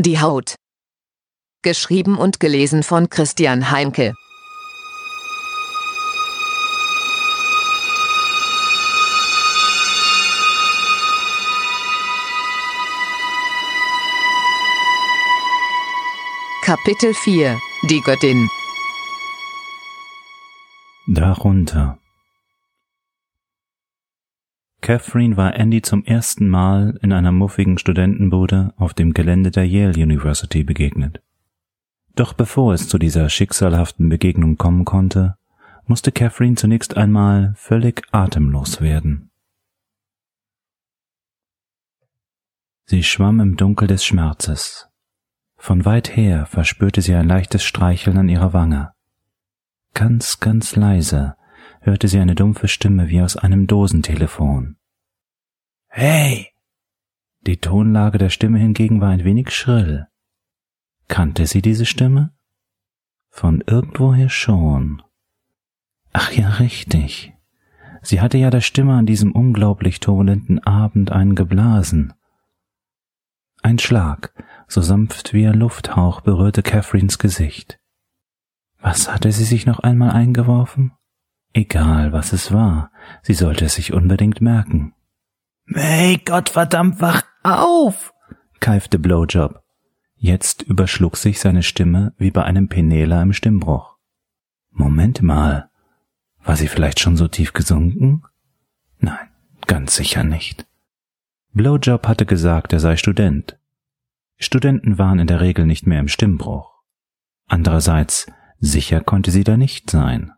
Die 0.00 0.20
Haut. 0.20 0.54
Geschrieben 1.62 2.16
und 2.16 2.38
gelesen 2.38 2.84
von 2.84 3.10
Christian 3.10 3.72
Heinke. 3.72 4.14
Kapitel 16.64 17.12
4 17.12 17.58
Die 17.90 18.00
Göttin 18.02 18.48
Darunter 21.08 21.98
Catherine 24.88 25.36
war 25.36 25.54
Andy 25.54 25.82
zum 25.82 26.02
ersten 26.06 26.48
Mal 26.48 26.98
in 27.02 27.12
einer 27.12 27.30
muffigen 27.30 27.76
Studentenbude 27.76 28.72
auf 28.78 28.94
dem 28.94 29.12
Gelände 29.12 29.50
der 29.50 29.68
Yale 29.68 30.02
University 30.02 30.64
begegnet. 30.64 31.20
Doch 32.14 32.32
bevor 32.32 32.72
es 32.72 32.88
zu 32.88 32.96
dieser 32.96 33.28
schicksalhaften 33.28 34.08
Begegnung 34.08 34.56
kommen 34.56 34.86
konnte, 34.86 35.36
musste 35.84 36.10
Catherine 36.10 36.54
zunächst 36.54 36.96
einmal 36.96 37.52
völlig 37.54 38.02
atemlos 38.12 38.80
werden. 38.80 39.30
Sie 42.86 43.02
schwamm 43.02 43.40
im 43.40 43.58
Dunkel 43.58 43.88
des 43.88 44.06
Schmerzes. 44.06 44.88
Von 45.58 45.84
weit 45.84 46.16
her 46.16 46.46
verspürte 46.46 47.02
sie 47.02 47.14
ein 47.14 47.28
leichtes 47.28 47.62
Streicheln 47.62 48.16
an 48.16 48.30
ihrer 48.30 48.54
Wange. 48.54 48.92
Ganz, 49.92 50.40
ganz 50.40 50.76
leise 50.76 51.36
hörte 51.82 52.08
sie 52.08 52.20
eine 52.20 52.34
dumpfe 52.34 52.68
Stimme 52.68 53.10
wie 53.10 53.20
aus 53.20 53.36
einem 53.36 53.66
Dosentelefon. 53.66 54.77
Hey! 56.00 56.52
Die 57.40 57.56
Tonlage 57.56 58.18
der 58.18 58.28
Stimme 58.28 58.60
hingegen 58.60 59.00
war 59.00 59.08
ein 59.08 59.24
wenig 59.24 59.50
schrill. 59.50 60.06
Kannte 61.08 61.44
sie 61.48 61.60
diese 61.60 61.86
Stimme? 61.86 62.30
Von 63.30 63.64
irgendwoher 63.66 64.28
schon. 64.28 65.02
Ach 66.12 66.30
ja, 66.30 66.50
richtig. 66.50 67.34
Sie 68.00 68.20
hatte 68.20 68.38
ja 68.38 68.50
der 68.50 68.60
Stimme 68.60 68.94
an 68.94 69.06
diesem 69.06 69.32
unglaublich 69.32 69.98
turbulenten 69.98 70.62
Abend 70.62 71.10
einen 71.10 71.34
geblasen. 71.34 72.14
Ein 73.62 73.80
Schlag, 73.80 74.32
so 74.68 74.80
sanft 74.80 75.34
wie 75.34 75.48
ein 75.48 75.58
Lufthauch, 75.58 76.20
berührte 76.20 76.62
Catherines 76.62 77.18
Gesicht. 77.18 77.80
Was 78.78 79.12
hatte 79.12 79.32
sie 79.32 79.42
sich 79.42 79.66
noch 79.66 79.80
einmal 79.80 80.10
eingeworfen? 80.10 80.92
Egal, 81.54 82.12
was 82.12 82.32
es 82.32 82.52
war, 82.52 82.92
sie 83.22 83.34
sollte 83.34 83.64
es 83.64 83.74
sich 83.74 83.92
unbedingt 83.92 84.40
merken. 84.40 84.94
Hey, 85.74 86.18
Gottverdammt, 86.24 87.00
wach 87.00 87.22
auf! 87.42 88.14
keifte 88.60 88.98
Blowjob. 88.98 89.62
Jetzt 90.16 90.62
überschlug 90.62 91.16
sich 91.16 91.40
seine 91.40 91.62
Stimme 91.62 92.12
wie 92.18 92.30
bei 92.30 92.42
einem 92.44 92.68
Penela 92.68 93.22
im 93.22 93.32
Stimmbruch. 93.32 93.96
Moment 94.70 95.22
mal, 95.22 95.70
war 96.42 96.56
sie 96.56 96.68
vielleicht 96.68 97.00
schon 97.00 97.16
so 97.16 97.28
tief 97.28 97.52
gesunken? 97.52 98.22
Nein, 98.98 99.28
ganz 99.66 99.96
sicher 99.96 100.24
nicht. 100.24 100.66
Blowjob 101.52 102.06
hatte 102.06 102.26
gesagt, 102.26 102.72
er 102.72 102.80
sei 102.80 102.96
Student. 102.96 103.58
Studenten 104.38 104.98
waren 104.98 105.18
in 105.18 105.26
der 105.26 105.40
Regel 105.40 105.66
nicht 105.66 105.86
mehr 105.86 106.00
im 106.00 106.08
Stimmbruch. 106.08 106.72
Andererseits, 107.46 108.26
sicher 108.60 109.00
konnte 109.00 109.30
sie 109.30 109.44
da 109.44 109.56
nicht 109.56 109.90
sein. 109.90 110.32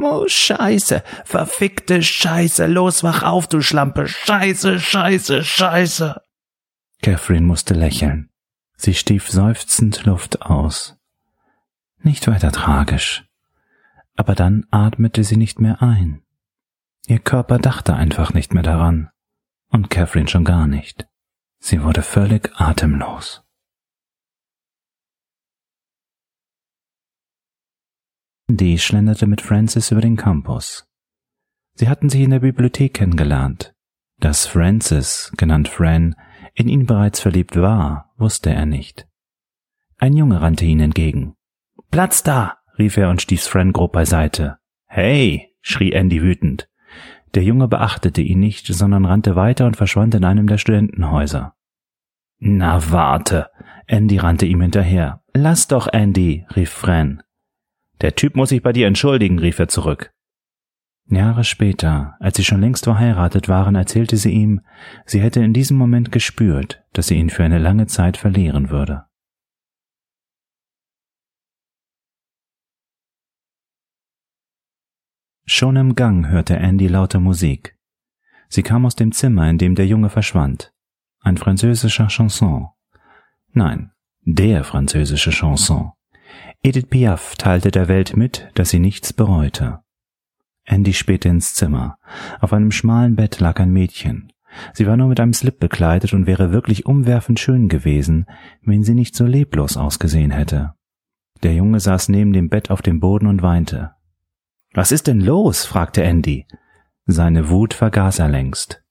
Oh, 0.00 0.24
Scheiße, 0.28 1.02
verfickte 1.24 2.02
Scheiße, 2.02 2.66
los, 2.66 3.02
wach 3.02 3.24
auf, 3.24 3.48
du 3.48 3.60
Schlampe, 3.60 4.06
Scheiße, 4.06 4.78
Scheiße, 4.78 5.42
Scheiße. 5.42 6.20
Catherine 7.02 7.46
musste 7.46 7.74
lächeln. 7.74 8.30
Sie 8.76 8.94
stief 8.94 9.28
seufzend 9.28 10.04
Luft 10.04 10.42
aus. 10.42 10.96
Nicht 12.00 12.28
weiter 12.28 12.52
tragisch. 12.52 13.24
Aber 14.14 14.36
dann 14.36 14.66
atmete 14.70 15.24
sie 15.24 15.36
nicht 15.36 15.60
mehr 15.60 15.82
ein. 15.82 16.22
Ihr 17.06 17.18
Körper 17.18 17.58
dachte 17.58 17.94
einfach 17.94 18.34
nicht 18.34 18.54
mehr 18.54 18.62
daran. 18.62 19.10
Und 19.68 19.90
Catherine 19.90 20.28
schon 20.28 20.44
gar 20.44 20.66
nicht. 20.66 21.08
Sie 21.58 21.82
wurde 21.82 22.02
völlig 22.02 22.52
atemlos. 22.54 23.47
Die 28.50 28.78
schlenderte 28.78 29.26
mit 29.26 29.42
Francis 29.42 29.90
über 29.90 30.00
den 30.00 30.16
Campus. 30.16 30.88
Sie 31.74 31.86
hatten 31.86 32.08
sich 32.08 32.22
in 32.22 32.30
der 32.30 32.40
Bibliothek 32.40 32.94
kennengelernt. 32.94 33.74
Dass 34.20 34.46
Francis, 34.46 35.30
genannt 35.36 35.68
Fran, 35.68 36.16
in 36.54 36.66
ihn 36.66 36.86
bereits 36.86 37.20
verliebt 37.20 37.56
war, 37.56 38.10
wusste 38.16 38.50
er 38.50 38.64
nicht. 38.64 39.06
Ein 39.98 40.16
Junge 40.16 40.40
rannte 40.40 40.64
ihnen 40.64 40.80
entgegen. 40.80 41.34
Platz 41.90 42.22
da! 42.22 42.56
rief 42.78 42.96
er 42.96 43.10
und 43.10 43.20
stieß 43.20 43.46
Fran 43.46 43.72
grob 43.72 43.92
beiseite. 43.92 44.56
Hey! 44.86 45.54
schrie 45.60 45.92
Andy 45.92 46.22
wütend. 46.22 46.70
Der 47.34 47.42
Junge 47.42 47.68
beachtete 47.68 48.22
ihn 48.22 48.40
nicht, 48.40 48.66
sondern 48.66 49.04
rannte 49.04 49.36
weiter 49.36 49.66
und 49.66 49.76
verschwand 49.76 50.14
in 50.14 50.24
einem 50.24 50.46
der 50.46 50.56
Studentenhäuser. 50.58 51.54
Na 52.38 52.90
warte! 52.90 53.50
Andy 53.86 54.16
rannte 54.16 54.46
ihm 54.46 54.62
hinterher. 54.62 55.22
Lass 55.34 55.68
doch, 55.68 55.86
Andy! 55.92 56.46
rief 56.56 56.70
Fran. 56.70 57.22
Der 58.00 58.14
Typ 58.14 58.36
muss 58.36 58.50
sich 58.50 58.62
bei 58.62 58.72
dir 58.72 58.86
entschuldigen, 58.86 59.38
rief 59.38 59.58
er 59.58 59.68
zurück. 59.68 60.12
Jahre 61.10 61.42
später, 61.42 62.16
als 62.20 62.36
sie 62.36 62.44
schon 62.44 62.60
längst 62.60 62.84
verheiratet 62.84 63.48
waren, 63.48 63.74
erzählte 63.74 64.16
sie 64.16 64.30
ihm, 64.30 64.60
sie 65.06 65.20
hätte 65.20 65.42
in 65.42 65.54
diesem 65.54 65.76
Moment 65.78 66.12
gespürt, 66.12 66.84
dass 66.92 67.08
sie 67.08 67.16
ihn 67.16 67.30
für 67.30 67.44
eine 67.44 67.58
lange 67.58 67.86
Zeit 67.86 68.16
verlieren 68.18 68.70
würde. 68.70 69.06
Schon 75.46 75.76
im 75.76 75.94
Gang 75.94 76.28
hörte 76.28 76.56
Andy 76.56 76.88
laute 76.88 77.20
Musik. 77.20 77.78
Sie 78.50 78.62
kam 78.62 78.84
aus 78.84 78.96
dem 78.96 79.12
Zimmer, 79.12 79.48
in 79.48 79.56
dem 79.56 79.74
der 79.74 79.86
Junge 79.86 80.10
verschwand. 80.10 80.74
Ein 81.20 81.38
französischer 81.38 82.08
Chanson. 82.08 82.68
Nein, 83.52 83.92
der 84.20 84.62
französische 84.62 85.30
Chanson. 85.30 85.92
Edith 86.62 86.86
Piaf 86.88 87.36
teilte 87.36 87.70
der 87.70 87.88
Welt 87.88 88.16
mit, 88.16 88.48
dass 88.54 88.70
sie 88.70 88.80
nichts 88.80 89.12
bereute. 89.12 89.80
Andy 90.64 90.92
spähte 90.92 91.28
ins 91.28 91.54
Zimmer. 91.54 91.98
Auf 92.40 92.52
einem 92.52 92.72
schmalen 92.72 93.16
Bett 93.16 93.40
lag 93.40 93.58
ein 93.60 93.70
Mädchen. 93.70 94.32
Sie 94.72 94.86
war 94.86 94.96
nur 94.96 95.08
mit 95.08 95.20
einem 95.20 95.32
Slip 95.32 95.60
bekleidet 95.60 96.12
und 96.12 96.26
wäre 96.26 96.52
wirklich 96.52 96.84
umwerfend 96.86 97.38
schön 97.38 97.68
gewesen, 97.68 98.26
wenn 98.62 98.82
sie 98.82 98.94
nicht 98.94 99.14
so 99.14 99.24
leblos 99.24 99.76
ausgesehen 99.76 100.30
hätte. 100.30 100.74
Der 101.42 101.54
Junge 101.54 101.80
saß 101.80 102.08
neben 102.08 102.32
dem 102.32 102.48
Bett 102.48 102.70
auf 102.70 102.82
dem 102.82 102.98
Boden 102.98 103.26
und 103.26 103.42
weinte. 103.42 103.92
Was 104.74 104.92
ist 104.92 105.06
denn 105.06 105.20
los? 105.20 105.64
fragte 105.64 106.02
Andy. 106.02 106.46
Seine 107.06 107.48
Wut 107.48 107.72
vergaß 107.72 108.18
er 108.18 108.28
längst. 108.28 108.82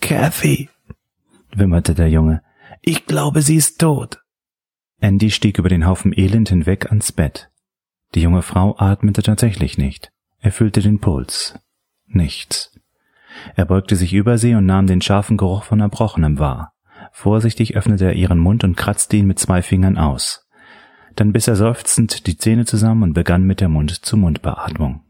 Kathy, 0.00 0.68
wimmerte 1.54 1.94
der 1.94 2.10
Junge, 2.10 2.42
ich 2.82 3.06
glaube, 3.06 3.40
sie 3.42 3.56
ist 3.56 3.80
tot. 3.80 4.22
Andy 5.00 5.30
stieg 5.30 5.58
über 5.58 5.68
den 5.68 5.86
Haufen 5.86 6.12
Elend 6.16 6.48
hinweg 6.48 6.86
ans 6.86 7.12
Bett. 7.12 7.50
Die 8.14 8.22
junge 8.22 8.42
Frau 8.42 8.76
atmete 8.78 9.22
tatsächlich 9.22 9.78
nicht. 9.78 10.10
Er 10.40 10.52
fühlte 10.52 10.80
den 10.80 11.00
Puls. 11.00 11.58
Nichts. 12.06 12.72
Er 13.54 13.66
beugte 13.66 13.96
sich 13.96 14.14
über 14.14 14.38
sie 14.38 14.54
und 14.54 14.64
nahm 14.64 14.86
den 14.86 15.02
scharfen 15.02 15.36
Geruch 15.36 15.64
von 15.64 15.80
Erbrochenem 15.80 16.38
wahr. 16.38 16.72
Vorsichtig 17.12 17.76
öffnete 17.76 18.06
er 18.06 18.14
ihren 18.14 18.38
Mund 18.38 18.64
und 18.64 18.76
kratzte 18.76 19.16
ihn 19.16 19.26
mit 19.26 19.38
zwei 19.38 19.62
Fingern 19.62 19.98
aus. 19.98 20.46
Dann 21.14 21.32
biss 21.32 21.48
er 21.48 21.56
seufzend 21.56 22.26
die 22.26 22.36
Zähne 22.36 22.64
zusammen 22.64 23.02
und 23.02 23.12
begann 23.12 23.44
mit 23.44 23.60
der 23.60 23.68
Mund-zu-Mund-Beatmung. 23.68 25.02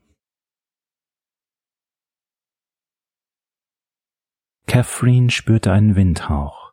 Catherine 4.67 5.31
spürte 5.31 5.73
einen 5.73 5.95
Windhauch. 5.95 6.73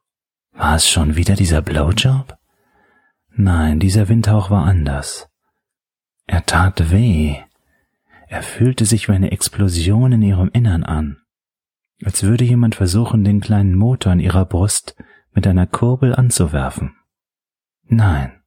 War 0.52 0.76
es 0.76 0.90
schon 0.90 1.16
wieder 1.16 1.36
dieser 1.36 1.62
Blowjob? 1.62 2.38
Nein, 3.36 3.80
dieser 3.80 4.10
Windhauch 4.10 4.50
war 4.52 4.66
anders. 4.66 5.28
Er 6.28 6.46
tat 6.46 6.92
weh. 6.92 7.38
Er 8.28 8.44
fühlte 8.44 8.86
sich 8.86 9.08
wie 9.08 9.14
eine 9.14 9.32
Explosion 9.32 10.12
in 10.12 10.22
ihrem 10.22 10.50
Innern 10.54 10.84
an, 10.84 11.18
als 12.04 12.24
würde 12.24 12.44
jemand 12.44 12.76
versuchen, 12.76 13.24
den 13.24 13.42
kleinen 13.42 13.76
Motor 13.76 14.14
in 14.14 14.20
ihrer 14.20 14.46
Brust 14.46 14.96
mit 15.34 15.48
einer 15.48 15.68
Kurbel 15.68 16.16
anzuwerfen. 16.16 16.96
Nein, 17.86 18.42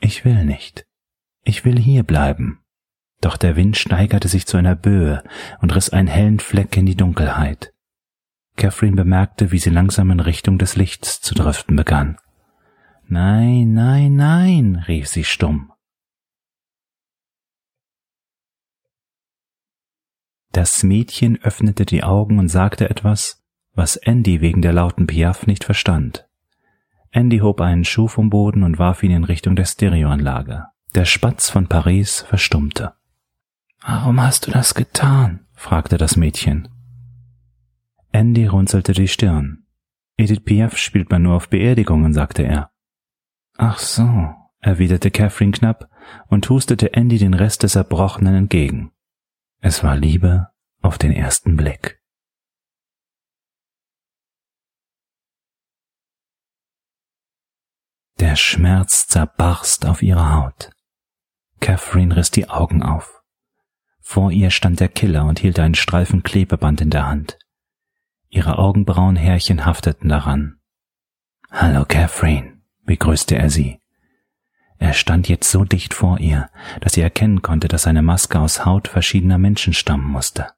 ich 0.00 0.24
will 0.24 0.44
nicht. 0.44 0.86
Ich 1.44 1.64
will 1.64 1.78
hier 1.78 2.02
bleiben. 2.02 2.60
Doch 3.20 3.36
der 3.36 3.56
Wind 3.56 3.76
steigerte 3.76 4.28
sich 4.28 4.46
zu 4.46 4.56
einer 4.56 4.74
Böe 4.74 5.22
und 5.60 5.74
riss 5.74 5.90
einen 5.90 6.08
hellen 6.08 6.40
Fleck 6.40 6.76
in 6.76 6.86
die 6.86 6.96
Dunkelheit. 6.96 7.72
Catherine 8.56 8.96
bemerkte, 8.96 9.52
wie 9.52 9.58
sie 9.58 9.70
langsam 9.70 10.10
in 10.10 10.20
Richtung 10.20 10.58
des 10.58 10.76
Lichts 10.76 11.20
zu 11.20 11.34
driften 11.34 11.76
begann. 11.76 12.18
Nein, 13.12 13.74
nein, 13.74 14.16
nein, 14.16 14.84
rief 14.88 15.06
sie 15.06 15.24
stumm. 15.24 15.70
Das 20.50 20.82
Mädchen 20.82 21.38
öffnete 21.42 21.84
die 21.84 22.04
Augen 22.04 22.38
und 22.38 22.48
sagte 22.48 22.88
etwas, 22.88 23.44
was 23.74 23.96
Andy 23.96 24.40
wegen 24.40 24.62
der 24.62 24.72
lauten 24.72 25.06
Piaf 25.06 25.46
nicht 25.46 25.64
verstand. 25.64 26.26
Andy 27.10 27.40
hob 27.40 27.60
einen 27.60 27.84
Schuh 27.84 28.08
vom 28.08 28.30
Boden 28.30 28.62
und 28.62 28.78
warf 28.78 29.02
ihn 29.02 29.10
in 29.10 29.24
Richtung 29.24 29.56
der 29.56 29.66
Stereoanlage. 29.66 30.64
Der 30.94 31.04
Spatz 31.04 31.50
von 31.50 31.68
Paris 31.68 32.22
verstummte. 32.22 32.94
Warum 33.82 34.22
hast 34.22 34.46
du 34.46 34.52
das 34.52 34.72
getan? 34.72 35.44
fragte 35.52 35.98
das 35.98 36.16
Mädchen. 36.16 36.66
Andy 38.10 38.46
runzelte 38.46 38.92
die 38.92 39.08
Stirn. 39.08 39.66
Edith 40.16 40.44
Piaf 40.44 40.78
spielt 40.78 41.10
man 41.10 41.24
nur 41.24 41.34
auf 41.34 41.50
Beerdigungen, 41.50 42.14
sagte 42.14 42.44
er. 42.44 42.71
Ach 43.64 43.78
so, 43.78 44.34
erwiderte 44.58 45.12
Catherine 45.12 45.52
knapp 45.52 45.88
und 46.26 46.50
hustete 46.50 46.94
Andy 46.94 47.18
den 47.18 47.32
Rest 47.32 47.62
des 47.62 47.76
Erbrochenen 47.76 48.34
entgegen. 48.34 48.90
Es 49.60 49.84
war 49.84 49.94
Liebe 49.94 50.48
auf 50.80 50.98
den 50.98 51.12
ersten 51.12 51.56
Blick. 51.56 52.02
Der 58.18 58.34
Schmerz 58.34 59.06
zerbarst 59.06 59.86
auf 59.86 60.02
ihrer 60.02 60.34
Haut. 60.34 60.72
Catherine 61.60 62.16
riss 62.16 62.32
die 62.32 62.50
Augen 62.50 62.82
auf. 62.82 63.22
Vor 64.00 64.32
ihr 64.32 64.50
stand 64.50 64.80
der 64.80 64.88
Killer 64.88 65.24
und 65.24 65.38
hielt 65.38 65.60
einen 65.60 65.76
Streifen 65.76 66.24
Klebeband 66.24 66.80
in 66.80 66.90
der 66.90 67.06
Hand. 67.06 67.38
Ihre 68.28 68.58
Augenbrauenhärchen 68.58 69.64
hafteten 69.64 70.08
daran. 70.08 70.58
Hallo, 71.52 71.84
Catherine, 71.84 72.51
begrüßte 72.84 73.36
er 73.36 73.50
sie. 73.50 73.80
Er 74.78 74.94
stand 74.94 75.28
jetzt 75.28 75.50
so 75.50 75.64
dicht 75.64 75.94
vor 75.94 76.18
ihr, 76.18 76.48
dass 76.80 76.94
sie 76.94 77.02
erkennen 77.02 77.40
konnte, 77.40 77.68
dass 77.68 77.82
seine 77.82 78.02
Maske 78.02 78.40
aus 78.40 78.64
Haut 78.64 78.88
verschiedener 78.88 79.38
Menschen 79.38 79.74
stammen 79.74 80.08
musste. 80.08 80.48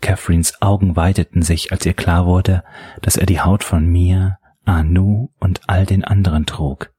Catherines 0.00 0.62
Augen 0.62 0.96
weiteten 0.96 1.42
sich, 1.42 1.72
als 1.72 1.84
ihr 1.84 1.94
klar 1.94 2.26
wurde, 2.26 2.64
dass 3.02 3.16
er 3.16 3.26
die 3.26 3.40
Haut 3.40 3.64
von 3.64 3.86
mir, 3.86 4.38
Anu 4.64 5.28
und 5.38 5.60
all 5.66 5.84
den 5.86 6.04
anderen 6.04 6.46
trug. 6.46 6.92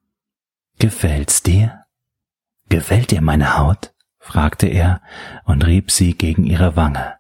Gefällt's 0.78 1.42
dir? 1.42 1.86
Gefällt 2.70 3.12
dir 3.12 3.22
meine 3.22 3.58
Haut? 3.58 3.94
fragte 4.20 4.68
er 4.68 5.02
und 5.46 5.66
rieb 5.66 5.92
sie 5.92 6.16
gegen 6.16 6.46
ihre 6.46 6.76
Wange. 6.76 7.16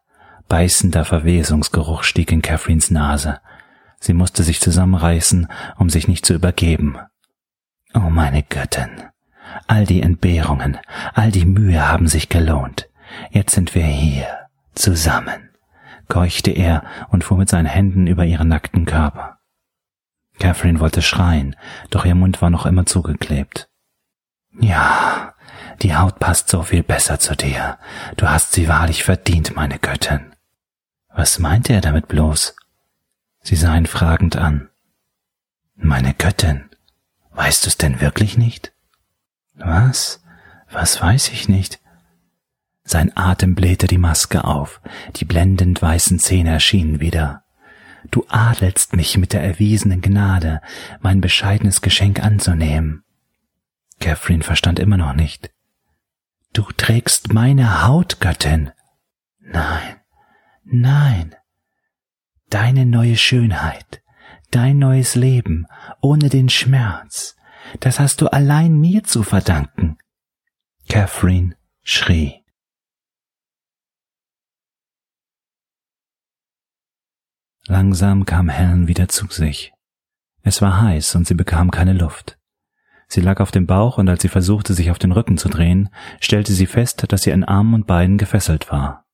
Beißender 0.47 1.05
Verwesungsgeruch 1.05 2.03
stieg 2.03 2.31
in 2.31 2.41
Catherines 2.41 2.91
Nase. 2.91 3.39
Sie 3.99 4.13
musste 4.13 4.43
sich 4.43 4.59
zusammenreißen, 4.59 5.47
um 5.77 5.89
sich 5.89 6.07
nicht 6.07 6.25
zu 6.25 6.33
übergeben. 6.33 6.97
Oh 7.95 8.09
meine 8.09 8.43
Göttin. 8.43 9.03
All 9.67 9.85
die 9.85 10.01
Entbehrungen, 10.01 10.77
all 11.13 11.31
die 11.31 11.45
Mühe 11.45 11.87
haben 11.87 12.07
sich 12.07 12.27
gelohnt. 12.27 12.89
Jetzt 13.31 13.55
sind 13.55 13.73
wir 13.73 13.85
hier, 13.85 14.27
zusammen, 14.73 15.49
keuchte 16.09 16.51
er 16.51 16.83
und 17.09 17.23
fuhr 17.23 17.37
mit 17.37 17.47
seinen 17.47 17.67
Händen 17.67 18.05
über 18.05 18.25
ihren 18.25 18.49
nackten 18.49 18.85
Körper. 18.85 19.39
Catherine 20.39 20.81
wollte 20.81 21.01
schreien, 21.01 21.55
doch 21.89 22.03
ihr 22.03 22.15
Mund 22.15 22.41
war 22.41 22.49
noch 22.49 22.65
immer 22.65 22.85
zugeklebt. 22.85 23.69
Ja, 24.59 25.33
die 25.81 25.95
Haut 25.95 26.19
passt 26.19 26.49
so 26.49 26.63
viel 26.63 26.83
besser 26.83 27.19
zu 27.19 27.35
dir. 27.35 27.77
Du 28.17 28.27
hast 28.27 28.51
sie 28.51 28.67
wahrlich 28.67 29.05
verdient, 29.05 29.55
meine 29.55 29.79
Göttin. 29.79 30.33
Was 31.13 31.39
meinte 31.39 31.71
er 31.71 31.81
damit 31.81 32.09
bloß? 32.09 32.57
Sie 33.41 33.55
sah 33.55 33.77
ihn 33.77 33.85
fragend 33.85 34.35
an. 34.35 34.69
Meine 35.75 36.13
Göttin, 36.13 36.69
weißt 37.35 37.65
du's 37.65 37.77
denn 37.77 38.01
wirklich 38.01 38.37
nicht? 38.37 38.73
Was? 39.55 40.23
Was 40.69 41.01
weiß 41.01 41.29
ich 41.29 41.47
nicht? 41.47 41.79
Sein 42.83 43.15
Atem 43.15 43.55
blähte 43.55 43.87
die 43.87 43.97
Maske 43.97 44.43
auf, 44.43 44.81
die 45.15 45.25
blendend 45.25 45.81
weißen 45.81 46.19
Zähne 46.19 46.51
erschienen 46.51 46.99
wieder. 46.99 47.43
Du 48.11 48.25
adelst 48.29 48.95
mich 48.95 49.17
mit 49.17 49.33
der 49.33 49.41
erwiesenen 49.41 50.01
Gnade, 50.01 50.61
mein 51.01 51.21
bescheidenes 51.21 51.81
Geschenk 51.81 52.23
anzunehmen. 52.23 53.03
Catherine 53.99 54.43
verstand 54.43 54.79
immer 54.79 54.97
noch 54.97 55.13
nicht. 55.13 55.49
Du 56.53 56.63
trägst 56.77 57.33
meine 57.33 57.85
Haut, 57.87 58.19
Göttin. 58.19 58.71
Nein, 59.39 59.95
nein. 60.63 61.35
Deine 62.49 62.85
neue 62.85 63.17
Schönheit, 63.17 64.03
dein 64.51 64.77
neues 64.77 65.15
Leben, 65.15 65.65
ohne 66.05 66.29
den 66.29 66.49
Schmerz, 66.49 67.35
das 67.79 67.99
hast 67.99 68.21
du 68.21 68.27
allein 68.27 68.79
mir 68.79 69.03
zu 69.03 69.23
verdanken. 69.23 69.97
Catherine 70.87 71.55
schrie. 71.81 72.45
Langsam 77.65 78.25
kam 78.25 78.49
Helen 78.49 78.87
wieder 78.87 79.07
zu 79.07 79.25
sich. 79.29 79.73
Es 80.43 80.61
war 80.61 80.79
heiß 80.79 81.15
und 81.15 81.25
sie 81.25 81.33
bekam 81.33 81.71
keine 81.71 81.93
Luft. 81.93 82.37
Sie 83.07 83.21
lag 83.21 83.39
auf 83.39 83.49
dem 83.49 83.65
Bauch 83.65 83.97
und 83.97 84.07
als 84.07 84.21
sie 84.21 84.29
versuchte, 84.29 84.75
sich 84.75 84.91
auf 84.91 84.99
den 84.99 85.11
Rücken 85.11 85.39
zu 85.39 85.49
drehen, 85.49 85.89
stellte 86.21 86.53
sie 86.53 86.67
fest, 86.67 87.11
dass 87.11 87.23
sie 87.23 87.33
an 87.33 87.43
Armen 87.43 87.73
und 87.73 87.87
Beinen 87.87 88.19
gefesselt 88.19 88.71
war. 88.71 89.05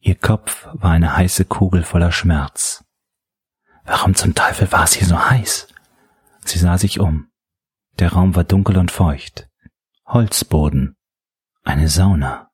Ihr 0.00 0.14
Kopf 0.14 0.66
war 0.72 0.92
eine 0.92 1.14
heiße 1.14 1.44
Kugel 1.44 1.82
voller 1.82 2.10
Schmerz. 2.10 2.82
Warum 3.84 4.14
zum 4.14 4.34
Teufel 4.34 4.72
war 4.72 4.84
es 4.84 4.94
hier 4.94 5.06
so 5.06 5.18
heiß? 5.18 5.71
Sie 6.44 6.58
sah 6.58 6.78
sich 6.78 7.00
um. 7.00 7.28
Der 7.98 8.12
Raum 8.12 8.34
war 8.34 8.44
dunkel 8.44 8.78
und 8.78 8.90
feucht. 8.90 9.48
Holzboden. 10.06 10.96
Eine 11.62 11.88
Sauna. 11.88 12.50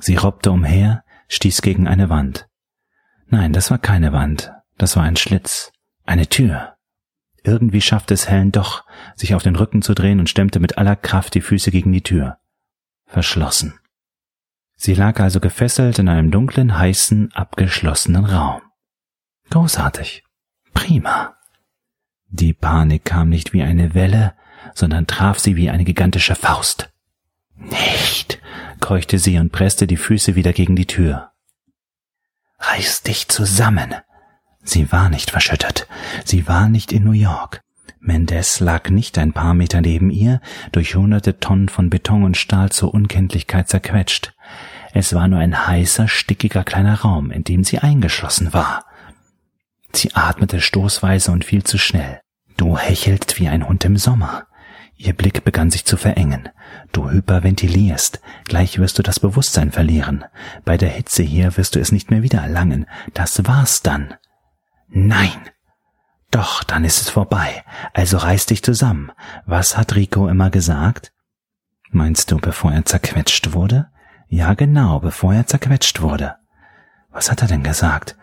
Sie 0.00 0.16
robbte 0.16 0.50
umher, 0.50 1.04
stieß 1.28 1.62
gegen 1.62 1.88
eine 1.88 2.08
Wand. 2.08 2.48
Nein, 3.26 3.52
das 3.52 3.70
war 3.70 3.78
keine 3.78 4.12
Wand, 4.12 4.52
das 4.78 4.96
war 4.96 5.02
ein 5.02 5.16
Schlitz, 5.16 5.72
eine 6.04 6.28
Tür. 6.28 6.76
Irgendwie 7.44 7.80
schaffte 7.80 8.14
es 8.14 8.28
Helen 8.28 8.52
doch, 8.52 8.84
sich 9.14 9.34
auf 9.34 9.42
den 9.42 9.56
Rücken 9.56 9.82
zu 9.82 9.94
drehen 9.94 10.20
und 10.20 10.30
stemmte 10.30 10.60
mit 10.60 10.78
aller 10.78 10.96
Kraft 10.96 11.34
die 11.34 11.40
Füße 11.40 11.70
gegen 11.70 11.92
die 11.92 12.02
Tür. 12.02 12.38
Verschlossen. 13.06 13.78
Sie 14.76 14.94
lag 14.94 15.18
also 15.20 15.40
gefesselt 15.40 15.98
in 15.98 16.08
einem 16.08 16.30
dunklen, 16.30 16.78
heißen, 16.78 17.32
abgeschlossenen 17.32 18.24
Raum. 18.24 18.62
Großartig. 19.50 20.24
Prima. 20.72 21.37
Die 22.28 22.52
Panik 22.52 23.04
kam 23.04 23.28
nicht 23.28 23.52
wie 23.52 23.62
eine 23.62 23.94
Welle, 23.94 24.34
sondern 24.74 25.06
traf 25.06 25.38
sie 25.38 25.56
wie 25.56 25.70
eine 25.70 25.84
gigantische 25.84 26.34
Faust. 26.34 26.90
Nicht, 27.56 28.40
keuchte 28.80 29.18
sie 29.18 29.38
und 29.38 29.50
presste 29.50 29.86
die 29.86 29.96
Füße 29.96 30.34
wieder 30.34 30.52
gegen 30.52 30.76
die 30.76 30.86
Tür. 30.86 31.32
Reiß 32.60 33.02
dich 33.02 33.28
zusammen, 33.28 33.94
Sie 34.68 34.92
war 34.92 35.08
nicht 35.08 35.30
verschüttet. 35.30 35.86
Sie 36.24 36.46
war 36.46 36.68
nicht 36.68 36.92
in 36.92 37.04
New 37.04 37.12
York. 37.12 37.62
Mendez 38.00 38.60
lag 38.60 38.90
nicht 38.90 39.16
ein 39.16 39.32
paar 39.32 39.54
Meter 39.54 39.80
neben 39.80 40.10
ihr, 40.10 40.42
durch 40.72 40.94
hunderte 40.94 41.40
Tonnen 41.40 41.70
von 41.70 41.88
Beton 41.88 42.22
und 42.22 42.36
Stahl 42.36 42.70
zur 42.70 42.92
Unkenntlichkeit 42.92 43.68
zerquetscht. 43.68 44.34
Es 44.92 45.14
war 45.14 45.26
nur 45.26 45.38
ein 45.38 45.66
heißer, 45.66 46.06
stickiger 46.06 46.64
kleiner 46.64 47.00
Raum, 47.00 47.30
in 47.30 47.44
dem 47.44 47.64
sie 47.64 47.78
eingeschlossen 47.78 48.52
war. 48.52 48.84
Sie 49.92 50.14
atmete 50.14 50.60
stoßweise 50.60 51.32
und 51.32 51.44
viel 51.44 51.64
zu 51.64 51.78
schnell. 51.78 52.20
Du 52.56 52.76
hechelst 52.76 53.38
wie 53.38 53.48
ein 53.48 53.66
Hund 53.66 53.84
im 53.84 53.96
Sommer. 53.96 54.46
Ihr 54.96 55.12
Blick 55.12 55.44
begann 55.44 55.70
sich 55.70 55.84
zu 55.84 55.96
verengen. 55.96 56.48
Du 56.92 57.08
hyperventilierst. 57.08 58.20
Gleich 58.44 58.78
wirst 58.78 58.98
du 58.98 59.02
das 59.02 59.20
Bewusstsein 59.20 59.70
verlieren. 59.70 60.24
Bei 60.64 60.76
der 60.76 60.88
Hitze 60.88 61.22
hier 61.22 61.56
wirst 61.56 61.76
du 61.76 61.80
es 61.80 61.92
nicht 61.92 62.10
mehr 62.10 62.22
wieder 62.22 62.40
erlangen. 62.40 62.86
Das 63.14 63.46
war's 63.46 63.82
dann. 63.82 64.14
Nein. 64.88 65.50
Doch, 66.32 66.64
dann 66.64 66.84
ist 66.84 67.00
es 67.00 67.10
vorbei. 67.10 67.64
Also 67.94 68.18
reiß 68.18 68.46
dich 68.46 68.62
zusammen. 68.62 69.12
Was 69.46 69.76
hat 69.76 69.94
Rico 69.94 70.28
immer 70.28 70.50
gesagt? 70.50 71.12
Meinst 71.90 72.30
du, 72.30 72.36
bevor 72.38 72.72
er 72.72 72.84
zerquetscht 72.84 73.52
wurde? 73.52 73.88
Ja, 74.26 74.54
genau, 74.54 74.98
bevor 74.98 75.32
er 75.32 75.46
zerquetscht 75.46 76.02
wurde. 76.02 76.36
Was 77.10 77.30
hat 77.30 77.40
er 77.40 77.48
denn 77.48 77.62
gesagt? 77.62 78.16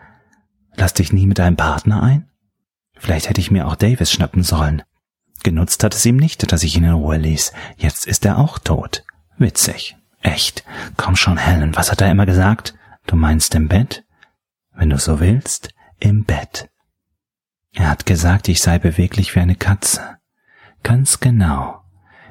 Lass 0.76 0.94
dich 0.94 1.12
nie 1.12 1.26
mit 1.26 1.38
deinem 1.38 1.56
Partner 1.56 2.02
ein? 2.02 2.28
Vielleicht 2.94 3.28
hätte 3.28 3.40
ich 3.40 3.50
mir 3.50 3.66
auch 3.66 3.76
Davis 3.76 4.10
schnappen 4.12 4.42
sollen. 4.42 4.82
Genutzt 5.42 5.84
hat 5.84 5.94
es 5.94 6.04
ihm 6.06 6.16
nicht, 6.16 6.50
dass 6.52 6.62
ich 6.62 6.76
ihn 6.76 6.84
in 6.84 6.92
Ruhe 6.92 7.16
ließ. 7.16 7.52
Jetzt 7.76 8.06
ist 8.06 8.24
er 8.24 8.38
auch 8.38 8.58
tot. 8.58 9.04
Witzig. 9.38 9.96
Echt. 10.22 10.64
Komm 10.96 11.14
schon, 11.16 11.36
Helen, 11.36 11.76
was 11.76 11.90
hat 11.90 12.00
er 12.00 12.10
immer 12.10 12.26
gesagt? 12.26 12.74
Du 13.06 13.16
meinst 13.16 13.54
im 13.54 13.68
Bett? 13.68 14.04
Wenn 14.74 14.90
du 14.90 14.98
so 14.98 15.20
willst 15.20 15.70
im 15.98 16.24
Bett. 16.24 16.68
Er 17.72 17.90
hat 17.90 18.06
gesagt, 18.06 18.48
ich 18.48 18.60
sei 18.60 18.78
beweglich 18.78 19.34
wie 19.34 19.40
eine 19.40 19.54
Katze. 19.54 20.18
Ganz 20.82 21.20
genau. 21.20 21.82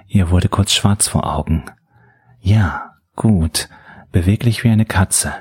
Ihr 0.08 0.30
wurde 0.30 0.50
kurz 0.50 0.74
schwarz 0.74 1.08
vor 1.08 1.32
Augen. 1.32 1.66
Ja, 2.40 2.96
gut, 3.16 3.70
beweglich 4.12 4.64
wie 4.64 4.70
eine 4.70 4.86
Katze. 4.86 5.34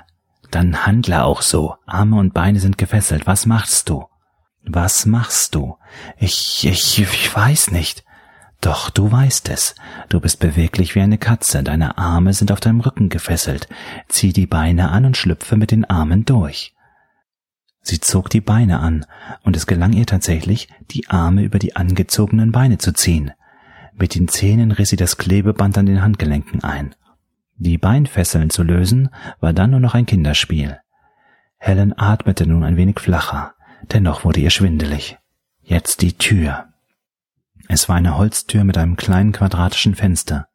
Dann 0.55 0.87
handle 0.87 1.25
auch 1.25 1.43
so. 1.43 1.75
Arme 1.85 2.17
und 2.17 2.33
Beine 2.33 2.61
sind 2.61 2.79
gefesselt. 2.79 3.27
Was 3.27 3.45
machst 3.45 3.89
du? 3.89 4.05
Was 4.63 5.05
machst 5.05 5.57
du? 5.57 5.79
Ich, 6.17 6.65
ich, 6.65 7.01
ich 7.01 7.35
weiß 7.35 7.73
nicht. 7.73 8.05
Doch, 8.61 8.89
du 8.89 9.11
weißt 9.11 9.49
es. 9.49 9.75
Du 10.09 10.21
bist 10.21 10.39
beweglich 10.39 10.95
wie 10.95 11.01
eine 11.01 11.19
Katze. 11.19 11.65
Deine 11.65 11.99
Arme 11.99 12.33
sind 12.35 12.53
auf 12.53 12.61
deinem 12.61 12.79
Rücken 12.79 13.09
gefesselt. 13.09 13.69
Zieh 14.09 14.33
die 14.33 14.47
Beine 14.47 14.91
an 14.91 15.07
und 15.07 15.17
schlüpfe 15.17 15.57
mit 15.57 15.73
den 15.73 15.85
Armen 15.87 16.25
durch. 16.25 16.73
Sie 17.81 17.99
zog 17.99 18.31
die 18.31 18.41
Beine 18.41 18.79
an, 18.79 19.07
und 19.43 19.57
es 19.57 19.67
gelang 19.67 19.93
ihr 19.93 20.07
tatsächlich, 20.07 20.69
die 20.93 21.11
Arme 21.11 21.43
über 21.43 21.59
die 21.59 21.75
angezogenen 21.75 22.53
Beine 22.53 22.79
zu 22.79 22.93
ziehen. 22.95 23.33
Mit 23.93 24.15
den 24.15 24.29
Zähnen 24.29 24.71
riss 24.71 24.91
sie 24.91 24.97
das 24.97 25.17
Klebeband 25.17 25.77
an 25.77 25.87
den 25.87 26.01
Handgelenken 26.01 26.63
ein. 26.63 26.95
Die 27.57 27.79
Beinfesseln 27.79 28.51
zu 28.51 28.63
lösen, 28.63 29.11
war 29.41 29.53
dann 29.53 29.71
nur 29.71 29.81
noch 29.81 29.95
ein 29.95 30.07
Kinderspiel. 30.07 30.79
Helen 31.57 31.97
atmete 31.97 32.47
nun 32.47 32.65
ein 32.65 32.77
wenig 32.77 33.01
flacher, 33.01 33.55
dennoch 33.93 34.25
wurde 34.25 34.41
ihr 34.41 34.51
schwindelig. 34.51 35.19
Jetzt 35.63 36.03
die 36.03 36.13
Tür. 36.13 36.69
Es 37.69 37.89
war 37.89 37.97
eine 37.97 38.19
Holztür 38.19 38.65
mit 38.65 38.77
einem 38.77 38.97
kleinen 38.97 39.33
quadratischen 39.33 39.95
Fenster. 39.95 40.49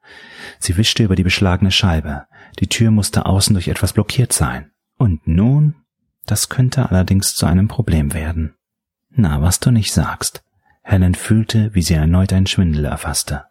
Sie 0.59 0.77
wischte 0.77 1.03
über 1.03 1.15
die 1.15 1.23
beschlagene 1.23 1.71
Scheibe. 1.71 2.27
Die 2.59 2.67
Tür 2.67 2.91
musste 2.91 3.25
außen 3.25 3.53
durch 3.53 3.67
etwas 3.67 3.93
blockiert 3.93 4.33
sein. 4.33 4.71
Und 4.97 5.27
nun? 5.27 5.75
Das 6.25 6.49
könnte 6.49 6.89
allerdings 6.89 7.33
zu 7.33 7.47
einem 7.47 7.67
Problem 7.67 8.13
werden. 8.13 8.55
Na, 9.09 9.41
was 9.41 9.59
du 9.59 9.71
nicht 9.71 9.91
sagst. 9.91 10.43
Helen 10.83 11.15
fühlte, 11.15 11.73
wie 11.73 11.81
sie 11.81 11.95
erneut 11.95 12.33
einen 12.33 12.47
Schwindel 12.47 12.85
erfasste. 12.85 13.45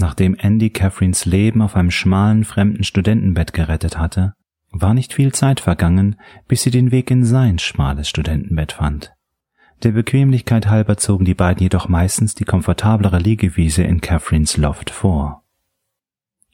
Nachdem 0.00 0.34
Andy 0.34 0.70
Catherines 0.70 1.26
Leben 1.26 1.60
auf 1.60 1.76
einem 1.76 1.90
schmalen 1.90 2.44
fremden 2.44 2.84
Studentenbett 2.84 3.52
gerettet 3.52 3.98
hatte, 3.98 4.32
war 4.70 4.94
nicht 4.94 5.12
viel 5.12 5.32
Zeit 5.32 5.60
vergangen, 5.60 6.16
bis 6.48 6.62
sie 6.62 6.70
den 6.70 6.90
Weg 6.90 7.10
in 7.10 7.22
sein 7.22 7.58
schmales 7.58 8.08
Studentenbett 8.08 8.72
fand. 8.72 9.12
Der 9.82 9.92
Bequemlichkeit 9.92 10.68
halber 10.68 10.96
zogen 10.96 11.26
die 11.26 11.34
beiden 11.34 11.62
jedoch 11.62 11.88
meistens 11.88 12.34
die 12.34 12.46
komfortablere 12.46 13.18
Liegewiese 13.18 13.82
in 13.82 14.00
Catherines 14.00 14.56
Loft 14.56 14.88
vor. 14.88 15.42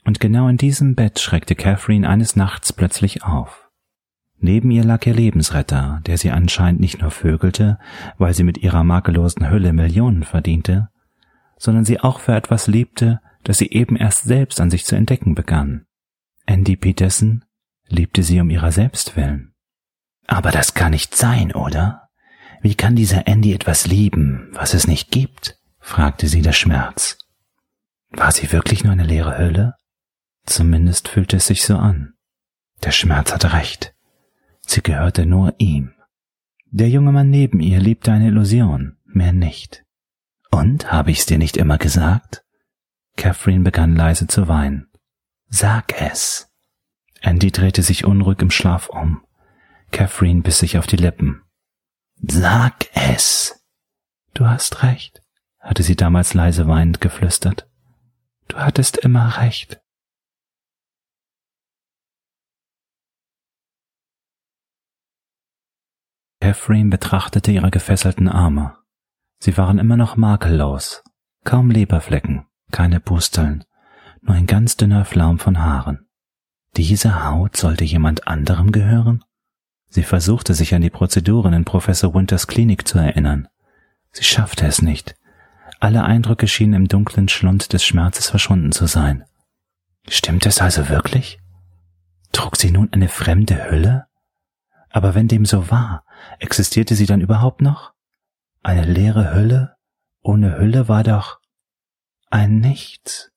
Und 0.04 0.18
genau 0.18 0.48
in 0.48 0.56
diesem 0.56 0.96
Bett 0.96 1.20
schreckte 1.20 1.54
Catherine 1.54 2.08
eines 2.08 2.34
Nachts 2.34 2.72
plötzlich 2.72 3.22
auf. 3.22 3.70
Neben 4.40 4.72
ihr 4.72 4.82
lag 4.82 5.06
ihr 5.06 5.14
Lebensretter, 5.14 6.00
der 6.04 6.18
sie 6.18 6.32
anscheinend 6.32 6.80
nicht 6.80 7.00
nur 7.00 7.12
vögelte, 7.12 7.78
weil 8.18 8.34
sie 8.34 8.44
mit 8.44 8.58
ihrer 8.58 8.82
makellosen 8.82 9.48
Hülle 9.48 9.72
Millionen 9.72 10.24
verdiente, 10.24 10.88
sondern 11.58 11.84
sie 11.84 12.00
auch 12.00 12.18
für 12.18 12.34
etwas 12.34 12.66
liebte, 12.66 13.20
das 13.46 13.58
sie 13.58 13.70
eben 13.70 13.94
erst 13.94 14.24
selbst 14.24 14.60
an 14.60 14.70
sich 14.70 14.84
zu 14.84 14.96
entdecken 14.96 15.36
begann. 15.36 15.86
Andy 16.46 16.74
Peterson 16.74 17.44
liebte 17.86 18.24
sie 18.24 18.40
um 18.40 18.50
ihrer 18.50 18.72
selbst 18.72 19.16
willen. 19.16 19.54
Aber 20.26 20.50
das 20.50 20.74
kann 20.74 20.90
nicht 20.90 21.14
sein, 21.14 21.52
oder? 21.52 22.08
Wie 22.60 22.74
kann 22.74 22.96
dieser 22.96 23.28
Andy 23.28 23.52
etwas 23.52 23.86
lieben, 23.86 24.48
was 24.52 24.74
es 24.74 24.88
nicht 24.88 25.12
gibt? 25.12 25.60
fragte 25.78 26.26
sie 26.26 26.42
der 26.42 26.52
Schmerz. 26.52 27.18
War 28.10 28.32
sie 28.32 28.50
wirklich 28.50 28.82
nur 28.82 28.92
eine 28.92 29.04
leere 29.04 29.38
Hülle? 29.38 29.74
Zumindest 30.44 31.06
fühlte 31.06 31.36
es 31.36 31.46
sich 31.46 31.62
so 31.62 31.76
an. 31.76 32.14
Der 32.82 32.90
Schmerz 32.90 33.32
hatte 33.32 33.52
recht. 33.52 33.94
Sie 34.62 34.82
gehörte 34.82 35.24
nur 35.24 35.54
ihm. 35.58 35.94
Der 36.64 36.88
junge 36.88 37.12
Mann 37.12 37.30
neben 37.30 37.60
ihr 37.60 37.78
liebte 37.78 38.10
eine 38.10 38.26
Illusion, 38.26 38.96
mehr 39.04 39.32
nicht. 39.32 39.84
Und 40.50 40.90
habe 40.90 41.12
ich's 41.12 41.26
dir 41.26 41.38
nicht 41.38 41.56
immer 41.56 41.78
gesagt? 41.78 42.42
Catherine 43.16 43.64
begann 43.64 43.96
leise 43.96 44.26
zu 44.26 44.48
weinen. 44.48 44.88
Sag 45.48 46.00
es. 46.00 46.52
Andy 47.20 47.50
drehte 47.50 47.82
sich 47.82 48.04
unruhig 48.04 48.40
im 48.40 48.50
Schlaf 48.50 48.88
um. 48.88 49.24
Catherine 49.90 50.42
biss 50.42 50.58
sich 50.58 50.78
auf 50.78 50.86
die 50.86 50.96
Lippen. 50.96 51.42
Sag 52.16 52.86
es. 52.94 53.64
Du 54.34 54.46
hast 54.46 54.82
recht, 54.82 55.22
hatte 55.60 55.82
sie 55.82 55.96
damals 55.96 56.34
leise 56.34 56.68
weinend 56.68 57.00
geflüstert. 57.00 57.68
Du 58.48 58.58
hattest 58.58 58.98
immer 58.98 59.38
recht. 59.38 59.80
Catherine 66.40 66.90
betrachtete 66.90 67.50
ihre 67.50 67.70
gefesselten 67.70 68.28
Arme. 68.28 68.78
Sie 69.38 69.56
waren 69.56 69.78
immer 69.78 69.96
noch 69.96 70.16
makellos, 70.16 71.02
kaum 71.44 71.70
Leberflecken, 71.70 72.46
keine 72.70 73.00
Pusteln, 73.00 73.64
nur 74.20 74.36
ein 74.36 74.46
ganz 74.46 74.76
dünner 74.76 75.04
Flaum 75.04 75.38
von 75.38 75.58
Haaren. 75.62 76.06
Diese 76.76 77.24
Haut 77.24 77.56
sollte 77.56 77.84
jemand 77.84 78.28
anderem 78.28 78.72
gehören? 78.72 79.24
Sie 79.88 80.02
versuchte 80.02 80.52
sich 80.52 80.74
an 80.74 80.82
die 80.82 80.90
Prozeduren 80.90 81.54
in 81.54 81.64
Professor 81.64 82.14
Winters 82.14 82.46
Klinik 82.46 82.86
zu 82.86 82.98
erinnern. 82.98 83.48
Sie 84.12 84.24
schaffte 84.24 84.66
es 84.66 84.82
nicht. 84.82 85.14
Alle 85.80 86.04
Eindrücke 86.04 86.48
schienen 86.48 86.74
im 86.74 86.88
dunklen 86.88 87.28
Schlund 87.28 87.72
des 87.72 87.84
Schmerzes 87.84 88.28
verschwunden 88.28 88.72
zu 88.72 88.86
sein. 88.86 89.24
Stimmt 90.08 90.46
es 90.46 90.60
also 90.60 90.88
wirklich? 90.88 91.38
Trug 92.32 92.56
sie 92.56 92.70
nun 92.70 92.92
eine 92.92 93.08
fremde 93.08 93.70
Hülle? 93.70 94.06
Aber 94.90 95.14
wenn 95.14 95.28
dem 95.28 95.44
so 95.44 95.70
war, 95.70 96.04
existierte 96.38 96.94
sie 96.94 97.06
dann 97.06 97.20
überhaupt 97.20 97.60
noch? 97.60 97.92
Eine 98.62 98.84
leere 98.84 99.34
Hülle? 99.34 99.76
Ohne 100.22 100.58
Hülle 100.58 100.88
war 100.88 101.02
doch 101.02 101.38
ein 102.36 102.60
Nichts. 102.60 103.32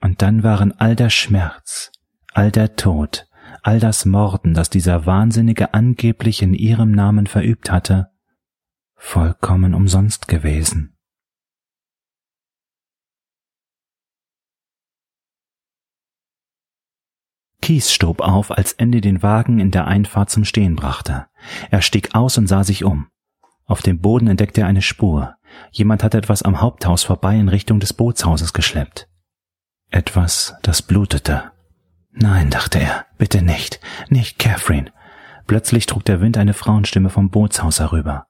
Und 0.00 0.22
dann 0.22 0.44
waren 0.44 0.70
all 0.78 0.94
der 0.94 1.10
Schmerz, 1.10 1.90
all 2.32 2.52
der 2.52 2.76
Tod, 2.76 3.26
all 3.64 3.80
das 3.80 4.04
Morden, 4.04 4.54
das 4.54 4.70
dieser 4.70 5.06
Wahnsinnige 5.06 5.74
angeblich 5.74 6.40
in 6.40 6.54
ihrem 6.54 6.92
Namen 6.92 7.26
verübt 7.26 7.72
hatte, 7.72 8.12
vollkommen 8.94 9.74
umsonst 9.74 10.28
gewesen. 10.28 10.96
Kies 17.60 17.92
stob 17.92 18.20
auf, 18.20 18.52
als 18.52 18.72
Andy 18.74 19.00
den 19.00 19.24
Wagen 19.24 19.58
in 19.58 19.72
der 19.72 19.88
Einfahrt 19.88 20.30
zum 20.30 20.44
Stehen 20.44 20.76
brachte. 20.76 21.26
Er 21.72 21.82
stieg 21.82 22.14
aus 22.14 22.38
und 22.38 22.46
sah 22.46 22.62
sich 22.62 22.84
um. 22.84 23.08
Auf 23.64 23.82
dem 23.82 24.00
Boden 24.00 24.28
entdeckte 24.28 24.60
er 24.60 24.68
eine 24.68 24.82
Spur. 24.82 25.34
Jemand 25.70 26.02
hatte 26.02 26.18
etwas 26.18 26.42
am 26.42 26.60
Haupthaus 26.60 27.04
vorbei 27.04 27.36
in 27.36 27.48
Richtung 27.48 27.80
des 27.80 27.92
Bootshauses 27.92 28.52
geschleppt. 28.52 29.08
Etwas, 29.90 30.54
das 30.62 30.82
blutete. 30.82 31.52
Nein, 32.10 32.50
dachte 32.50 32.78
er, 32.78 33.06
bitte 33.18 33.42
nicht, 33.42 33.80
nicht 34.08 34.38
Catherine. 34.38 34.92
Plötzlich 35.46 35.86
trug 35.86 36.04
der 36.04 36.20
Wind 36.20 36.36
eine 36.36 36.54
Frauenstimme 36.54 37.10
vom 37.10 37.30
Bootshaus 37.30 37.80
herüber. 37.80 38.26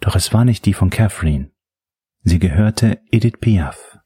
Doch 0.00 0.16
es 0.16 0.32
war 0.32 0.44
nicht 0.44 0.64
die 0.66 0.74
von 0.74 0.90
Catherine. 0.90 1.50
Sie 2.22 2.38
gehörte 2.38 3.00
Edith 3.10 3.38
Piaf. 3.40 3.98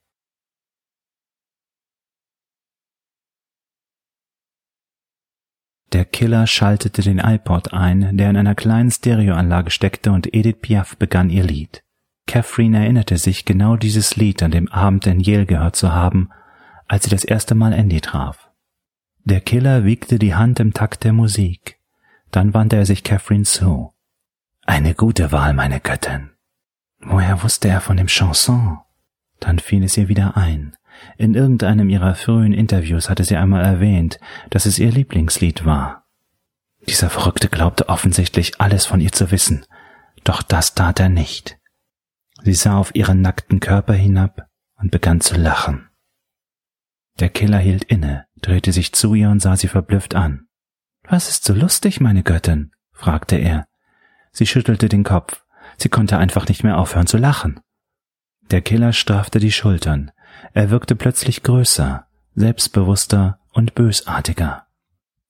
Der 5.92 6.04
Killer 6.04 6.48
schaltete 6.48 7.02
den 7.02 7.18
iPod 7.20 7.72
ein, 7.72 8.16
der 8.16 8.28
in 8.30 8.36
einer 8.36 8.56
kleinen 8.56 8.90
Stereoanlage 8.90 9.70
steckte, 9.70 10.10
und 10.10 10.34
Edith 10.34 10.56
Piaf 10.60 10.96
begann 10.96 11.30
ihr 11.30 11.44
Lied. 11.44 11.84
Catherine 12.26 12.78
erinnerte 12.78 13.18
sich, 13.18 13.44
genau 13.44 13.76
dieses 13.76 14.16
Lied 14.16 14.42
an 14.42 14.50
dem 14.50 14.70
Abend 14.70 15.06
in 15.06 15.20
Yale 15.20 15.46
gehört 15.46 15.76
zu 15.76 15.92
haben, 15.92 16.30
als 16.86 17.04
sie 17.04 17.10
das 17.10 17.24
erste 17.24 17.54
Mal 17.54 17.72
Andy 17.72 18.00
traf. 18.00 18.50
Der 19.24 19.40
Killer 19.40 19.84
wiegte 19.84 20.18
die 20.18 20.34
Hand 20.34 20.60
im 20.60 20.74
Takt 20.74 21.04
der 21.04 21.12
Musik. 21.12 21.78
Dann 22.30 22.52
wandte 22.52 22.76
er 22.76 22.86
sich 22.86 23.04
Catherine 23.04 23.44
zu. 23.44 23.94
Eine 24.66 24.94
gute 24.94 25.32
Wahl, 25.32 25.54
meine 25.54 25.80
Göttin. 25.80 26.30
Woher 27.00 27.42
wusste 27.42 27.68
er 27.68 27.80
von 27.80 27.96
dem 27.96 28.06
Chanson? 28.06 28.78
Dann 29.40 29.58
fiel 29.58 29.84
es 29.84 29.96
ihr 29.96 30.08
wieder 30.08 30.36
ein. 30.36 30.76
In 31.16 31.34
irgendeinem 31.34 31.88
ihrer 31.90 32.14
frühen 32.14 32.52
Interviews 32.52 33.10
hatte 33.10 33.24
sie 33.24 33.36
einmal 33.36 33.64
erwähnt, 33.64 34.18
dass 34.50 34.66
es 34.66 34.78
ihr 34.78 34.90
Lieblingslied 34.90 35.64
war. 35.64 36.04
Dieser 36.88 37.10
Verrückte 37.10 37.48
glaubte 37.48 37.88
offensichtlich 37.88 38.60
alles 38.60 38.86
von 38.86 39.00
ihr 39.00 39.12
zu 39.12 39.30
wissen, 39.30 39.64
doch 40.22 40.42
das 40.42 40.74
tat 40.74 41.00
er 41.00 41.08
nicht. 41.08 41.58
Sie 42.44 42.54
sah 42.54 42.76
auf 42.76 42.94
ihren 42.94 43.22
nackten 43.22 43.58
Körper 43.58 43.94
hinab 43.94 44.46
und 44.76 44.90
begann 44.90 45.20
zu 45.20 45.34
lachen. 45.34 45.88
Der 47.18 47.30
Killer 47.30 47.58
hielt 47.58 47.84
inne, 47.84 48.26
drehte 48.36 48.70
sich 48.72 48.92
zu 48.92 49.14
ihr 49.14 49.30
und 49.30 49.40
sah 49.40 49.56
sie 49.56 49.68
verblüfft 49.68 50.14
an. 50.14 50.46
Was 51.04 51.28
ist 51.28 51.44
so 51.44 51.54
lustig, 51.54 52.00
meine 52.00 52.22
Göttin? 52.22 52.72
fragte 52.92 53.36
er. 53.36 53.66
Sie 54.30 54.46
schüttelte 54.46 54.88
den 54.88 55.04
Kopf. 55.04 55.42
Sie 55.78 55.88
konnte 55.88 56.18
einfach 56.18 56.46
nicht 56.46 56.64
mehr 56.64 56.78
aufhören 56.78 57.06
zu 57.06 57.16
lachen. 57.16 57.60
Der 58.50 58.60
Killer 58.60 58.92
straffte 58.92 59.38
die 59.38 59.52
Schultern, 59.52 60.10
er 60.52 60.70
wirkte 60.70 60.96
plötzlich 60.96 61.42
größer, 61.42 62.06
selbstbewusster 62.34 63.38
und 63.52 63.74
bösartiger. 63.74 64.66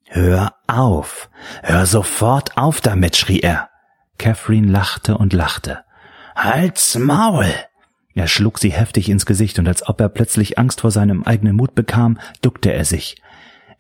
Hör 0.07 0.55
auf! 0.67 1.31
Hör 1.63 1.87
sofort 1.87 2.57
auf 2.57 2.81
damit! 2.81 3.17
schrie 3.17 3.41
er. 3.41 3.71
Catherine 4.19 4.71
lachte 4.71 5.17
und 5.19 5.33
lachte. 5.33 5.84
Halt's 6.35 6.99
Maul! 6.99 7.47
Er 8.15 8.29
schlug 8.29 8.59
sie 8.59 8.73
heftig 8.73 9.09
ins 9.09 9.27
Gesicht 9.27 9.59
und 9.59 9.67
als 9.67 9.87
ob 9.89 10.01
er 10.01 10.09
plötzlich 10.09 10.59
Angst 10.59 10.83
vor 10.83 10.91
seinem 10.91 11.25
eigenen 11.25 11.57
Mut 11.57 11.75
bekam, 11.75 12.19
duckte 12.43 12.73
er 12.73 12.85
sich. 12.85 13.17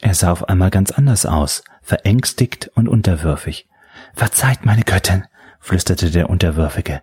Er 0.00 0.14
sah 0.14 0.32
auf 0.32 0.49
einmal 0.49 0.70
ganz 0.70 0.90
anders 0.90 1.25
aus, 1.25 1.62
verängstigt 1.82 2.70
und 2.75 2.88
unterwürfig. 2.88 3.68
Verzeiht, 4.14 4.64
meine 4.64 4.82
Göttin, 4.82 5.25
flüsterte 5.61 6.11
der 6.11 6.30
Unterwürfige. 6.30 7.00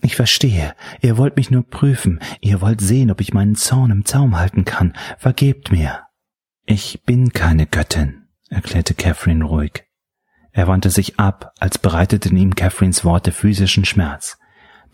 Ich 0.00 0.16
verstehe. 0.16 0.74
Ihr 1.00 1.16
wollt 1.16 1.36
mich 1.36 1.50
nur 1.50 1.62
prüfen. 1.62 2.20
Ihr 2.40 2.60
wollt 2.60 2.80
sehen, 2.80 3.10
ob 3.10 3.20
ich 3.20 3.32
meinen 3.32 3.54
Zorn 3.54 3.90
im 3.90 4.04
Zaum 4.04 4.38
halten 4.38 4.64
kann. 4.64 4.92
Vergebt 5.16 5.72
mir. 5.72 6.02
Ich 6.66 7.02
bin 7.04 7.32
keine 7.32 7.66
Göttin, 7.66 8.26
erklärte 8.50 8.94
Catherine 8.94 9.44
ruhig. 9.44 9.84
Er 10.52 10.68
wandte 10.68 10.90
sich 10.90 11.18
ab, 11.18 11.52
als 11.58 11.78
bereiteten 11.78 12.36
ihm 12.36 12.54
Catherines 12.54 13.04
Worte 13.04 13.32
physischen 13.32 13.84
Schmerz. 13.84 14.38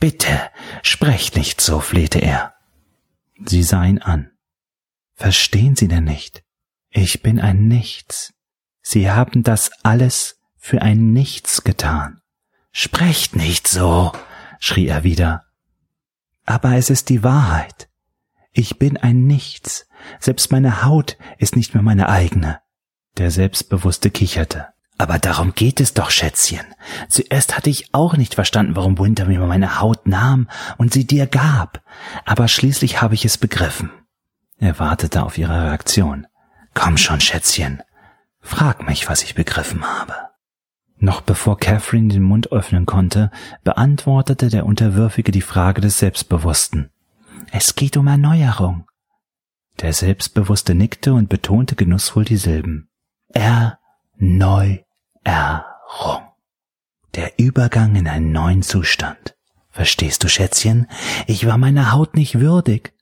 Bitte, 0.01 0.51
sprecht 0.83 1.37
nicht 1.37 1.61
so, 1.61 1.81
flehte 1.81 2.19
er. 2.21 2.55
Sie 3.45 3.63
sah 3.63 3.85
ihn 3.85 3.99
an. 3.99 4.31
Verstehen 5.15 5.77
Sie 5.77 5.89
denn 5.89 6.05
nicht? 6.05 6.43
Ich 6.89 7.23
bin 7.23 7.39
ein 7.39 7.69
Nichts. 7.69 8.33
Sie 8.81 9.11
haben 9.11 9.43
das 9.43 9.71
alles 9.83 10.41
für 10.57 10.81
ein 10.81 11.13
Nichts 11.13 11.63
getan. 11.65 12.23
Sprecht 12.73 13.37
nicht 13.37 13.69
so, 13.69 14.13
schrie 14.59 14.87
er 14.87 15.05
wieder. 15.05 15.45
Aber 16.47 16.77
es 16.77 16.89
ist 16.89 17.11
die 17.11 17.23
Wahrheit. 17.23 17.91
Ich 18.53 18.79
bin 18.79 18.97
ein 18.97 19.27
Nichts. 19.27 19.87
Selbst 20.19 20.51
meine 20.51 20.83
Haut 20.83 21.19
ist 21.37 21.57
nicht 21.57 21.75
mehr 21.75 21.83
meine 21.83 22.09
eigene. 22.09 22.61
Der 23.19 23.31
Selbstbewusste 23.31 24.11
kicherte. 24.11 24.69
Aber 25.01 25.19
darum 25.19 25.55
geht 25.55 25.81
es 25.81 25.95
doch, 25.95 26.11
Schätzchen. 26.11 26.67
Zuerst 27.09 27.57
hatte 27.57 27.71
ich 27.71 27.95
auch 27.95 28.19
nicht 28.19 28.35
verstanden, 28.35 28.77
warum 28.77 28.99
Winter 28.99 29.25
mir 29.25 29.41
meine 29.41 29.81
Haut 29.81 30.07
nahm 30.07 30.47
und 30.77 30.93
sie 30.93 31.07
dir 31.07 31.27
gab. 31.27 31.83
Aber 32.27 32.49
schließlich 32.49 33.01
habe 33.01 33.15
ich 33.15 33.25
es 33.25 33.39
begriffen. 33.39 33.91
Er 34.59 34.79
wartete 34.79 35.23
auf 35.23 35.39
ihre 35.39 35.55
Reaktion. 35.55 36.27
Komm 36.75 36.99
schon, 36.99 37.23
Schätzchen. 37.23 37.83
Frag 38.43 38.87
mich, 38.87 39.09
was 39.09 39.23
ich 39.23 39.35
begriffen 39.35 39.87
habe. 39.87 40.13
Noch 40.99 41.23
bevor 41.23 41.57
Catherine 41.57 42.13
den 42.13 42.23
Mund 42.23 42.53
öffnen 42.53 42.85
konnte, 42.85 43.31
beantwortete 43.65 44.51
der 44.51 44.67
Unterwürfige 44.67 45.33
die 45.33 45.41
Frage 45.41 45.81
des 45.81 45.99
Selbstbewussten. 45.99 46.91
Es 47.53 47.75
geht 47.75 47.97
um 47.97 48.07
Erneuerung. 48.07 48.87
Der 49.81 49.95
Selbstbewusste 49.95 50.75
nickte 50.75 51.15
und 51.15 51.31
betonte 51.31 51.75
genussvoll 51.75 52.27
die 52.27 52.37
Silben. 52.37 52.91
Erneuerung. 55.25 56.29
Der 57.15 57.39
Übergang 57.39 57.97
in 57.97 58.09
einen 58.09 58.33
neuen 58.33 58.63
Zustand. 58.63 59.37
Verstehst 59.71 60.25
du, 60.25 60.29
Schätzchen? 60.29 60.87
Ich 61.27 61.47
war 61.47 61.59
meiner 61.59 61.93
Haut 61.93 62.15
nicht 62.15 62.39
würdig. 62.41 62.93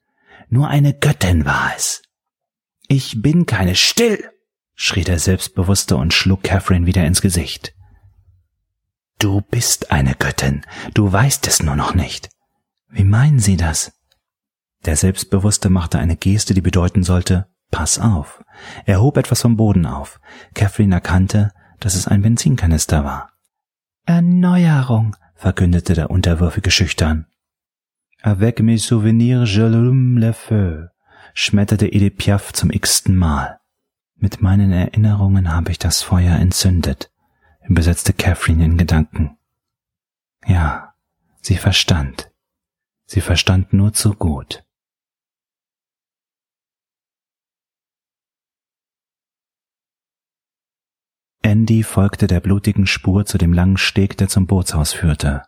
Nur 0.49 0.69
eine 0.69 0.95
Göttin 0.95 1.45
war 1.45 1.73
es. 1.77 2.03
Ich 2.89 3.21
bin 3.21 3.47
keine 3.47 3.75
Still, 3.75 4.31
schrie 4.75 5.05
der 5.05 5.19
Selbstbewusste 5.19 5.97
und 5.97 6.15
schlug 6.15 6.43
Catherine 6.43 6.87
wieder 6.87 7.05
ins 7.05 7.21
Gesicht. 7.21 7.75
Du 9.19 9.41
bist 9.41 9.91
eine 9.91 10.15
Göttin, 10.15 10.65
du 10.95 11.13
weißt 11.13 11.47
es 11.49 11.63
nur 11.63 11.77
noch 11.77 11.95
nicht. 11.95 12.31
Wie 12.89 13.05
meinen 13.05 13.41
Sie 13.41 13.57
das? 13.57 13.93
Der 14.87 14.97
Selbstbewusste 14.97 15.69
machte 15.69 15.99
eine 15.99 16.17
Geste, 16.17 16.55
die 16.55 16.61
bedeuten 16.61 17.03
sollte, 17.03 17.49
pass 17.71 17.99
auf. 17.99 18.43
Er 18.87 19.03
hob 19.03 19.17
etwas 19.17 19.43
vom 19.43 19.57
Boden 19.57 19.85
auf. 19.85 20.21
Catherine 20.55 20.95
erkannte, 20.95 21.53
dass 21.81 21.95
es 21.95 22.09
ein 22.09 22.23
Benzinkanister 22.23 23.05
war. 23.05 23.33
Erneuerung, 24.07 25.17
verkündete 25.35 25.95
der 25.95 26.11
Unterwürfige 26.11 26.71
schüchtern. 26.71 27.27
Avec 28.23 28.61
mes 28.61 28.85
souvenirs 28.85 29.49
je 29.49 29.63
l'allume 29.63 30.19
le 30.19 30.33
feu, 30.33 30.87
schmetterte 31.35 31.93
Edith 31.93 32.17
Piaf 32.17 32.53
zum 32.53 32.71
x-ten 32.71 33.17
Mal. 33.17 33.61
Mit 34.17 34.43
meinen 34.43 34.73
Erinnerungen 34.73 35.53
habe 35.53 35.71
ich 35.71 35.79
das 35.79 36.03
Feuer 36.03 36.37
entzündet 36.37 37.11
übersetzte 37.69 38.13
Catherine 38.13 38.65
in 38.65 38.79
Gedanken. 38.79 39.37
Ja, 40.47 40.95
sie 41.43 41.57
verstand. 41.57 42.31
Sie 43.05 43.21
verstand 43.21 43.73
nur 43.73 43.93
zu 43.93 44.15
gut. 44.15 44.65
Andy 51.43 51.83
folgte 51.83 52.27
der 52.27 52.41
blutigen 52.41 52.87
Spur 52.87 53.25
zu 53.25 53.39
dem 53.39 53.53
langen 53.53 53.77
Steg, 53.77 54.17
der 54.17 54.29
zum 54.29 54.47
Bootshaus 54.47 54.93
führte. 54.93 55.43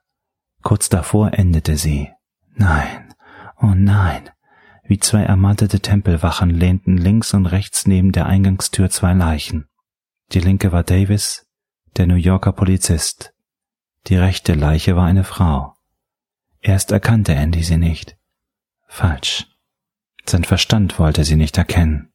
Kurz 0.63 0.89
davor 0.89 1.33
endete 1.35 1.77
sie. 1.77 2.11
Nein, 2.55 3.15
oh 3.61 3.75
nein. 3.75 4.31
Wie 4.85 4.99
zwei 4.99 5.23
ermattete 5.23 5.81
Tempelwachen 5.81 6.51
lehnten 6.51 6.97
links 6.97 7.33
und 7.35 7.47
rechts 7.47 7.87
neben 7.87 8.13
der 8.13 8.27
Eingangstür 8.27 8.91
zwei 8.91 9.13
Leichen. 9.13 9.67
Die 10.33 10.41
linke 10.41 10.73
war 10.73 10.83
Davis, 10.83 11.47
der 11.97 12.07
New 12.07 12.17
Yorker 12.17 12.53
Polizist. 12.53 13.33
Die 14.07 14.17
rechte 14.17 14.55
Leiche 14.55 14.97
war 14.97 15.07
eine 15.07 15.25
Frau. 15.25 15.77
Erst 16.61 16.93
erkannte 16.93 17.35
Andy 17.35 17.63
sie 17.63 17.79
nicht. 17.79 18.17
Falsch. 18.87 19.47
Sein 20.27 20.45
Verstand 20.45 20.99
wollte 20.99 21.25
sie 21.25 21.37
nicht 21.37 21.57
erkennen. 21.59 22.13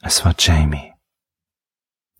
Es 0.00 0.24
war 0.24 0.34
Jamie. 0.38 0.91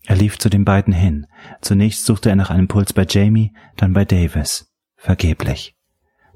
Er 0.05 0.15
lief 0.15 0.37
zu 0.37 0.49
den 0.49 0.65
beiden 0.65 0.93
hin. 0.93 1.27
Zunächst 1.61 2.05
suchte 2.05 2.29
er 2.29 2.35
nach 2.35 2.49
einem 2.49 2.67
Puls 2.67 2.93
bei 2.93 3.05
Jamie, 3.07 3.53
dann 3.77 3.93
bei 3.93 4.05
Davis. 4.05 4.71
Vergeblich. 4.97 5.75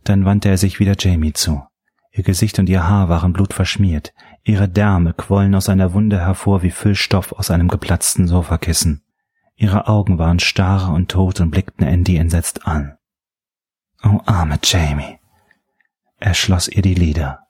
Dann 0.04 0.26
wandte 0.26 0.50
er 0.50 0.58
sich 0.58 0.80
wieder 0.80 0.96
Jamie 0.98 1.34
zu. 1.34 1.64
Ihr 2.12 2.24
Gesicht 2.24 2.58
und 2.60 2.70
ihr 2.70 2.88
Haar 2.88 3.10
waren 3.10 3.34
blutverschmiert. 3.34 4.14
Ihre 4.44 4.70
Därme 4.70 5.14
quollen 5.14 5.54
aus 5.54 5.70
einer 5.70 5.94
Wunde 5.94 6.20
hervor 6.20 6.64
wie 6.64 6.72
Füllstoff 6.72 7.34
aus 7.34 7.52
einem 7.52 7.68
geplatzten 7.68 8.28
Sofakissen. 8.28 9.04
Ihre 9.56 9.88
Augen 9.88 10.18
waren 10.18 10.40
starr 10.40 10.94
und 10.94 11.12
tot 11.12 11.42
und 11.42 11.52
blickten 11.52 11.86
Andy 11.86 12.18
entsetzt 12.18 12.66
an. 12.66 12.98
Oh, 14.04 14.20
arme 14.26 14.60
Jamie. 14.64 15.20
Er 16.20 16.34
schloss 16.34 16.68
ihr 16.68 16.82
die 16.82 16.94
Lider. 16.94 17.47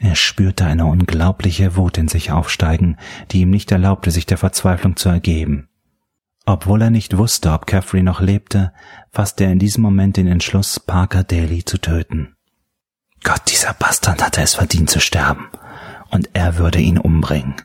Er 0.00 0.14
spürte 0.14 0.64
eine 0.64 0.86
unglaubliche 0.86 1.76
Wut 1.76 1.98
in 1.98 2.08
sich 2.08 2.30
aufsteigen, 2.30 2.96
die 3.30 3.40
ihm 3.40 3.50
nicht 3.50 3.72
erlaubte, 3.72 4.10
sich 4.10 4.26
der 4.26 4.38
Verzweiflung 4.38 4.96
zu 4.96 5.08
ergeben. 5.08 5.68
Obwohl 6.46 6.82
er 6.82 6.90
nicht 6.90 7.16
wusste, 7.16 7.52
ob 7.52 7.66
Caffrey 7.66 8.02
noch 8.02 8.20
lebte, 8.20 8.72
fasste 9.10 9.44
er 9.44 9.52
in 9.52 9.58
diesem 9.58 9.82
Moment 9.82 10.16
den 10.16 10.28
Entschluss, 10.28 10.80
Parker 10.80 11.24
Daly 11.24 11.64
zu 11.64 11.78
töten. 11.78 12.36
Gott, 13.24 13.42
dieser 13.48 13.74
Bastard 13.74 14.24
hatte 14.24 14.40
es 14.40 14.54
verdient 14.54 14.88
zu 14.88 15.00
sterben, 15.00 15.48
und 16.10 16.30
er 16.32 16.56
würde 16.56 16.78
ihn 16.78 16.98
umbringen 16.98 17.56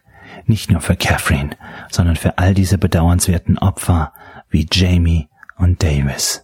nicht 0.46 0.70
nur 0.70 0.82
für 0.82 0.96
Catherine, 0.96 1.52
sondern 1.90 2.16
für 2.16 2.38
all 2.38 2.54
diese 2.54 2.78
bedauernswerten 2.78 3.58
Opfer 3.58 4.14
wie 4.50 4.68
Jamie 4.72 5.30
und 5.58 5.82
Davis. 5.84 6.43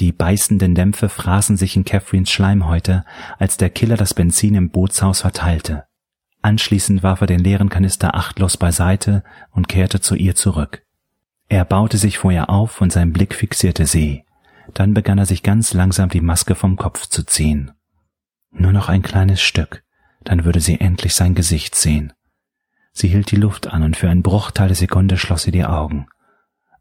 Die 0.00 0.12
beißenden 0.12 0.74
Dämpfe 0.74 1.08
fraßen 1.08 1.56
sich 1.56 1.76
in 1.76 1.84
Catherines 1.84 2.30
Schleimhäute, 2.30 3.04
als 3.38 3.56
der 3.56 3.70
Killer 3.70 3.96
das 3.96 4.14
Benzin 4.14 4.54
im 4.54 4.70
Bootshaus 4.70 5.20
verteilte. 5.20 5.84
Anschließend 6.42 7.02
warf 7.02 7.20
er 7.20 7.26
den 7.26 7.40
leeren 7.40 7.68
Kanister 7.68 8.14
achtlos 8.14 8.56
beiseite 8.56 9.22
und 9.50 9.68
kehrte 9.68 10.00
zu 10.00 10.14
ihr 10.14 10.34
zurück. 10.34 10.82
Er 11.48 11.64
baute 11.64 11.96
sich 11.96 12.18
vor 12.18 12.32
ihr 12.32 12.50
auf 12.50 12.80
und 12.80 12.92
sein 12.92 13.12
Blick 13.12 13.34
fixierte 13.34 13.86
sie. 13.86 14.24
Dann 14.72 14.94
begann 14.94 15.18
er 15.18 15.26
sich 15.26 15.42
ganz 15.42 15.72
langsam 15.72 16.08
die 16.08 16.20
Maske 16.20 16.54
vom 16.54 16.76
Kopf 16.76 17.06
zu 17.06 17.22
ziehen. 17.24 17.70
Nur 18.50 18.72
noch 18.72 18.88
ein 18.88 19.02
kleines 19.02 19.40
Stück, 19.40 19.84
dann 20.24 20.44
würde 20.44 20.60
sie 20.60 20.80
endlich 20.80 21.14
sein 21.14 21.34
Gesicht 21.34 21.74
sehen. 21.74 22.12
Sie 22.92 23.08
hielt 23.08 23.30
die 23.30 23.36
Luft 23.36 23.66
an 23.68 23.82
und 23.82 23.96
für 23.96 24.08
einen 24.08 24.22
Bruchteil 24.22 24.68
der 24.68 24.76
Sekunde 24.76 25.16
schloss 25.16 25.42
sie 25.42 25.50
die 25.50 25.64
Augen. 25.64 26.06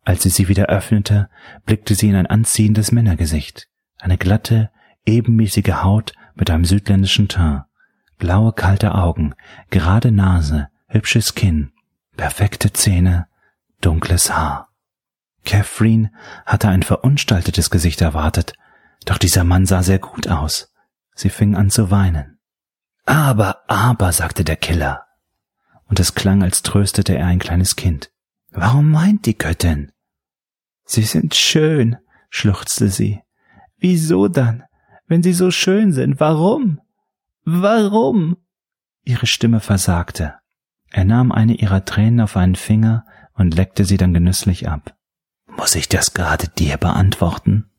Als 0.04 0.24
sie 0.24 0.30
sie 0.30 0.48
wieder 0.48 0.66
öffnete, 0.66 1.30
blickte 1.66 1.96
sie 1.96 2.10
in 2.10 2.16
ein 2.16 2.28
anziehendes 2.28 2.92
Männergesicht, 2.92 3.68
eine 4.00 4.18
glatte, 4.18 4.70
ebenmäßige 5.06 5.84
Haut 5.84 6.14
mit 6.36 6.50
einem 6.50 6.66
südländischen 6.66 7.28
Teint, 7.30 7.64
blaue 8.18 8.54
kalte 8.54 8.96
Augen, 8.96 9.34
gerade 9.70 10.12
Nase, 10.12 10.68
hübsches 10.88 11.36
Kinn, 11.36 11.72
perfekte 12.18 12.74
Zähne, 12.74 13.28
dunkles 13.82 14.36
Haar. 14.36 14.70
Catherine 15.46 16.12
hatte 16.46 16.70
ein 16.70 16.84
verunstaltetes 16.84 17.70
Gesicht 17.70 18.02
erwartet, 18.02 18.54
doch 19.06 19.18
dieser 19.18 19.44
Mann 19.44 19.66
sah 19.66 19.84
sehr 19.84 20.00
gut 20.00 20.28
aus. 20.28 20.74
Sie 21.16 21.30
fing 21.30 21.56
an 21.56 21.70
zu 21.70 21.92
weinen. 21.92 22.40
Aber, 23.06 23.64
aber, 23.68 24.12
sagte 24.14 24.44
der 24.44 24.56
Killer. 24.56 25.06
Und 25.86 26.00
es 26.00 26.16
klang, 26.16 26.42
als 26.42 26.64
tröstete 26.64 27.16
er 27.16 27.28
ein 27.28 27.40
kleines 27.40 27.76
Kind. 27.76 28.12
Warum 28.52 28.94
weint 28.94 29.26
die 29.26 29.38
Göttin? 29.38 29.92
Sie 30.86 31.04
sind 31.04 31.36
schön, 31.36 31.98
schluchzte 32.30 32.90
sie. 32.90 33.22
Wieso 33.78 34.28
dann? 34.28 34.64
Wenn 35.08 35.24
sie 35.24 35.34
so 35.34 35.52
schön 35.52 35.92
sind, 35.92 36.20
warum? 36.20 36.80
Warum? 37.46 38.38
Ihre 39.04 39.28
Stimme 39.28 39.60
versagte. 39.60 40.36
Er 40.90 41.06
nahm 41.06 41.32
eine 41.32 41.56
ihrer 41.56 41.86
Tränen 41.86 42.22
auf 42.22 42.38
einen 42.38 42.56
Finger 42.56 43.06
und 43.34 43.56
leckte 43.56 43.84
sie 43.84 43.98
dann 43.98 44.14
genüsslich 44.14 44.70
ab. 44.70 44.96
Muss 45.58 45.76
ich 45.76 45.90
das 45.90 46.14
gerade 46.14 46.48
dir 46.48 46.78
beantworten? 46.78 47.70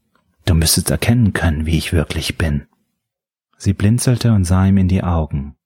Du 0.45 0.55
müsstest 0.55 0.90
erkennen 0.90 1.33
können, 1.33 1.64
wie 1.67 1.79
ich 1.79 1.93
wirklich 1.93 2.37
bin. 2.37 2.67
Sie 3.57 3.73
blinzelte 3.73 4.33
und 4.33 4.45
sah 4.45 4.67
ihm 4.67 4.77
in 4.77 4.88
die 4.88 5.03
Augen. 5.03 5.57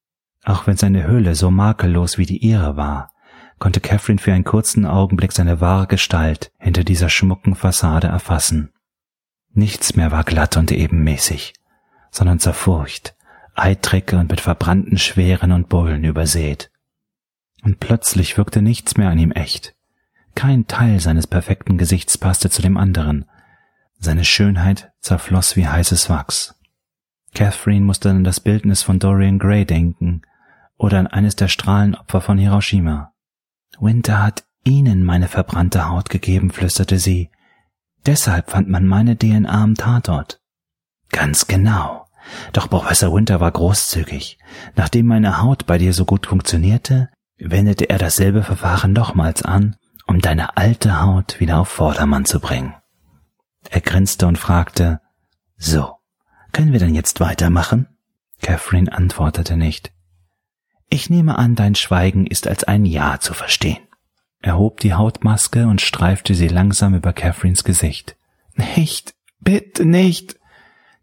Auch 0.45 0.67
wenn 0.67 0.77
seine 0.77 1.09
Hülle 1.09 1.35
so 1.35 1.51
makellos 1.51 2.17
wie 2.17 2.27
die 2.27 2.39
ihre 2.39 2.77
war, 2.77 3.11
konnte 3.59 3.81
Catherine 3.81 4.19
für 4.19 4.33
einen 4.33 4.45
kurzen 4.45 4.87
Augenblick 4.87 5.33
seine 5.33 5.61
wahre 5.61 5.87
Gestalt 5.87 6.53
hinter 6.59 6.85
dieser 6.85 7.09
schmucken 7.09 7.55
Fassade 7.55 8.07
erfassen. 8.07 8.73
Nichts 9.53 9.97
mehr 9.97 10.11
war 10.13 10.25
glatt 10.25 10.57
und 10.57 10.71
ebenmäßig, 10.71 11.55
sondern 12.11 12.39
zerfurcht, 12.39 13.15
eitrig 13.55 14.13
und 14.13 14.31
mit 14.31 14.41
verbrannten 14.41 14.99
Schweren 14.99 15.53
und 15.53 15.69
Bullen 15.69 16.05
übersät. 16.05 16.71
Und 17.63 17.81
plötzlich 17.81 18.37
wirkte 18.39 18.63
nichts 18.63 18.97
mehr 18.97 19.11
an 19.11 19.19
ihm 19.19 19.33
echt. 19.33 19.75
Kein 20.35 20.69
Teil 20.69 21.01
seines 21.01 21.27
perfekten 21.27 21.79
Gesichts 21.79 22.17
passte 22.17 22.51
zu 22.51 22.63
dem 22.63 22.77
anderen. 22.77 23.25
Seine 23.99 24.25
Schönheit 24.25 24.93
zerfloss 25.01 25.57
wie 25.57 25.67
heißes 25.67 26.09
Wachs. 26.09 26.55
Catherine 27.35 27.85
musste 27.85 28.11
an 28.11 28.23
das 28.23 28.39
Bildnis 28.39 28.83
von 28.83 29.01
Dorian 29.01 29.39
Gray 29.39 29.65
denken 29.65 30.23
oder 30.77 31.01
an 31.01 31.09
eines 31.09 31.35
der 31.35 31.49
Strahlenopfer 31.49 32.21
von 32.21 32.39
Hiroshima. 32.39 33.13
Winter 33.81 34.23
hat 34.23 34.45
Ihnen 34.65 35.05
meine 35.05 35.29
verbrannte 35.29 35.89
Haut 35.89 36.11
gegeben, 36.11 36.51
flüsterte 36.51 36.99
sie. 36.99 37.31
Deshalb 38.07 38.51
fand 38.51 38.69
man 38.69 38.87
meine 38.87 39.17
DNA 39.17 39.63
am 39.63 39.75
Tatort. 39.75 40.41
Ganz 41.11 41.47
genau. 41.47 42.07
Doch 42.53 42.69
Professor 42.69 43.15
Winter 43.15 43.41
war 43.41 43.51
großzügig. 43.51 44.39
Nachdem 44.77 45.07
meine 45.07 45.41
Haut 45.41 45.67
bei 45.67 45.79
dir 45.79 45.93
so 45.93 46.05
gut 46.05 46.27
funktionierte, 46.27 47.09
wendete 47.39 47.89
er 47.89 47.99
dasselbe 47.99 48.43
Verfahren 48.43 48.93
nochmals 48.93 49.43
an, 49.43 49.77
um 50.07 50.21
deine 50.21 50.57
alte 50.57 51.01
Haut 51.01 51.41
wieder 51.41 51.59
auf 51.61 51.69
Vordermann 51.69 52.25
zu 52.25 52.41
bringen. 52.41 52.75
Er 53.71 53.81
grinste 53.81 54.27
und 54.27 54.39
fragte, 54.39 55.01
so, 55.57 55.97
können 56.53 56.73
wir 56.73 56.79
denn 56.79 56.95
jetzt 56.95 57.21
weitermachen? 57.21 57.89
Catherine 58.41 58.93
antwortete 58.93 59.57
nicht. 59.57 59.93
Ich 60.91 61.11
nehme 61.11 61.37
an, 61.37 61.55
dein 61.55 61.75
Schweigen 61.75 62.27
ist 62.27 62.47
als 62.47 62.65
ein 62.65 62.85
Ja 62.85 63.21
zu 63.21 63.35
verstehen. 63.35 63.79
Er 64.41 64.57
hob 64.57 64.81
die 64.81 64.95
Hautmaske 64.95 65.67
und 65.67 65.81
streifte 65.81 66.35
sie 66.35 66.49
langsam 66.49 66.95
über 66.95 67.13
Catherines 67.13 67.65
Gesicht. 67.65 68.17
Nicht, 68.55 69.15
bitte 69.41 69.85
nicht. 69.85 70.39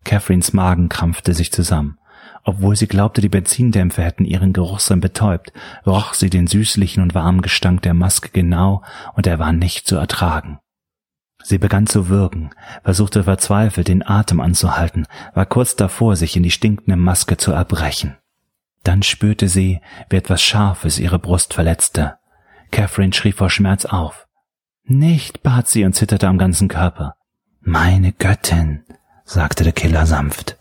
Catherines 0.03 0.53
Magen 0.53 0.89
krampfte 0.89 1.33
sich 1.33 1.51
zusammen. 1.51 1.97
Obwohl 2.43 2.75
sie 2.75 2.87
glaubte, 2.87 3.21
die 3.21 3.29
Benzindämpfe 3.29 4.03
hätten 4.03 4.23
ihren 4.23 4.53
Geruchssinn 4.53 5.01
betäubt, 5.01 5.51
roch 5.85 6.13
sie 6.13 6.29
den 6.29 6.47
süßlichen 6.47 7.01
und 7.01 7.15
warmen 7.15 7.41
Gestank 7.41 7.81
der 7.81 7.95
Maske 7.95 8.29
genau, 8.29 8.83
und 9.15 9.25
er 9.27 9.39
war 9.39 9.51
nicht 9.51 9.87
zu 9.87 9.95
ertragen. 9.95 10.59
Sie 11.43 11.57
begann 11.57 11.87
zu 11.87 12.07
würgen, 12.07 12.51
versuchte 12.83 13.23
verzweifelt 13.23 13.87
den 13.87 14.07
Atem 14.07 14.39
anzuhalten, 14.39 15.07
war 15.33 15.45
kurz 15.45 15.75
davor, 15.75 16.15
sich 16.15 16.35
in 16.35 16.43
die 16.43 16.51
stinkende 16.51 16.97
Maske 16.97 17.37
zu 17.37 17.51
erbrechen. 17.51 18.15
Dann 18.85 19.01
spürte 19.01 19.49
sie, 19.49 19.81
wie 20.09 20.15
etwas 20.15 20.43
Scharfes 20.43 20.99
ihre 20.99 21.17
Brust 21.19 21.55
verletzte. 21.55 22.17
Catherine 22.71 23.13
schrie 23.13 23.31
vor 23.31 23.49
Schmerz 23.49 23.85
auf. 23.85 24.27
Nicht, 24.83 25.41
bat 25.41 25.67
sie 25.67 25.83
und 25.85 25.93
zitterte 25.93 26.27
am 26.27 26.37
ganzen 26.37 26.67
Körper. 26.67 27.15
Meine 27.61 28.13
Göttin, 28.13 28.83
sagte 29.23 29.63
der 29.63 29.73
Killer 29.73 30.05
sanft, 30.05 30.57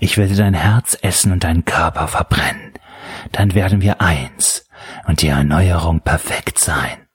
ich 0.00 0.18
werde 0.18 0.36
dein 0.36 0.52
Herz 0.52 0.98
essen 1.00 1.32
und 1.32 1.44
deinen 1.44 1.64
Körper 1.64 2.08
verbrennen. 2.08 2.72
Dann 3.32 3.54
werden 3.54 3.80
wir 3.80 4.02
eins 4.02 4.68
und 5.06 5.22
die 5.22 5.28
Erneuerung 5.28 6.00
perfekt 6.00 6.58
sein. 6.58 7.06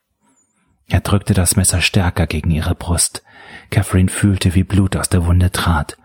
Er 0.88 1.02
drückte 1.02 1.36
das 1.36 1.56
Messer 1.56 1.82
stärker 1.82 2.26
gegen 2.26 2.50
ihre 2.50 2.74
Brust. 2.74 3.22
Catherine 3.70 4.10
fühlte, 4.10 4.56
wie 4.56 4.64
Blut 4.64 4.96
aus 4.96 5.10
der 5.10 5.26
Wunde 5.28 5.52
trat. 5.52 5.98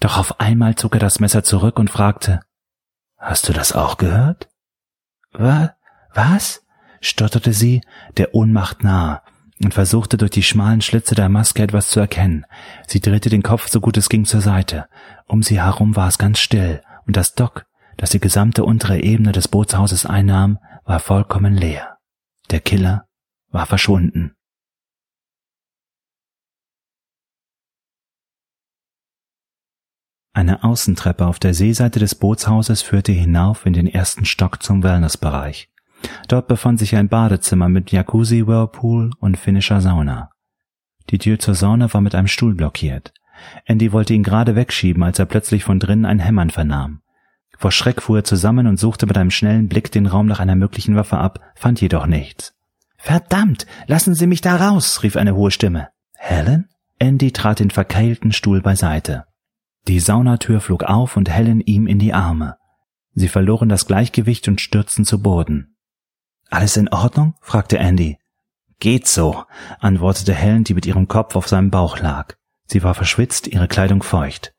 Doch 0.00 0.18
auf 0.18 0.40
einmal 0.40 0.74
zog 0.74 0.94
er 0.94 1.00
das 1.00 1.20
Messer 1.20 1.42
zurück 1.42 1.78
und 1.78 1.88
fragte, 1.88 2.40
Hast 3.26 3.48
du 3.48 3.52
das 3.52 3.72
auch 3.72 3.96
gehört? 3.96 4.48
Was? 5.32 5.70
Was? 6.14 6.64
stotterte 7.00 7.52
sie, 7.52 7.80
der 8.18 8.36
Ohnmacht 8.36 8.84
nahe, 8.84 9.20
und 9.60 9.74
versuchte 9.74 10.16
durch 10.16 10.30
die 10.30 10.44
schmalen 10.44 10.80
Schlitze 10.80 11.16
der 11.16 11.28
Maske 11.28 11.64
etwas 11.64 11.88
zu 11.88 11.98
erkennen. 11.98 12.46
Sie 12.86 13.00
drehte 13.00 13.28
den 13.28 13.42
Kopf 13.42 13.66
so 13.66 13.80
gut 13.80 13.96
es 13.96 14.08
ging 14.08 14.26
zur 14.26 14.42
Seite. 14.42 14.86
Um 15.26 15.42
sie 15.42 15.60
herum 15.60 15.96
war 15.96 16.06
es 16.06 16.18
ganz 16.18 16.38
still, 16.38 16.82
und 17.04 17.16
das 17.16 17.34
Dock, 17.34 17.66
das 17.96 18.10
die 18.10 18.20
gesamte 18.20 18.64
untere 18.64 19.00
Ebene 19.00 19.32
des 19.32 19.48
Bootshauses 19.48 20.06
einnahm, 20.06 20.60
war 20.84 21.00
vollkommen 21.00 21.54
leer. 21.54 21.98
Der 22.52 22.60
Killer 22.60 23.08
war 23.50 23.66
verschwunden. 23.66 24.35
Eine 30.36 30.64
Außentreppe 30.64 31.24
auf 31.24 31.38
der 31.38 31.54
Seeseite 31.54 31.98
des 31.98 32.14
Bootshauses 32.14 32.82
führte 32.82 33.10
hinauf 33.10 33.64
in 33.64 33.72
den 33.72 33.86
ersten 33.86 34.26
Stock 34.26 34.62
zum 34.62 34.82
Wellnessbereich. 34.82 35.70
Dort 36.28 36.46
befand 36.46 36.78
sich 36.78 36.94
ein 36.94 37.08
Badezimmer 37.08 37.70
mit 37.70 37.90
Jacuzzi, 37.90 38.46
Whirlpool 38.46 39.12
und 39.18 39.38
finnischer 39.38 39.80
Sauna. 39.80 40.28
Die 41.08 41.16
Tür 41.16 41.38
zur 41.38 41.54
Sauna 41.54 41.90
war 41.94 42.02
mit 42.02 42.14
einem 42.14 42.26
Stuhl 42.26 42.54
blockiert. 42.54 43.14
Andy 43.64 43.92
wollte 43.92 44.12
ihn 44.12 44.22
gerade 44.22 44.54
wegschieben, 44.54 45.02
als 45.02 45.18
er 45.18 45.24
plötzlich 45.24 45.64
von 45.64 45.78
drinnen 45.78 46.04
ein 46.04 46.18
Hämmern 46.18 46.50
vernahm. 46.50 47.00
Vor 47.56 47.72
Schreck 47.72 48.02
fuhr 48.02 48.18
er 48.18 48.24
zusammen 48.24 48.66
und 48.66 48.78
suchte 48.78 49.06
mit 49.06 49.16
einem 49.16 49.30
schnellen 49.30 49.70
Blick 49.70 49.90
den 49.90 50.04
Raum 50.04 50.26
nach 50.26 50.40
einer 50.40 50.54
möglichen 50.54 50.96
Waffe 50.96 51.16
ab, 51.16 51.40
fand 51.54 51.80
jedoch 51.80 52.04
nichts. 52.04 52.52
Verdammt, 52.98 53.66
lassen 53.86 54.14
Sie 54.14 54.26
mich 54.26 54.42
da 54.42 54.56
raus, 54.56 55.02
rief 55.02 55.16
eine 55.16 55.34
hohe 55.34 55.50
Stimme. 55.50 55.88
Helen? 56.12 56.68
Andy 56.98 57.32
trat 57.32 57.60
den 57.60 57.70
verkeilten 57.70 58.32
Stuhl 58.32 58.60
beiseite. 58.60 59.24
Die 59.88 60.00
Saunatür 60.00 60.60
flog 60.60 60.82
auf 60.82 61.16
und 61.16 61.30
Helen 61.30 61.60
ihm 61.60 61.86
in 61.86 61.98
die 61.98 62.12
Arme. 62.12 62.56
Sie 63.14 63.28
verloren 63.28 63.68
das 63.68 63.86
Gleichgewicht 63.86 64.48
und 64.48 64.60
stürzten 64.60 65.04
zu 65.04 65.22
Boden. 65.22 65.76
Alles 66.50 66.76
in 66.76 66.88
Ordnung? 66.88 67.34
fragte 67.40 67.78
Andy. 67.78 68.18
Geht 68.78 69.06
so, 69.06 69.44
antwortete 69.78 70.34
Helen, 70.34 70.64
die 70.64 70.74
mit 70.74 70.86
ihrem 70.86 71.08
Kopf 71.08 71.34
auf 71.36 71.48
seinem 71.48 71.70
Bauch 71.70 71.98
lag. 71.98 72.34
Sie 72.66 72.82
war 72.82 72.94
verschwitzt, 72.94 73.46
ihre 73.46 73.68
Kleidung 73.68 74.02
feucht. 74.02 74.52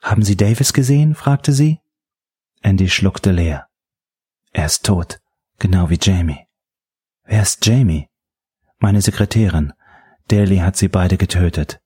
Haben 0.00 0.22
Sie 0.22 0.36
Davis 0.36 0.72
gesehen? 0.72 1.14
fragte 1.14 1.52
sie. 1.52 1.80
Andy 2.60 2.88
schluckte 2.88 3.32
leer. 3.32 3.66
Er 4.52 4.66
ist 4.66 4.84
tot, 4.84 5.20
genau 5.58 5.90
wie 5.90 5.98
Jamie. 6.00 6.46
Wer 7.24 7.42
ist 7.42 7.64
Jamie? 7.64 8.08
Meine 8.78 9.00
Sekretärin. 9.00 9.72
Daly 10.28 10.58
hat 10.58 10.76
sie 10.76 10.88
beide 10.88 11.16
getötet. 11.16 11.80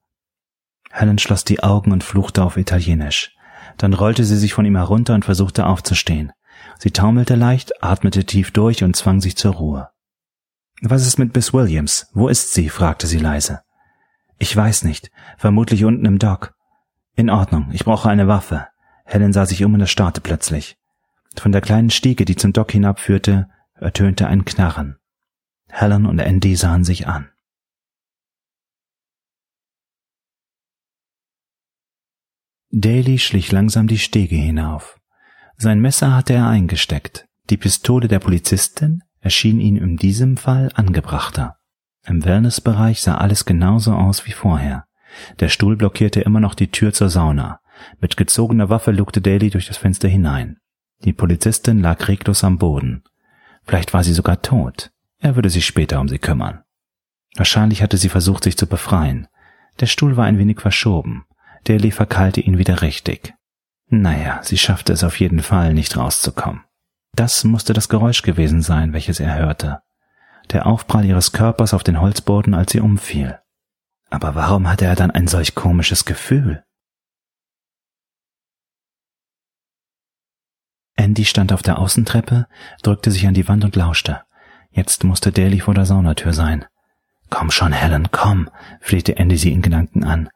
Helen 0.90 1.18
schloss 1.18 1.44
die 1.44 1.62
Augen 1.62 1.92
und 1.92 2.04
fluchte 2.04 2.42
auf 2.42 2.56
Italienisch. 2.56 3.34
Dann 3.76 3.92
rollte 3.92 4.24
sie 4.24 4.36
sich 4.36 4.54
von 4.54 4.64
ihm 4.64 4.76
herunter 4.76 5.14
und 5.14 5.24
versuchte 5.24 5.66
aufzustehen. 5.66 6.32
Sie 6.78 6.90
taumelte 6.90 7.34
leicht, 7.34 7.82
atmete 7.82 8.24
tief 8.24 8.50
durch 8.50 8.82
und 8.82 8.96
zwang 8.96 9.20
sich 9.20 9.36
zur 9.36 9.54
Ruhe. 9.54 9.90
Was 10.80 11.06
ist 11.06 11.18
mit 11.18 11.34
Miss 11.34 11.52
Williams? 11.52 12.08
Wo 12.12 12.28
ist 12.28 12.54
sie? 12.54 12.68
fragte 12.68 13.06
sie 13.06 13.18
leise. 13.18 13.60
Ich 14.38 14.54
weiß 14.54 14.84
nicht. 14.84 15.10
Vermutlich 15.36 15.84
unten 15.84 16.04
im 16.04 16.18
Dock. 16.18 16.54
In 17.16 17.30
Ordnung. 17.30 17.70
Ich 17.72 17.84
brauche 17.84 18.08
eine 18.08 18.28
Waffe. 18.28 18.68
Helen 19.04 19.32
sah 19.32 19.46
sich 19.46 19.64
um 19.64 19.74
und 19.74 19.80
erstarrte 19.80 20.20
plötzlich. 20.20 20.76
Von 21.36 21.52
der 21.52 21.60
kleinen 21.60 21.90
Stiege, 21.90 22.24
die 22.24 22.36
zum 22.36 22.52
Dock 22.52 22.70
hinabführte, 22.72 23.48
ertönte 23.74 24.28
ein 24.28 24.44
Knarren. 24.44 24.98
Helen 25.68 26.06
und 26.06 26.18
Andy 26.18 26.56
sahen 26.56 26.84
sich 26.84 27.06
an. 27.06 27.28
Daly 32.70 33.18
schlich 33.18 33.50
langsam 33.50 33.86
die 33.86 33.98
Stege 33.98 34.36
hinauf. 34.36 34.98
Sein 35.56 35.80
Messer 35.80 36.14
hatte 36.14 36.34
er 36.34 36.48
eingesteckt. 36.48 37.26
Die 37.48 37.56
Pistole 37.56 38.08
der 38.08 38.18
Polizistin 38.18 39.02
erschien 39.20 39.58
ihm 39.58 39.76
in 39.76 39.96
diesem 39.96 40.36
Fall 40.36 40.70
angebrachter. 40.74 41.56
Im 42.04 42.24
Wellnessbereich 42.24 43.00
sah 43.00 43.16
alles 43.16 43.46
genauso 43.46 43.94
aus 43.94 44.26
wie 44.26 44.32
vorher. 44.32 44.84
Der 45.40 45.48
Stuhl 45.48 45.76
blockierte 45.76 46.20
immer 46.20 46.40
noch 46.40 46.54
die 46.54 46.70
Tür 46.70 46.92
zur 46.92 47.08
Sauna. 47.08 47.60
Mit 48.00 48.16
gezogener 48.16 48.68
Waffe 48.68 48.90
lugte 48.90 49.22
Daly 49.22 49.48
durch 49.48 49.66
das 49.66 49.78
Fenster 49.78 50.08
hinein. 50.08 50.58
Die 51.04 51.14
Polizistin 51.14 51.80
lag 51.80 52.06
reglos 52.06 52.44
am 52.44 52.58
Boden. 52.58 53.02
Vielleicht 53.64 53.94
war 53.94 54.04
sie 54.04 54.12
sogar 54.12 54.42
tot. 54.42 54.90
Er 55.18 55.36
würde 55.36 55.48
sich 55.48 55.64
später 55.64 56.00
um 56.00 56.08
sie 56.08 56.18
kümmern. 56.18 56.62
Wahrscheinlich 57.34 57.82
hatte 57.82 57.96
sie 57.96 58.08
versucht, 58.08 58.44
sich 58.44 58.58
zu 58.58 58.66
befreien. 58.66 59.26
Der 59.80 59.86
Stuhl 59.86 60.16
war 60.16 60.26
ein 60.26 60.38
wenig 60.38 60.60
verschoben. 60.60 61.24
Daly 61.64 61.90
verkeilte 61.90 62.40
ihn 62.40 62.58
wieder 62.58 62.82
richtig. 62.82 63.34
Naja, 63.90 64.40
sie 64.42 64.58
schaffte 64.58 64.92
es 64.92 65.04
auf 65.04 65.18
jeden 65.18 65.42
Fall, 65.42 65.72
nicht 65.72 65.96
rauszukommen. 65.96 66.64
Das 67.14 67.44
musste 67.44 67.72
das 67.72 67.88
Geräusch 67.88 68.22
gewesen 68.22 68.62
sein, 68.62 68.92
welches 68.92 69.18
er 69.18 69.34
hörte. 69.34 69.80
Der 70.52 70.66
Aufprall 70.66 71.04
ihres 71.04 71.32
Körpers 71.32 71.74
auf 71.74 71.82
den 71.82 72.00
Holzboden, 72.00 72.54
als 72.54 72.72
sie 72.72 72.80
umfiel. 72.80 73.38
Aber 74.10 74.34
warum 74.34 74.68
hatte 74.68 74.86
er 74.86 74.94
dann 74.94 75.10
ein 75.10 75.26
solch 75.26 75.54
komisches 75.54 76.04
Gefühl? 76.04 76.64
Andy 80.96 81.24
stand 81.24 81.52
auf 81.52 81.62
der 81.62 81.78
Außentreppe, 81.78 82.46
drückte 82.82 83.10
sich 83.10 83.26
an 83.26 83.34
die 83.34 83.48
Wand 83.48 83.64
und 83.64 83.76
lauschte. 83.76 84.22
Jetzt 84.70 85.04
musste 85.04 85.32
Daly 85.32 85.60
vor 85.60 85.74
der 85.74 85.86
Saunatür 85.86 86.32
sein. 86.32 86.64
Komm 87.30 87.50
schon, 87.50 87.72
Helen, 87.72 88.08
komm, 88.10 88.50
flehte 88.80 89.16
Andy 89.16 89.36
sie 89.36 89.52
in 89.52 89.62
Gedanken 89.62 90.04
an 90.04 90.30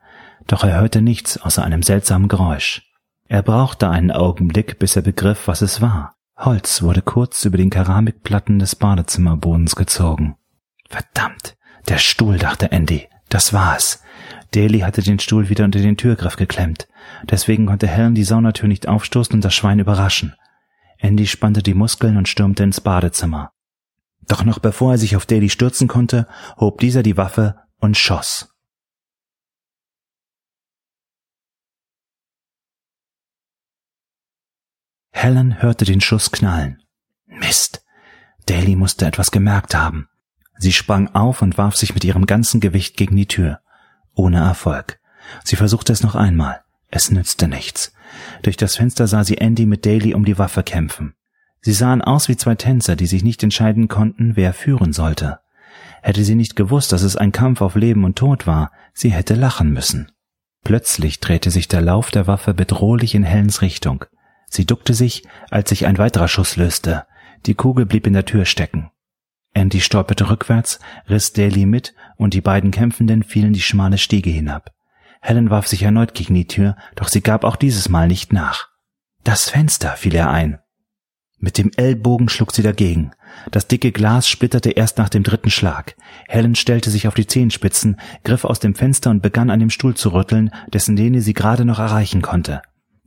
doch 0.47 0.65
er 0.65 0.81
hörte 0.81 1.03
nichts 1.03 1.39
außer 1.39 1.65
einem 1.65 1.83
seltsamen 1.83 2.29
Geräusch. 2.29 2.83
Er 3.29 3.43
brauchte 3.43 3.89
einen 3.89 4.11
Augenblick, 4.11 4.79
bis 4.79 4.97
er 4.97 5.03
begriff, 5.03 5.49
was 5.49 5.63
es 5.63 5.81
war. 5.81 6.15
Holz 6.37 6.83
wurde 6.83 7.03
kurz 7.03 7.45
über 7.45 7.57
den 7.57 7.71
Keramikplatten 7.71 8.59
des 8.59 8.77
Badezimmerbodens 8.77 9.77
gezogen. 9.77 10.37
Verdammt, 10.89 11.57
der 11.89 11.99
Stuhl, 11.99 12.39
dachte 12.39 12.73
Andy. 12.73 13.09
Das 13.29 13.55
war 13.55 13.77
es. 13.77 14.03
Daly 14.55 14.81
hatte 14.81 15.01
den 15.01 15.19
Stuhl 15.19 15.49
wieder 15.49 15.65
unter 15.65 15.79
den 15.79 15.97
Türgriff 15.97 16.37
geklemmt. 16.37 16.87
Deswegen 17.25 17.65
konnte 17.65 17.87
Helen 17.87 18.15
die 18.15 18.25
Saunatür 18.25 18.69
nicht 18.69 18.87
aufstoßen 18.87 19.35
und 19.35 19.45
das 19.45 19.55
Schwein 19.55 19.79
überraschen. 19.79 20.35
Andy 20.99 21.27
spannte 21.27 21.63
die 21.63 21.75
Muskeln 21.75 22.19
und 22.19 22.29
stürmte 22.29 22.63
ins 22.63 22.83
Badezimmer. 22.83 23.53
Doch 24.29 24.45
noch 24.45 24.59
bevor 24.59 24.93
er 24.93 24.99
sich 24.99 25.17
auf 25.17 25.25
Daly 25.25 25.49
stürzen 25.49 25.89
konnte, 25.89 26.27
hob 26.59 26.79
dieser 26.81 27.03
die 27.03 27.17
Waffe 27.17 27.57
und 27.79 27.97
schoss. 27.97 28.52
Helen 35.13 35.63
hörte 35.63 35.85
den 35.85 36.01
Schuss 36.01 36.33
knallen. 36.33 36.83
Mist. 37.27 37.85
Daly 38.47 38.75
musste 38.75 39.07
etwas 39.07 39.31
gemerkt 39.31 39.75
haben. 39.75 40.09
Sie 40.59 40.73
sprang 40.73 41.09
auf 41.15 41.43
und 41.43 41.59
warf 41.59 41.77
sich 41.77 41.95
mit 41.95 42.05
ihrem 42.05 42.27
ganzen 42.27 42.61
Gewicht 42.61 42.97
gegen 42.97 43.17
die 43.17 43.29
Tür. 43.29 43.61
Ohne 44.15 44.41
Erfolg. 44.41 44.99
Sie 45.45 45.57
versuchte 45.57 45.93
es 45.93 46.03
noch 46.03 46.15
einmal. 46.15 46.63
Es 46.89 47.11
nützte 47.11 47.49
nichts. 47.49 47.93
Durch 48.43 48.57
das 48.57 48.77
Fenster 48.77 49.07
sah 49.07 49.25
sie 49.25 49.39
Andy 49.39 49.67
mit 49.67 49.87
Daly 49.87 50.15
um 50.15 50.25
die 50.25 50.39
Waffe 50.39 50.63
kämpfen. 50.63 51.15
Sie 51.61 51.73
sahen 51.73 52.03
aus 52.03 52.29
wie 52.29 52.37
zwei 52.37 52.57
Tänzer, 52.57 52.97
die 52.97 53.07
sich 53.07 53.23
nicht 53.23 53.43
entscheiden 53.43 53.89
konnten, 53.89 54.37
wer 54.37 54.53
führen 54.53 54.93
sollte. 54.93 55.39
Hätte 56.03 56.25
sie 56.25 56.35
nicht 56.35 56.57
gewusst, 56.57 56.93
dass 56.93 57.03
es 57.03 57.17
ein 57.17 57.33
Kampf 57.33 57.61
auf 57.61 57.77
Leben 57.77 58.05
und 58.05 58.17
Tod 58.17 58.47
war, 58.47 58.73
sie 58.93 59.11
hätte 59.11 59.35
lachen 59.35 59.73
müssen. 59.73 60.11
Plötzlich 60.65 61.21
drehte 61.21 61.51
sich 61.51 61.69
der 61.69 61.81
Lauf 61.81 62.11
der 62.11 62.27
Waffe 62.27 62.55
bedrohlich 62.55 63.15
in 63.15 63.23
Helens 63.23 63.63
Richtung. 63.63 64.05
Sie 64.53 64.67
duckte 64.67 64.93
sich, 64.93 65.23
als 65.51 65.71
sich 65.71 65.87
ein 65.87 65.97
weiterer 65.97 66.29
Schuss 66.29 66.57
löste. 66.57 67.07
Die 67.47 67.55
Kugel 67.55 67.87
blieb 67.87 68.07
in 68.07 68.13
der 68.13 68.27
Tür 68.27 68.45
stecken. 68.45 68.91
Andy 69.55 69.81
stolperte 69.81 70.29
rückwärts, 70.29 70.79
riss 71.09 71.33
Daly 71.33 71.65
mit 71.65 71.95
und 72.19 72.35
die 72.35 72.43
beiden 72.43 72.71
Kämpfenden 72.71 73.23
fielen 73.23 73.55
die 73.55 73.63
schmale 73.63 73.97
Stiege 73.97 74.29
hinab. 74.29 74.75
Helen 75.23 75.49
warf 75.49 75.69
sich 75.69 75.83
erneut 75.83 76.13
gegen 76.13 76.35
die 76.35 76.49
Tür, 76.49 76.77
doch 76.97 77.09
sie 77.09 77.23
gab 77.23 77.45
auch 77.45 77.57
dieses 77.57 77.89
Mal 77.89 78.09
nicht 78.09 78.35
nach. 78.35 78.69
Das 79.25 79.49
Fenster 79.49 79.93
fiel 79.93 80.15
er 80.15 80.31
ein. 80.31 80.59
Mit 81.39 81.57
dem 81.57 81.71
Ellbogen 81.75 82.29
schlug 82.29 82.53
sie 82.53 82.63
dagegen. 82.63 83.13
Das 83.51 83.69
dicke 83.69 83.91
Glas 83.91 84.29
splitterte 84.29 84.73
erst 84.73 84.99
nach 84.99 85.09
dem 85.09 85.23
dritten 85.23 85.51
Schlag. 85.51 85.97
Helen 86.29 86.57
stellte 86.57 86.91
sich 86.91 87.09
auf 87.09 87.15
die 87.15 87.27
Zehenspitzen, 87.27 87.99
griff 88.23 88.45
aus 88.45 88.61
dem 88.61 88.75
Fenster 88.75 89.09
und 89.09 89.23
begann 89.23 89.49
an 89.49 89.61
dem 89.61 89.71
Stuhl 89.71 89.95
zu 89.95 90.11
rütteln, 90.11 90.51
dessen 90.75 90.95
Lehne 90.95 91.23
sie 91.23 91.33
gerade 91.33 91.65
noch 91.65 91.79
erreichen 91.79 92.21
konnte. 92.21 92.61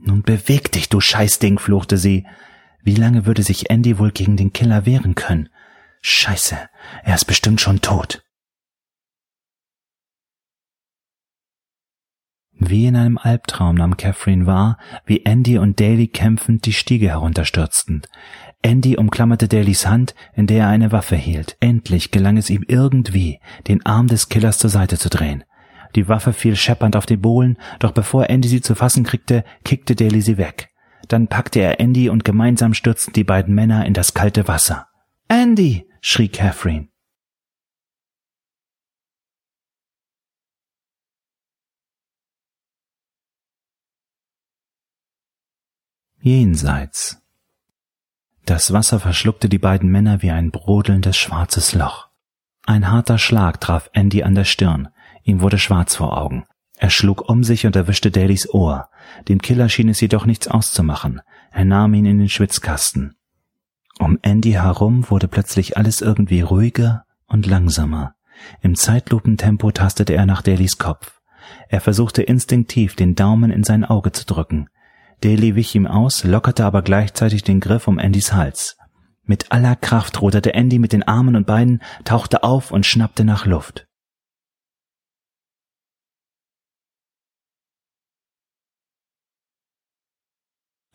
Nun 0.05 0.21
beweg 0.21 0.71
dich, 0.71 0.87
du 0.87 1.01
Scheißding, 1.01 1.57
fluchte 1.57 1.97
sie. 1.97 2.25
Wie 2.83 2.93
lange 2.93 3.25
würde 3.25 3.41
sich 3.41 3.71
Andy 3.71 3.97
wohl 3.97 4.11
gegen 4.11 4.37
den 4.37 4.53
Killer 4.53 4.85
wehren 4.85 5.15
können? 5.15 5.49
Scheiße, 6.01 6.57
er 7.03 7.15
ist 7.15 7.25
bestimmt 7.25 7.59
schon 7.59 7.81
tot. 7.81 8.23
Wie 12.57 12.85
in 12.85 12.95
einem 12.95 13.17
Albtraum 13.17 13.75
nahm 13.75 13.97
Catherine 13.97 14.45
wahr, 14.45 14.77
wie 15.05 15.25
Andy 15.25 15.57
und 15.57 15.79
Daly 15.79 16.07
kämpfend 16.07 16.67
die 16.67 16.73
Stiege 16.73 17.09
herunterstürzten. 17.09 18.03
Andy 18.61 18.97
umklammerte 18.97 19.47
Dalys 19.47 19.87
Hand, 19.87 20.13
in 20.35 20.45
der 20.45 20.65
er 20.65 20.67
eine 20.67 20.91
Waffe 20.91 21.15
hielt. 21.15 21.57
Endlich 21.59 22.11
gelang 22.11 22.37
es 22.37 22.51
ihm 22.51 22.63
irgendwie, 22.67 23.39
den 23.67 23.85
Arm 23.85 24.07
des 24.07 24.29
Killers 24.29 24.59
zur 24.59 24.69
Seite 24.69 24.99
zu 24.99 25.09
drehen. 25.09 25.43
Die 25.95 26.07
Waffe 26.07 26.33
fiel 26.33 26.55
scheppernd 26.55 26.95
auf 26.95 27.05
den 27.05 27.21
Bohlen, 27.21 27.57
doch 27.79 27.91
bevor 27.91 28.29
Andy 28.29 28.47
sie 28.47 28.61
zu 28.61 28.75
fassen 28.75 29.03
kriegte, 29.03 29.43
kickte 29.63 29.95
Daly 29.95 30.21
sie 30.21 30.37
weg. 30.37 30.69
Dann 31.07 31.27
packte 31.27 31.59
er 31.59 31.79
Andy 31.79 32.09
und 32.09 32.23
gemeinsam 32.23 32.73
stürzten 32.73 33.13
die 33.13 33.23
beiden 33.23 33.55
Männer 33.55 33.85
in 33.85 33.93
das 33.93 34.13
kalte 34.13 34.47
Wasser. 34.47 34.87
Andy! 35.27 35.87
schrie 36.01 36.29
Catherine. 36.29 36.89
jenseits. 46.25 47.21
Das 48.45 48.73
Wasser 48.73 48.99
verschluckte 48.99 49.47
die 49.47 49.59
beiden 49.59 49.91
Männer 49.91 50.23
wie 50.23 50.31
ein 50.31 50.49
brodelndes 50.49 51.15
schwarzes 51.17 51.75
Loch. 51.75 52.09
Ein 52.65 52.89
harter 52.89 53.19
Schlag 53.19 53.61
traf 53.61 53.91
Andy 53.93 54.23
an 54.23 54.33
der 54.33 54.43
Stirn, 54.43 54.87
ihm 55.25 55.41
wurde 55.41 55.59
schwarz 55.59 55.95
vor 55.95 56.17
Augen. 56.17 56.45
Er 56.77 56.89
schlug 56.89 57.29
um 57.29 57.43
sich 57.43 57.65
und 57.65 57.75
erwischte 57.75 58.11
Dalys 58.11 58.49
Ohr. 58.53 58.89
Dem 59.27 59.41
Killer 59.41 59.67
schien 59.67 59.89
es 59.89 59.99
jedoch 59.99 60.25
nichts 60.25 60.47
auszumachen. 60.47 61.21
Er 61.51 61.65
nahm 61.65 61.93
ihn 61.93 62.05
in 62.05 62.19
den 62.19 62.29
Schwitzkasten. 62.29 63.15
Um 63.99 64.19
Andy 64.21 64.51
herum 64.51 65.09
wurde 65.09 65.27
plötzlich 65.27 65.77
alles 65.77 66.01
irgendwie 66.01 66.41
ruhiger 66.41 67.05
und 67.27 67.45
langsamer. 67.45 68.15
Im 68.61 68.75
Zeitlupentempo 68.75 69.71
tastete 69.71 70.13
er 70.13 70.25
nach 70.25 70.41
Dalys 70.41 70.77
Kopf. 70.77 71.21
Er 71.69 71.79
versuchte 71.79 72.21
instinktiv 72.21 72.95
den 72.95 73.15
Daumen 73.15 73.51
in 73.51 73.63
sein 73.63 73.85
Auge 73.85 74.11
zu 74.11 74.25
drücken. 74.25 74.67
Daly 75.23 75.55
wich 75.55 75.73
ihm 75.75 75.87
aus, 75.87 76.23
lockerte 76.23 76.65
aber 76.65 76.81
gleichzeitig 76.81 77.43
den 77.43 77.59
Griff 77.59 77.87
um 77.87 77.99
Andys 77.99 78.33
Hals. 78.33 78.77
Mit 79.23 79.51
aller 79.51 79.75
Kraft 79.75 80.21
ruderte 80.21 80.53
Andy 80.53 80.77
mit 80.77 80.93
den 80.93 81.03
Armen 81.03 81.35
und 81.35 81.47
Beinen, 81.47 81.81
tauchte 82.03 82.43
auf 82.43 82.71
und 82.71 82.85
schnappte 82.85 83.23
nach 83.23 83.45
Luft. 83.45 83.87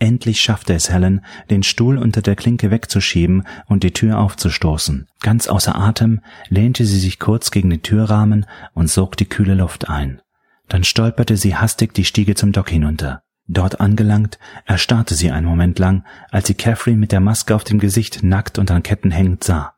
Endlich 0.00 0.40
schaffte 0.40 0.72
es 0.72 0.90
Helen, 0.90 1.24
den 1.50 1.62
Stuhl 1.62 1.98
unter 1.98 2.22
der 2.22 2.34
Klinke 2.34 2.70
wegzuschieben 2.70 3.46
und 3.66 3.84
die 3.84 3.92
Tür 3.92 4.18
aufzustoßen. 4.18 5.06
Ganz 5.20 5.46
außer 5.46 5.76
Atem 5.76 6.22
lehnte 6.48 6.86
sie 6.86 6.98
sich 6.98 7.18
kurz 7.18 7.50
gegen 7.50 7.68
den 7.68 7.82
Türrahmen 7.82 8.46
und 8.72 8.88
sog 8.88 9.18
die 9.18 9.26
kühle 9.26 9.54
Luft 9.54 9.90
ein. 9.90 10.22
Dann 10.68 10.84
stolperte 10.84 11.36
sie 11.36 11.54
hastig 11.54 11.92
die 11.92 12.06
Stiege 12.06 12.34
zum 12.34 12.52
Dock 12.52 12.70
hinunter. 12.70 13.22
Dort 13.46 13.80
angelangt, 13.80 14.38
erstarrte 14.64 15.14
sie 15.14 15.30
einen 15.32 15.46
Moment 15.46 15.78
lang, 15.78 16.04
als 16.30 16.46
sie 16.46 16.54
Catherine 16.54 16.98
mit 16.98 17.12
der 17.12 17.20
Maske 17.20 17.54
auf 17.54 17.64
dem 17.64 17.78
Gesicht 17.78 18.22
nackt 18.22 18.58
und 18.58 18.70
an 18.70 18.82
Ketten 18.82 19.10
hängend 19.10 19.44
sah. 19.44 19.74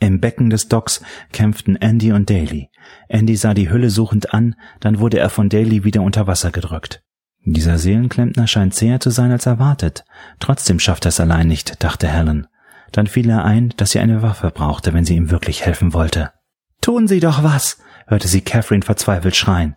Im 0.00 0.20
Becken 0.20 0.48
des 0.48 0.68
Docks 0.68 1.02
kämpften 1.32 1.76
Andy 1.76 2.12
und 2.12 2.30
Daly. 2.30 2.70
Andy 3.08 3.36
sah 3.36 3.52
die 3.52 3.68
Hülle 3.68 3.90
suchend 3.90 4.32
an, 4.32 4.54
dann 4.80 4.98
wurde 4.98 5.18
er 5.18 5.28
von 5.28 5.50
Daly 5.50 5.84
wieder 5.84 6.00
unter 6.00 6.26
Wasser 6.26 6.52
gedrückt. 6.52 7.02
Dieser 7.44 7.78
Seelenklempner 7.78 8.46
scheint 8.46 8.74
zäher 8.74 9.00
zu 9.00 9.10
sein 9.10 9.30
als 9.30 9.46
erwartet. 9.46 10.04
Trotzdem 10.38 10.78
schafft 10.80 11.06
er 11.06 11.10
es 11.10 11.20
allein 11.20 11.48
nicht, 11.48 11.82
dachte 11.82 12.08
Helen. 12.08 12.46
Dann 12.92 13.06
fiel 13.06 13.28
er 13.30 13.44
ein, 13.44 13.70
dass 13.76 13.90
sie 13.90 14.00
eine 14.00 14.22
Waffe 14.22 14.50
brauchte, 14.50 14.92
wenn 14.92 15.04
sie 15.04 15.16
ihm 15.16 15.30
wirklich 15.30 15.64
helfen 15.64 15.92
wollte. 15.92 16.32
Tun 16.80 17.08
Sie 17.08 17.20
doch 17.20 17.42
was, 17.42 17.78
hörte 18.06 18.28
sie 18.28 18.40
Catherine 18.40 18.84
verzweifelt 18.84 19.36
schreien. 19.36 19.76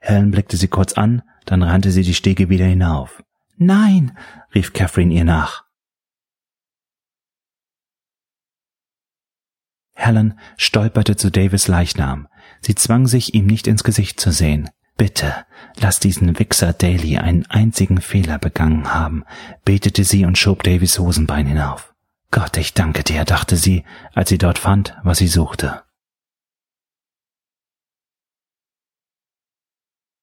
Helen 0.00 0.30
blickte 0.30 0.56
sie 0.56 0.68
kurz 0.68 0.94
an, 0.94 1.22
dann 1.44 1.62
rannte 1.62 1.90
sie 1.90 2.02
die 2.02 2.14
Stege 2.14 2.48
wieder 2.48 2.64
hinauf. 2.64 3.22
Nein, 3.56 4.16
rief 4.54 4.72
Catherine 4.72 5.12
ihr 5.12 5.24
nach. 5.24 5.64
Helen 9.94 10.38
stolperte 10.56 11.16
zu 11.16 11.30
Davis 11.30 11.66
Leichnam. 11.66 12.28
Sie 12.60 12.76
zwang 12.76 13.06
sich, 13.08 13.34
ihm 13.34 13.46
nicht 13.46 13.66
ins 13.66 13.82
Gesicht 13.82 14.20
zu 14.20 14.30
sehen. 14.30 14.70
Bitte, 14.98 15.46
lass 15.76 16.00
diesen 16.00 16.40
Wichser 16.40 16.72
Daly 16.72 17.18
einen 17.18 17.46
einzigen 17.46 18.00
Fehler 18.00 18.38
begangen 18.38 18.92
haben, 18.92 19.24
betete 19.64 20.02
sie 20.02 20.24
und 20.24 20.36
schob 20.36 20.64
Davis 20.64 20.98
Hosenbein 20.98 21.46
hinauf. 21.46 21.94
Gott, 22.32 22.56
ich 22.56 22.74
danke 22.74 23.04
dir, 23.04 23.24
dachte 23.24 23.56
sie, 23.56 23.84
als 24.12 24.28
sie 24.28 24.38
dort 24.38 24.58
fand, 24.58 24.96
was 25.04 25.18
sie 25.18 25.28
suchte. 25.28 25.84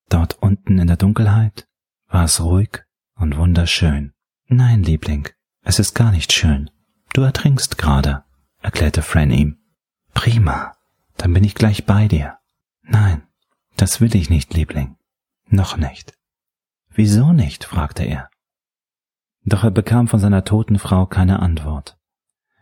Dort 0.09 0.37
unten 0.41 0.77
in 0.77 0.87
der 0.87 0.97
Dunkelheit 0.97 1.67
war 2.07 2.25
es 2.25 2.41
ruhig 2.41 2.83
und 3.15 3.37
wunderschön. 3.37 4.13
Nein, 4.47 4.83
Liebling, 4.83 5.29
es 5.63 5.79
ist 5.79 5.95
gar 5.95 6.11
nicht 6.11 6.33
schön. 6.33 6.69
Du 7.13 7.21
ertrinkst 7.21 7.77
gerade, 7.77 8.25
erklärte 8.61 9.01
Fran 9.01 9.31
ihm. 9.31 9.57
Prima, 10.13 10.75
dann 11.15 11.33
bin 11.33 11.45
ich 11.45 11.55
gleich 11.55 11.85
bei 11.85 12.09
dir. 12.09 12.39
Nein, 12.83 13.25
das 13.77 14.01
will 14.01 14.15
ich 14.15 14.29
nicht, 14.29 14.53
Liebling. 14.53 14.97
Noch 15.47 15.77
nicht. 15.77 16.13
Wieso 16.89 17.33
nicht? 17.33 17.65
fragte 17.65 18.03
er. 18.03 18.29
Doch 19.43 19.63
er 19.63 19.71
bekam 19.71 20.07
von 20.07 20.19
seiner 20.19 20.43
toten 20.43 20.79
Frau 20.79 21.05
keine 21.05 21.39
Antwort. 21.39 21.97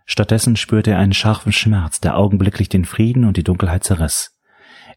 Stattdessen 0.06 0.58
spürte 0.58 0.91
er 0.91 0.99
einen 0.99 1.13
scharfen 1.13 1.54
Schmerz, 1.54 2.02
der 2.02 2.17
augenblicklich 2.17 2.67
den 2.67 2.84
Frieden 2.84 3.23
und 3.23 3.38
die 3.38 3.43
Dunkelheit 3.43 3.84
zerriss. 3.84 4.38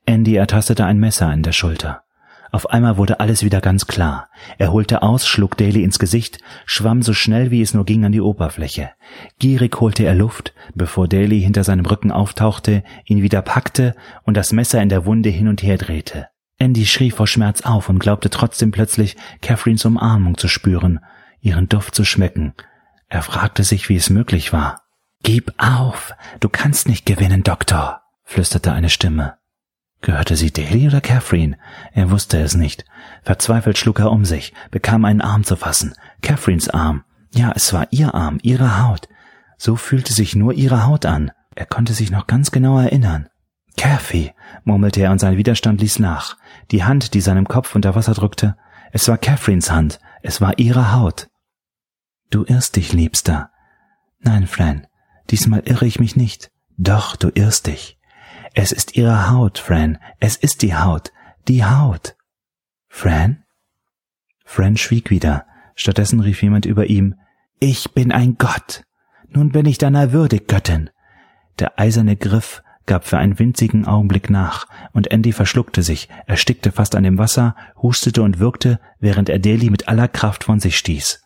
Andy 0.04 0.34
ertastete 0.34 0.84
ein 0.84 0.98
Messer 0.98 1.32
in 1.32 1.42
der 1.42 1.52
Schulter. 1.52 2.05
Auf 2.52 2.70
einmal 2.70 2.96
wurde 2.96 3.20
alles 3.20 3.42
wieder 3.42 3.60
ganz 3.60 3.86
klar. 3.86 4.28
Er 4.58 4.72
holte 4.72 5.02
aus, 5.02 5.26
schlug 5.26 5.56
Daly 5.56 5.82
ins 5.82 5.98
Gesicht, 5.98 6.38
schwamm 6.64 7.02
so 7.02 7.12
schnell 7.12 7.50
wie 7.50 7.62
es 7.62 7.74
nur 7.74 7.84
ging 7.84 8.04
an 8.04 8.12
die 8.12 8.20
Oberfläche. 8.20 8.90
Gierig 9.38 9.80
holte 9.80 10.04
er 10.04 10.14
Luft, 10.14 10.54
bevor 10.74 11.08
Daly 11.08 11.40
hinter 11.40 11.64
seinem 11.64 11.86
Rücken 11.86 12.10
auftauchte, 12.10 12.84
ihn 13.04 13.22
wieder 13.22 13.42
packte 13.42 13.94
und 14.24 14.36
das 14.36 14.52
Messer 14.52 14.80
in 14.82 14.88
der 14.88 15.06
Wunde 15.06 15.28
hin 15.28 15.48
und 15.48 15.62
her 15.62 15.78
drehte. 15.78 16.28
Andy 16.58 16.86
schrie 16.86 17.10
vor 17.10 17.26
Schmerz 17.26 17.62
auf 17.62 17.88
und 17.88 17.98
glaubte 17.98 18.30
trotzdem 18.30 18.70
plötzlich 18.70 19.16
Catherines 19.42 19.84
Umarmung 19.84 20.38
zu 20.38 20.48
spüren, 20.48 21.00
ihren 21.40 21.68
Duft 21.68 21.94
zu 21.94 22.04
schmecken. 22.04 22.54
Er 23.08 23.22
fragte 23.22 23.62
sich, 23.62 23.88
wie 23.88 23.96
es 23.96 24.10
möglich 24.10 24.52
war. 24.52 24.82
Gib 25.22 25.52
auf, 25.58 26.14
du 26.40 26.48
kannst 26.48 26.88
nicht 26.88 27.04
gewinnen, 27.04 27.42
Doktor, 27.42 28.02
flüsterte 28.24 28.72
eine 28.72 28.90
Stimme. 28.90 29.36
Gehörte 30.06 30.36
sie 30.36 30.52
Daly 30.52 30.86
oder 30.86 31.00
Catherine? 31.00 31.58
Er 31.92 32.12
wusste 32.12 32.38
es 32.38 32.54
nicht. 32.54 32.84
Verzweifelt 33.24 33.76
schlug 33.76 33.98
er 33.98 34.12
um 34.12 34.24
sich, 34.24 34.54
bekam 34.70 35.04
einen 35.04 35.20
Arm 35.20 35.42
zu 35.42 35.56
fassen. 35.56 35.96
Catherines 36.22 36.68
Arm. 36.68 37.02
Ja, 37.34 37.50
es 37.56 37.72
war 37.72 37.88
ihr 37.90 38.14
Arm, 38.14 38.38
ihre 38.40 38.84
Haut. 38.84 39.08
So 39.58 39.74
fühlte 39.74 40.12
sich 40.12 40.36
nur 40.36 40.52
ihre 40.52 40.86
Haut 40.86 41.06
an. 41.06 41.32
Er 41.56 41.66
konnte 41.66 41.92
sich 41.92 42.12
noch 42.12 42.28
ganz 42.28 42.52
genau 42.52 42.78
erinnern. 42.78 43.28
Kathy, 43.76 44.32
murmelte 44.62 45.00
er 45.00 45.10
und 45.10 45.18
sein 45.18 45.38
Widerstand 45.38 45.80
ließ 45.80 45.98
nach. 45.98 46.36
Die 46.70 46.84
Hand, 46.84 47.12
die 47.14 47.20
seinem 47.20 47.48
Kopf 47.48 47.74
unter 47.74 47.96
Wasser 47.96 48.14
drückte, 48.14 48.56
es 48.92 49.08
war 49.08 49.18
Catherines 49.18 49.72
Hand, 49.72 49.98
es 50.22 50.40
war 50.40 50.56
ihre 50.60 50.92
Haut. 50.92 51.26
Du 52.30 52.44
irrst 52.44 52.76
dich, 52.76 52.92
Liebster. 52.92 53.50
Nein, 54.20 54.46
Fran, 54.46 54.86
diesmal 55.30 55.62
irre 55.64 55.84
ich 55.84 55.98
mich 55.98 56.14
nicht. 56.14 56.52
Doch, 56.76 57.16
du 57.16 57.32
irrst 57.34 57.66
dich. 57.66 57.95
Es 58.58 58.72
ist 58.72 58.96
ihre 58.96 59.30
Haut, 59.30 59.58
Fran, 59.58 59.98
es 60.18 60.36
ist 60.36 60.62
die 60.62 60.74
Haut, 60.74 61.12
die 61.46 61.62
Haut. 61.62 62.16
Fran? 62.88 63.44
Fran 64.46 64.78
schwieg 64.78 65.10
wieder. 65.10 65.44
Stattdessen 65.74 66.20
rief 66.20 66.42
jemand 66.42 66.64
über 66.64 66.86
ihm, 66.86 67.16
Ich 67.60 67.92
bin 67.92 68.12
ein 68.12 68.38
Gott. 68.38 68.84
Nun 69.28 69.52
bin 69.52 69.66
ich 69.66 69.76
deiner 69.76 70.12
würdig, 70.12 70.48
Göttin. 70.48 70.88
Der 71.58 71.78
eiserne 71.78 72.16
Griff 72.16 72.62
gab 72.86 73.04
für 73.04 73.18
einen 73.18 73.38
winzigen 73.38 73.84
Augenblick 73.84 74.30
nach, 74.30 74.66
und 74.92 75.10
Andy 75.10 75.32
verschluckte 75.32 75.82
sich, 75.82 76.08
erstickte 76.26 76.72
fast 76.72 76.94
an 76.94 77.02
dem 77.02 77.18
Wasser, 77.18 77.56
hustete 77.82 78.22
und 78.22 78.38
wirkte, 78.38 78.80
während 78.98 79.28
er 79.28 79.38
Daly 79.38 79.68
mit 79.68 79.86
aller 79.86 80.08
Kraft 80.08 80.44
von 80.44 80.60
sich 80.60 80.78
stieß. 80.78 81.22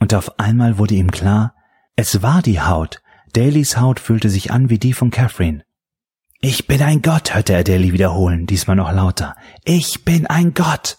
Und 0.00 0.14
auf 0.14 0.40
einmal 0.40 0.78
wurde 0.78 0.96
ihm 0.96 1.12
klar, 1.12 1.54
es 1.94 2.24
war 2.24 2.42
die 2.42 2.60
Haut. 2.60 3.02
Dalys 3.34 3.76
Haut 3.76 4.00
fühlte 4.00 4.28
sich 4.28 4.50
an 4.50 4.68
wie 4.68 4.80
die 4.80 4.94
von 4.94 5.12
Catherine. 5.12 5.62
Ich 6.42 6.66
bin 6.66 6.80
ein 6.80 7.02
Gott, 7.02 7.34
hörte 7.34 7.52
er 7.52 7.64
Daly 7.64 7.92
wiederholen, 7.92 8.46
diesmal 8.46 8.74
noch 8.74 8.90
lauter. 8.90 9.36
Ich 9.62 10.06
bin 10.06 10.26
ein 10.26 10.54
Gott. 10.54 10.96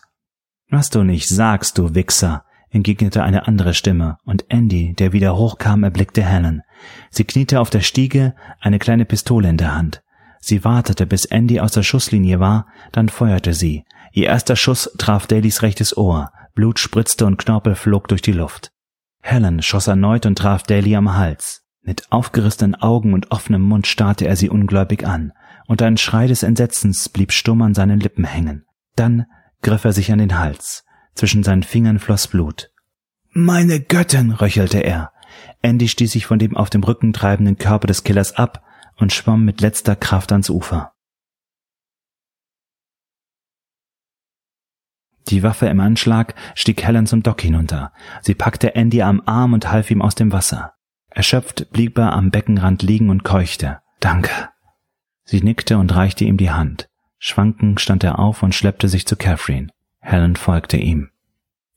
Was 0.70 0.92
du 0.92 1.04
nicht 1.04 1.28
sagst, 1.28 1.80
du 1.80 1.96
Wichser, 1.96 2.46
entgegnete 2.70 3.24
eine 3.24 3.48
andere 3.48 3.74
Stimme, 3.74 4.18
und 4.24 4.46
Andy, 4.50 4.94
der 4.94 5.14
wieder 5.14 5.36
hochkam, 5.36 5.84
erblickte 5.84 6.24
Helen. 6.24 6.62
Sie 7.10 7.24
kniete 7.24 7.60
auf 7.60 7.72
der 7.72 7.82
Stiege, 7.82 8.36
eine 8.60 8.78
kleine 8.78 9.06
Pistole 9.06 9.50
in 9.50 9.58
der 9.58 9.74
Hand. 9.74 10.04
Sie 10.40 10.64
wartete, 10.64 11.08
bis 11.08 11.26
Andy 11.26 11.60
aus 11.60 11.72
der 11.72 11.82
Schusslinie 11.82 12.40
war, 12.40 12.68
dann 12.92 13.10
feuerte 13.10 13.56
sie. 13.56 13.84
Ihr 14.14 14.28
erster 14.28 14.56
Schuss 14.56 14.92
traf 15.00 15.26
Dalys 15.26 15.64
rechtes 15.64 15.98
Ohr, 15.98 16.32
Blut 16.54 16.78
spritzte 16.78 17.26
und 17.26 17.38
Knorpel 17.38 17.74
flog 17.74 18.08
durch 18.10 18.22
die 18.22 18.32
Luft. 18.32 18.72
Helen 19.24 19.64
schoss 19.64 19.88
erneut 19.88 20.28
und 20.28 20.38
traf 20.38 20.62
Daly 20.62 20.96
am 20.96 21.16
Hals. 21.16 21.61
Mit 21.84 22.12
aufgerissenen 22.12 22.76
Augen 22.76 23.14
und 23.14 23.32
offenem 23.32 23.64
Mund 23.64 23.88
starrte 23.88 24.28
er 24.28 24.36
sie 24.36 24.50
ungläubig 24.50 25.06
an, 25.06 25.34
und 25.68 25.82
ein 25.82 25.98
Schrei 25.98 26.28
des 26.28 26.44
Entsetzens 26.44 27.10
blieb 27.10 27.32
stumm 27.32 27.62
an 27.62 27.74
seinen 27.74 28.00
Lippen 28.00 28.24
hängen. 28.24 28.66
Dann 28.96 29.26
griff 29.62 29.84
er 29.86 29.94
sich 29.94 30.12
an 30.12 30.20
den 30.20 30.38
Hals. 30.38 30.84
Zwischen 31.16 31.44
seinen 31.44 31.64
Fingern 31.64 32.00
floss 32.00 32.28
Blut. 32.28 32.72
Meine 33.32 33.80
Göttin, 33.80 34.32
röchelte 34.32 34.80
er. 34.80 35.12
Andy 35.62 35.88
stieß 35.88 36.12
sich 36.12 36.26
von 36.26 36.40
dem 36.40 36.56
auf 36.56 36.70
dem 36.70 36.84
Rücken 36.84 37.14
treibenden 37.14 37.58
Körper 37.58 37.88
des 37.88 38.04
Killers 38.04 38.36
ab 38.36 38.64
und 38.98 39.14
schwamm 39.14 39.46
mit 39.46 39.62
letzter 39.62 39.96
Kraft 39.96 40.32
ans 40.32 40.50
Ufer. 40.50 40.94
Die 45.30 45.44
Waffe 45.44 45.68
im 45.68 45.80
Anschlag 45.80 46.36
stieg 46.56 46.84
Helen 46.84 47.08
zum 47.08 47.24
Dock 47.24 47.42
hinunter. 47.42 47.94
Sie 48.22 48.36
packte 48.36 48.76
Andy 48.76 49.02
am 49.02 49.22
Arm 49.26 49.54
und 49.54 49.72
half 49.72 49.90
ihm 49.90 50.02
aus 50.02 50.16
dem 50.16 50.32
Wasser. 50.32 50.74
Erschöpft 51.12 51.70
blieb 51.72 51.98
er 51.98 52.14
am 52.14 52.32
Beckenrand 52.32 52.82
liegen 52.84 53.10
und 53.10 53.24
keuchte. 53.24 53.80
Danke. 54.00 54.32
Sie 55.24 55.42
nickte 55.42 55.78
und 55.78 55.94
reichte 55.94 56.26
ihm 56.26 56.38
die 56.38 56.52
Hand. 56.52 56.90
Schwankend 57.20 57.80
stand 57.80 58.04
er 58.04 58.18
auf 58.18 58.42
und 58.42 58.56
schleppte 58.56 58.90
sich 58.90 59.06
zu 59.06 59.16
Catherine. 59.16 59.68
Helen 60.00 60.36
folgte 60.36 60.78
ihm. 60.78 61.12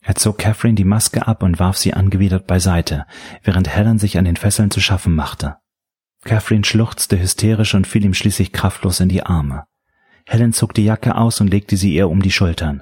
Er 0.01 0.15
zog 0.15 0.37
Catherine 0.37 0.75
die 0.75 0.85
Maske 0.85 1.27
ab 1.27 1.43
und 1.43 1.59
warf 1.59 1.77
sie 1.77 1.93
angewidert 1.93 2.47
beiseite, 2.47 3.05
während 3.43 3.69
Helen 3.69 3.99
sich 3.99 4.17
an 4.17 4.25
den 4.25 4.37
Fesseln 4.37 4.71
zu 4.71 4.79
schaffen 4.79 5.13
machte. 5.13 5.57
Catherine 6.23 6.65
schluchzte 6.65 7.19
hysterisch 7.19 7.75
und 7.75 7.85
fiel 7.85 8.05
ihm 8.05 8.13
schließlich 8.13 8.51
kraftlos 8.51 8.99
in 8.99 9.09
die 9.09 9.23
Arme. 9.23 9.65
Helen 10.27 10.53
zog 10.53 10.73
die 10.73 10.85
Jacke 10.85 11.15
aus 11.15 11.41
und 11.41 11.49
legte 11.49 11.77
sie 11.77 11.93
ihr 11.93 12.09
um 12.09 12.21
die 12.21 12.31
Schultern. 12.31 12.81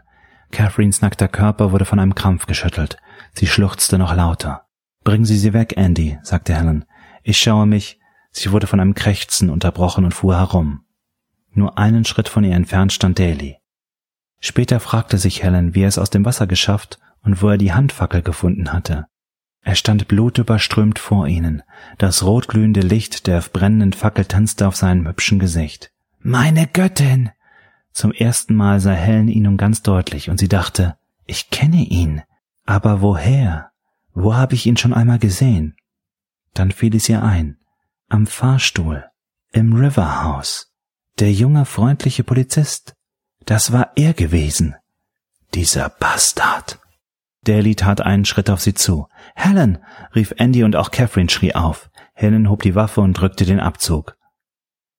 Catherines 0.51 1.01
nackter 1.01 1.27
Körper 1.27 1.71
wurde 1.71 1.85
von 1.85 1.99
einem 1.99 2.15
Krampf 2.15 2.45
geschüttelt. 2.45 2.97
Sie 3.33 3.47
schluchzte 3.47 3.97
noch 3.97 4.15
lauter. 4.15 4.67
Bringen 5.03 5.25
Sie 5.25 5.37
sie 5.37 5.53
weg, 5.53 5.73
Andy, 5.75 6.17
sagte 6.23 6.55
Helen. 6.55 6.85
Ich 7.23 7.37
schaue 7.37 7.65
mich. 7.65 7.99
Sie 8.31 8.51
wurde 8.51 8.67
von 8.67 8.79
einem 8.79 8.95
Krächzen 8.95 9.49
unterbrochen 9.49 10.05
und 10.05 10.13
fuhr 10.13 10.37
herum. 10.37 10.85
Nur 11.51 11.77
einen 11.77 12.03
Schritt 12.05 12.29
von 12.29 12.43
ihr 12.43 12.55
entfernt 12.55 12.93
stand 12.93 13.19
Daly. 13.19 13.57
Später 14.39 14.79
fragte 14.79 15.17
sich 15.17 15.43
Helen, 15.43 15.75
wie 15.75 15.83
er 15.83 15.87
es 15.87 15.97
aus 15.97 16.09
dem 16.09 16.25
Wasser 16.25 16.47
geschafft 16.47 16.99
und 17.21 17.41
wo 17.41 17.49
er 17.49 17.57
die 17.57 17.73
Handfackel 17.73 18.21
gefunden 18.21 18.73
hatte. 18.73 19.05
Er 19.61 19.75
stand 19.75 20.07
blutüberströmt 20.07 20.99
vor 20.99 21.27
ihnen. 21.27 21.63
Das 21.97 22.23
rotglühende 22.23 22.81
Licht 22.81 23.27
der 23.27 23.41
brennenden 23.41 23.93
Fackel 23.93 24.25
tanzte 24.25 24.67
auf 24.67 24.75
seinem 24.75 25.07
hübschen 25.07 25.39
Gesicht. 25.39 25.91
Meine 26.19 26.67
Göttin! 26.67 27.29
Zum 27.93 28.11
ersten 28.11 28.55
Mal 28.55 28.79
sah 28.79 28.93
Helen 28.93 29.27
ihn 29.27 29.43
nun 29.43 29.57
ganz 29.57 29.83
deutlich 29.83 30.29
und 30.29 30.39
sie 30.39 30.49
dachte, 30.49 30.97
ich 31.25 31.49
kenne 31.49 31.83
ihn. 31.83 32.23
Aber 32.65 33.01
woher? 33.01 33.72
Wo 34.13 34.35
habe 34.35 34.55
ich 34.55 34.65
ihn 34.65 34.77
schon 34.77 34.93
einmal 34.93 35.19
gesehen? 35.19 35.75
Dann 36.53 36.71
fiel 36.71 36.95
es 36.95 37.09
ihr 37.09 37.23
ein. 37.23 37.57
Am 38.09 38.27
Fahrstuhl. 38.27 39.05
Im 39.51 39.73
River 39.73 40.23
House. 40.23 40.71
Der 41.19 41.31
junge, 41.31 41.65
freundliche 41.65 42.23
Polizist. 42.23 42.95
Das 43.45 43.71
war 43.71 43.91
er 43.95 44.13
gewesen. 44.13 44.75
Dieser 45.53 45.89
Bastard. 45.89 46.79
Daly 47.43 47.75
tat 47.75 48.01
einen 48.01 48.25
Schritt 48.25 48.49
auf 48.49 48.61
sie 48.61 48.73
zu. 48.73 49.07
Helen! 49.35 49.79
rief 50.15 50.33
Andy 50.37 50.63
und 50.63 50.75
auch 50.75 50.91
Catherine 50.91 51.29
schrie 51.29 51.53
auf. 51.53 51.89
Helen 52.13 52.49
hob 52.49 52.61
die 52.61 52.75
Waffe 52.75 53.01
und 53.01 53.13
drückte 53.13 53.45
den 53.45 53.59
Abzug. 53.59 54.15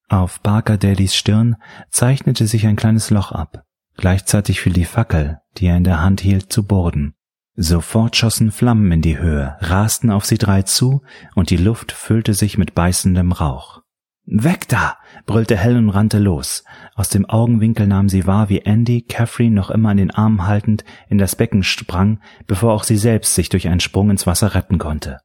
Auf 0.09 0.40
Barker 0.40 0.77
Dalys 0.77 1.16
Stirn 1.16 1.57
zeichnete 1.90 2.46
sich 2.46 2.66
ein 2.66 2.77
kleines 2.77 3.11
Loch 3.11 3.33
ab. 3.33 3.64
Gleichzeitig 3.96 4.61
fiel 4.61 4.72
die 4.72 4.85
Fackel, 4.85 5.38
die 5.57 5.66
er 5.66 5.77
in 5.77 5.85
der 5.85 6.03
Hand 6.03 6.20
hielt, 6.20 6.53
zu 6.53 6.66
Boden. 6.66 7.14
Sofort 7.57 8.17
schossen 8.17 8.51
Flammen 8.51 8.90
in 8.90 9.01
die 9.01 9.19
Höhe, 9.19 9.57
rasten 9.61 10.11
auf 10.11 10.25
sie 10.25 10.38
drei 10.38 10.62
zu, 10.62 11.03
und 11.37 11.51
die 11.51 11.57
Luft 11.57 11.93
füllte 11.93 12.35
sich 12.35 12.59
mit 12.59 12.75
beißendem 12.75 13.31
Rauch. 13.31 13.83
Weg 14.27 14.69
da! 14.69 14.97
brüllte 15.27 15.57
Helen 15.57 15.88
und 15.88 15.90
rannte 15.90 16.19
los. 16.19 16.64
Aus 16.95 17.11
dem 17.11 17.27
Augenwinkel 17.27 17.87
nahm 17.87 18.09
sie 18.09 18.27
wahr, 18.27 18.49
wie 18.49 18.61
Andy, 18.61 19.03
Catherine 19.03 19.55
noch 19.55 19.71
immer 19.71 19.90
an 19.90 19.99
den 19.99 20.11
Armen 20.11 20.47
haltend, 20.47 20.85
in 21.09 21.19
das 21.19 21.37
Becken 21.37 21.62
sprang, 21.62 22.21
bevor 22.47 22.73
auch 22.73 22.85
sie 22.85 22.97
selbst 22.97 23.35
sich 23.35 23.51
durch 23.51 23.69
einen 23.69 23.81
Sprung 23.81 24.11
ins 24.11 24.27
Wasser 24.27 24.55
retten 24.55 24.79
konnte. 24.79 25.19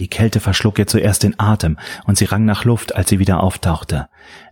Die 0.00 0.08
Kälte 0.08 0.40
verschlug 0.40 0.78
ihr 0.78 0.86
zuerst 0.86 1.22
den 1.22 1.38
Atem, 1.38 1.76
und 2.06 2.18
sie 2.18 2.24
rang 2.24 2.44
nach 2.44 2.64
Luft, 2.64 2.96
als 2.96 3.10
sie 3.10 3.18
wieder 3.18 3.42
auftauchte. 3.42 4.08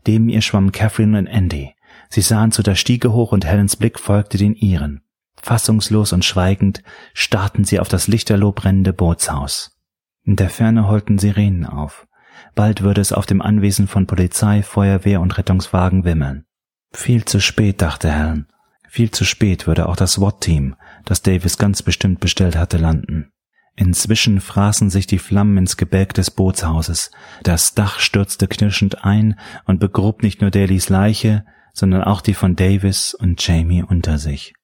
Neben 0.07 0.29
ihr 0.29 0.43
schwammen 0.43 0.73
Catherine 0.73 1.19
und 1.19 1.27
Andy. 1.27 1.75
Sie 2.11 2.21
sahen 2.21 2.53
zu 2.53 2.63
der 2.63 2.75
Stiege 2.75 3.13
hoch 3.13 3.33
und 3.33 3.47
Helens 3.47 3.77
Blick 3.77 3.99
folgte 3.99 4.39
den 4.39 4.55
ihren. 4.55 5.03
Fassungslos 5.43 6.13
und 6.13 6.25
schweigend 6.25 6.83
starrten 7.15 7.65
sie 7.65 7.81
auf 7.81 7.89
das 7.89 8.09
lichterloh 8.09 8.53
brennende 8.53 8.93
Bootshaus. 8.93 9.79
In 10.25 10.37
der 10.37 10.51
Ferne 10.51 10.89
heulten 10.89 11.19
Sirenen 11.19 11.67
auf. 11.67 12.07
Bald 12.55 12.83
würde 12.83 13.01
es 13.01 13.13
auf 13.13 13.27
dem 13.27 13.43
Anwesen 13.43 13.87
von 13.87 14.07
Polizei, 14.07 14.63
Feuerwehr 14.63 15.21
und 15.21 15.39
Rettungswagen 15.39 16.05
wimmeln. 16.05 16.45
Viel 16.93 17.25
zu 17.25 17.41
spät, 17.41 17.83
dachte 17.83 18.11
Helen. 18.11 18.47
Viel 18.89 19.11
zu 19.11 19.25
spät 19.25 19.67
würde 19.67 19.89
auch 19.89 19.97
das 19.97 20.13
SWAT-Team, 20.13 20.75
das 21.05 21.23
Davis 21.23 21.59
ganz 21.59 21.83
bestimmt 21.83 22.21
bestellt 22.21 22.57
hatte, 22.57 22.79
landen. 22.79 23.31
Inzwischen 23.77 24.41
fraßen 24.41 24.89
sich 24.89 25.07
die 25.07 25.19
Flammen 25.19 25.59
ins 25.59 25.77
Gebälk 25.77 26.15
des 26.15 26.31
Bootshauses. 26.31 27.11
Das 27.43 27.75
Dach 27.75 28.01
stürzte 28.01 28.49
knirschend 28.49 29.05
ein 29.05 29.39
und 29.67 29.81
begrub 29.81 30.23
nicht 30.23 30.41
nur 30.41 30.51
Dalys 30.51 30.89
Leiche, 30.89 31.45
sondern 31.75 32.03
auch 32.03 32.23
die 32.23 32.33
von 32.33 32.57
Davis 32.57 33.13
und 33.13 33.47
Jamie 33.47 33.83
unter 33.83 34.17
sich. 34.17 34.55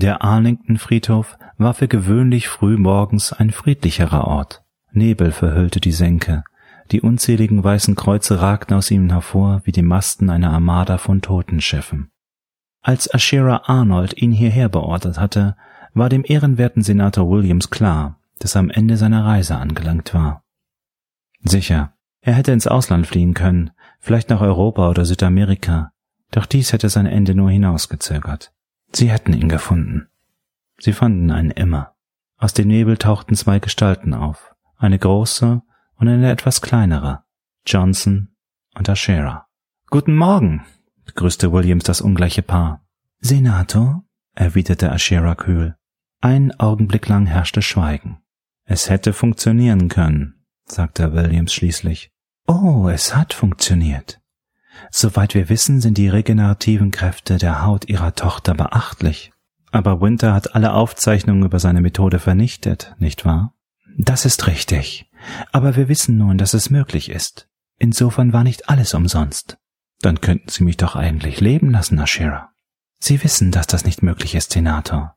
Der 0.00 0.22
Arlington-Friedhof 0.22 1.36
war 1.56 1.74
für 1.74 1.88
gewöhnlich 1.88 2.46
früh 2.46 2.76
morgens 2.76 3.32
ein 3.32 3.50
friedlicherer 3.50 4.28
Ort. 4.28 4.62
Nebel 4.92 5.32
verhüllte 5.32 5.80
die 5.80 5.90
Senke. 5.90 6.44
Die 6.92 7.00
unzähligen 7.00 7.64
weißen 7.64 7.96
Kreuze 7.96 8.40
ragten 8.40 8.76
aus 8.76 8.92
ihm 8.92 9.10
hervor 9.10 9.62
wie 9.64 9.72
die 9.72 9.82
Masten 9.82 10.30
einer 10.30 10.52
Armada 10.52 10.98
von 10.98 11.20
Totenschiffen. 11.20 12.12
Als 12.80 13.12
Ashera 13.12 13.62
Arnold 13.64 14.16
ihn 14.16 14.30
hierher 14.30 14.68
beordert 14.68 15.18
hatte, 15.18 15.56
war 15.94 16.08
dem 16.08 16.22
ehrenwerten 16.24 16.84
Senator 16.84 17.28
Williams 17.28 17.70
klar, 17.70 18.20
dass 18.38 18.54
er 18.54 18.60
am 18.60 18.70
Ende 18.70 18.96
seiner 18.96 19.24
Reise 19.24 19.56
angelangt 19.56 20.14
war. 20.14 20.44
Sicher, 21.42 21.92
er 22.20 22.34
hätte 22.34 22.52
ins 22.52 22.68
Ausland 22.68 23.08
fliehen 23.08 23.34
können, 23.34 23.72
vielleicht 23.98 24.30
nach 24.30 24.42
Europa 24.42 24.90
oder 24.90 25.04
Südamerika, 25.04 25.90
Doch 26.30 26.46
dies 26.46 26.72
hätte 26.72 26.88
sein 26.88 27.06
Ende 27.06 27.34
nur 27.34 27.50
hinausgezögert. 27.50 28.52
Sie 28.92 29.10
hätten 29.10 29.32
ihn 29.32 29.48
gefunden. 29.48 30.08
Sie 30.78 30.92
fanden 30.92 31.30
einen 31.30 31.50
immer. 31.50 31.94
Aus 32.36 32.54
dem 32.54 32.68
Nebel 32.68 32.96
tauchten 32.96 33.34
zwei 33.34 33.58
Gestalten 33.58 34.14
auf, 34.14 34.54
eine 34.76 34.98
große 34.98 35.62
und 35.96 36.08
eine 36.08 36.30
etwas 36.30 36.60
kleinere, 36.62 37.24
Johnson 37.66 38.34
und 38.74 38.88
Ashera. 38.88 39.48
Guten 39.90 40.14
Morgen, 40.14 40.64
begrüßte 41.04 41.52
Williams 41.52 41.84
das 41.84 42.00
ungleiche 42.00 42.42
Paar. 42.42 42.86
Senator, 43.20 44.04
erwiderte 44.34 44.88
Ashera 44.88 45.34
kühl. 45.34 45.76
Ein 46.20 46.58
Augenblick 46.58 47.08
lang 47.08 47.26
herrschte 47.26 47.62
Schweigen. 47.62 48.18
Es 48.64 48.88
hätte 48.88 49.12
funktionieren 49.12 49.88
können, 49.88 50.44
sagte 50.64 51.12
Williams 51.12 51.52
schließlich. 51.52 52.12
Oh, 52.46 52.88
es 52.88 53.16
hat 53.16 53.34
funktioniert. 53.34 54.20
Soweit 54.90 55.34
wir 55.34 55.48
wissen, 55.48 55.80
sind 55.80 55.98
die 55.98 56.08
regenerativen 56.08 56.90
Kräfte 56.90 57.38
der 57.38 57.64
Haut 57.64 57.88
ihrer 57.88 58.14
Tochter 58.14 58.54
beachtlich. 58.54 59.32
Aber 59.70 60.00
Winter 60.00 60.32
hat 60.32 60.54
alle 60.54 60.72
Aufzeichnungen 60.72 61.44
über 61.44 61.58
seine 61.58 61.80
Methode 61.80 62.18
vernichtet, 62.18 62.94
nicht 62.98 63.24
wahr? 63.24 63.54
Das 63.98 64.24
ist 64.24 64.46
richtig. 64.46 65.10
Aber 65.52 65.76
wir 65.76 65.88
wissen 65.88 66.16
nun, 66.16 66.38
dass 66.38 66.54
es 66.54 66.70
möglich 66.70 67.10
ist. 67.10 67.48
Insofern 67.78 68.32
war 68.32 68.44
nicht 68.44 68.68
alles 68.68 68.94
umsonst. 68.94 69.58
Dann 70.00 70.20
könnten 70.20 70.48
Sie 70.48 70.64
mich 70.64 70.76
doch 70.76 70.96
eigentlich 70.96 71.40
leben 71.40 71.70
lassen, 71.70 71.98
Ashira. 71.98 72.50
Sie 72.98 73.22
wissen, 73.22 73.50
dass 73.50 73.66
das 73.66 73.84
nicht 73.84 74.02
möglich 74.02 74.34
ist, 74.34 74.52
Senator. 74.52 75.16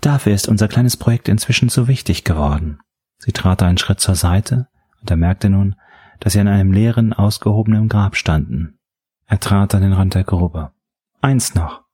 Dafür 0.00 0.34
ist 0.34 0.48
unser 0.48 0.68
kleines 0.68 0.96
Projekt 0.96 1.28
inzwischen 1.28 1.68
so 1.68 1.88
wichtig 1.88 2.24
geworden. 2.24 2.78
Sie 3.18 3.32
trat 3.32 3.62
einen 3.62 3.78
Schritt 3.78 4.00
zur 4.00 4.14
Seite 4.14 4.68
und 5.00 5.10
er 5.10 5.16
merkte 5.16 5.48
nun, 5.48 5.76
dass 6.20 6.34
sie 6.34 6.40
an 6.40 6.48
einem 6.48 6.72
leeren, 6.72 7.12
ausgehobenen 7.12 7.88
Grab 7.88 8.16
standen. 8.16 8.78
Er 9.26 9.40
trat 9.40 9.74
an 9.74 9.82
den 9.82 9.92
Rand 9.92 10.14
der 10.14 10.24
Grube. 10.24 10.72
Eins 11.20 11.54
noch. 11.54 11.84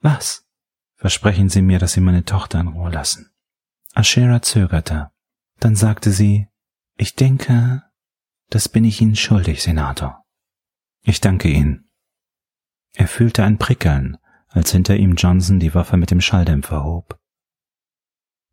Was? 0.00 0.46
Versprechen 0.94 1.48
Sie 1.48 1.62
mir, 1.62 1.78
dass 1.78 1.92
Sie 1.92 2.00
meine 2.00 2.24
Tochter 2.24 2.60
in 2.60 2.68
Ruhe 2.68 2.90
lassen. 2.90 3.30
Ashera 3.94 4.42
zögerte. 4.42 5.10
Dann 5.58 5.74
sagte 5.74 6.10
sie, 6.10 6.48
ich 6.96 7.14
denke, 7.14 7.82
das 8.50 8.68
bin 8.68 8.84
ich 8.84 9.00
Ihnen 9.00 9.16
schuldig, 9.16 9.62
Senator. 9.62 10.24
Ich 11.02 11.20
danke 11.20 11.48
Ihnen. 11.48 11.90
Er 12.92 13.08
fühlte 13.08 13.44
ein 13.44 13.58
Prickeln, 13.58 14.18
als 14.48 14.72
hinter 14.72 14.96
ihm 14.96 15.14
Johnson 15.16 15.60
die 15.60 15.74
Waffe 15.74 15.96
mit 15.96 16.10
dem 16.10 16.20
Schalldämpfer 16.20 16.82
hob. 16.84 17.18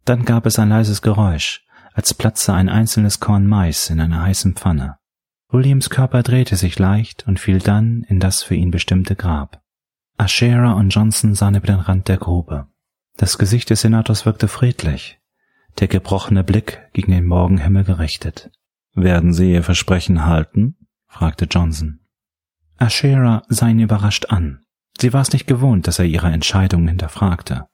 Dann 0.05 0.25
gab 0.25 0.45
es 0.45 0.59
ein 0.59 0.69
leises 0.69 1.01
Geräusch, 1.01 1.65
als 1.93 2.13
platze 2.13 2.53
ein 2.53 2.67
einzelnes 2.67 3.19
Korn 3.19 3.47
Mais 3.47 3.89
in 3.89 4.01
einer 4.01 4.21
heißen 4.21 4.55
Pfanne. 4.55 4.97
Williams 5.53 5.91
Körper 5.91 6.23
drehte 6.23 6.55
sich 6.55 6.79
leicht 6.79 7.27
und 7.27 7.39
fiel 7.39 7.59
dann 7.59 8.03
in 8.09 8.19
das 8.19 8.41
für 8.41 8.55
ihn 8.55 8.71
bestimmte 8.71 9.15
Grab. 9.15 9.61
Ashera 10.17 10.73
und 10.73 10.89
Johnson 10.89 11.35
sahen 11.35 11.53
über 11.53 11.67
den 11.67 11.79
Rand 11.79 12.07
der 12.07 12.17
Grube. 12.17 12.65
Das 13.17 13.37
Gesicht 13.37 13.69
des 13.69 13.81
Senators 13.81 14.25
wirkte 14.25 14.47
friedlich, 14.47 15.19
der 15.79 15.87
gebrochene 15.87 16.43
Blick 16.43 16.81
gegen 16.93 17.11
den 17.11 17.27
Morgenhimmel 17.27 17.83
gerichtet. 17.83 18.49
Werden 18.95 19.31
Sie 19.31 19.53
Ihr 19.53 19.61
Versprechen 19.61 20.25
halten? 20.25 20.75
fragte 21.05 21.45
Johnson. 21.45 21.99
Ashera 22.79 23.43
sah 23.47 23.67
ihn 23.67 23.79
überrascht 23.79 24.25
an. 24.29 24.63
Sie 24.99 25.13
war 25.13 25.21
es 25.21 25.33
nicht 25.33 25.45
gewohnt, 25.45 25.85
dass 25.85 25.99
er 25.99 26.05
ihre 26.05 26.31
Entscheidung 26.31 26.87
hinterfragte. 26.87 27.67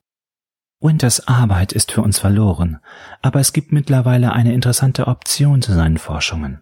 Winters 0.81 1.29
Arbeit 1.29 1.71
ist 1.71 1.93
für 1.93 2.01
uns 2.01 2.19
verloren, 2.19 2.79
aber 3.21 3.39
es 3.39 3.53
gibt 3.53 3.71
mittlerweile 3.71 4.33
eine 4.33 4.53
interessante 4.53 5.07
Option 5.07 5.61
zu 5.61 5.73
seinen 5.73 5.97
Forschungen. 5.97 6.59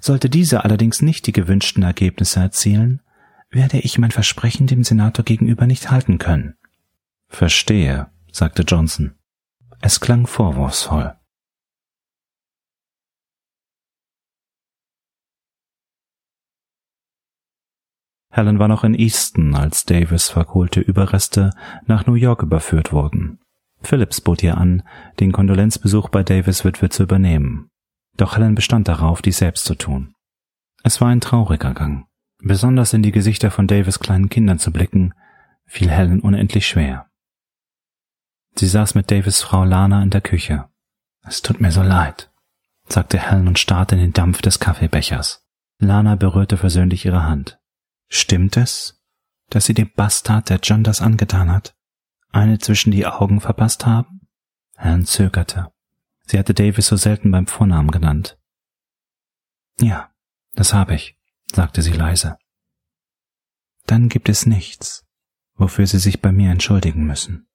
Sollte 0.00 0.30
diese 0.30 0.64
allerdings 0.64 1.02
nicht 1.02 1.26
die 1.26 1.32
gewünschten 1.32 1.82
Ergebnisse 1.82 2.40
erzielen, 2.40 3.02
werde 3.50 3.78
ich 3.78 3.98
mein 3.98 4.10
Versprechen 4.10 4.66
dem 4.66 4.84
Senator 4.84 5.24
gegenüber 5.24 5.66
nicht 5.66 5.90
halten 5.90 6.18
können. 6.18 6.54
Verstehe, 7.28 8.10
sagte 8.32 8.62
Johnson. 8.62 9.14
Es 9.80 10.00
klang 10.00 10.26
vorwurfsvoll. 10.26 11.14
Helen 18.32 18.60
war 18.60 18.68
noch 18.68 18.84
in 18.84 18.94
Easton, 18.94 19.54
als 19.54 19.84
Davis 19.84 20.28
verkohlte 20.28 20.80
Überreste 20.80 21.50
nach 21.86 22.06
New 22.06 22.14
York 22.14 22.42
überführt 22.42 22.92
wurden. 22.92 23.40
Phillips 23.82 24.20
bot 24.20 24.42
ihr 24.42 24.56
an, 24.56 24.82
den 25.18 25.32
Kondolenzbesuch 25.32 26.10
bei 26.10 26.22
Davis 26.22 26.64
Witwe 26.64 26.90
zu 26.90 27.02
übernehmen. 27.02 27.69
Doch 28.20 28.36
Helen 28.36 28.54
bestand 28.54 28.86
darauf, 28.86 29.22
dies 29.22 29.38
selbst 29.38 29.64
zu 29.64 29.74
tun. 29.74 30.14
Es 30.82 31.00
war 31.00 31.08
ein 31.08 31.22
trauriger 31.22 31.72
Gang. 31.72 32.06
Besonders 32.42 32.92
in 32.92 33.02
die 33.02 33.12
Gesichter 33.12 33.50
von 33.50 33.66
Davis 33.66 33.98
kleinen 33.98 34.28
Kindern 34.28 34.58
zu 34.58 34.72
blicken, 34.72 35.14
fiel 35.64 35.90
Helen 35.90 36.20
unendlich 36.20 36.66
schwer. 36.66 37.10
Sie 38.56 38.66
saß 38.66 38.94
mit 38.94 39.10
Davis 39.10 39.40
Frau 39.40 39.64
Lana 39.64 40.02
in 40.02 40.10
der 40.10 40.20
Küche. 40.20 40.68
Es 41.22 41.40
tut 41.40 41.62
mir 41.62 41.72
so 41.72 41.82
leid, 41.82 42.30
sagte 42.86 43.18
Helen 43.18 43.48
und 43.48 43.58
starrte 43.58 43.94
in 43.94 44.02
den 44.02 44.12
Dampf 44.12 44.42
des 44.42 44.60
Kaffeebechers. 44.60 45.46
Lana 45.78 46.16
berührte 46.16 46.58
versöhnlich 46.58 47.06
ihre 47.06 47.24
Hand. 47.24 47.58
Stimmt 48.08 48.58
es, 48.58 49.02
dass 49.48 49.64
Sie 49.64 49.74
dem 49.74 49.90
Bastard, 49.94 50.50
der 50.50 50.58
John 50.62 50.84
das 50.84 51.00
angetan 51.00 51.50
hat, 51.50 51.74
eine 52.32 52.58
zwischen 52.58 52.90
die 52.90 53.06
Augen 53.06 53.40
verpasst 53.40 53.86
haben? 53.86 54.28
Helen 54.76 55.06
zögerte. 55.06 55.72
Sie 56.30 56.38
hatte 56.38 56.54
Davis 56.54 56.86
so 56.86 56.94
selten 56.94 57.32
beim 57.32 57.48
Vornamen 57.48 57.90
genannt. 57.90 58.38
Ja, 59.80 60.12
das 60.52 60.72
habe 60.72 60.94
ich, 60.94 61.18
sagte 61.52 61.82
sie 61.82 61.90
leise. 61.90 62.38
Dann 63.86 64.08
gibt 64.08 64.28
es 64.28 64.46
nichts, 64.46 65.04
wofür 65.54 65.88
Sie 65.88 65.98
sich 65.98 66.22
bei 66.22 66.30
mir 66.30 66.52
entschuldigen 66.52 67.04
müssen. 67.04 67.48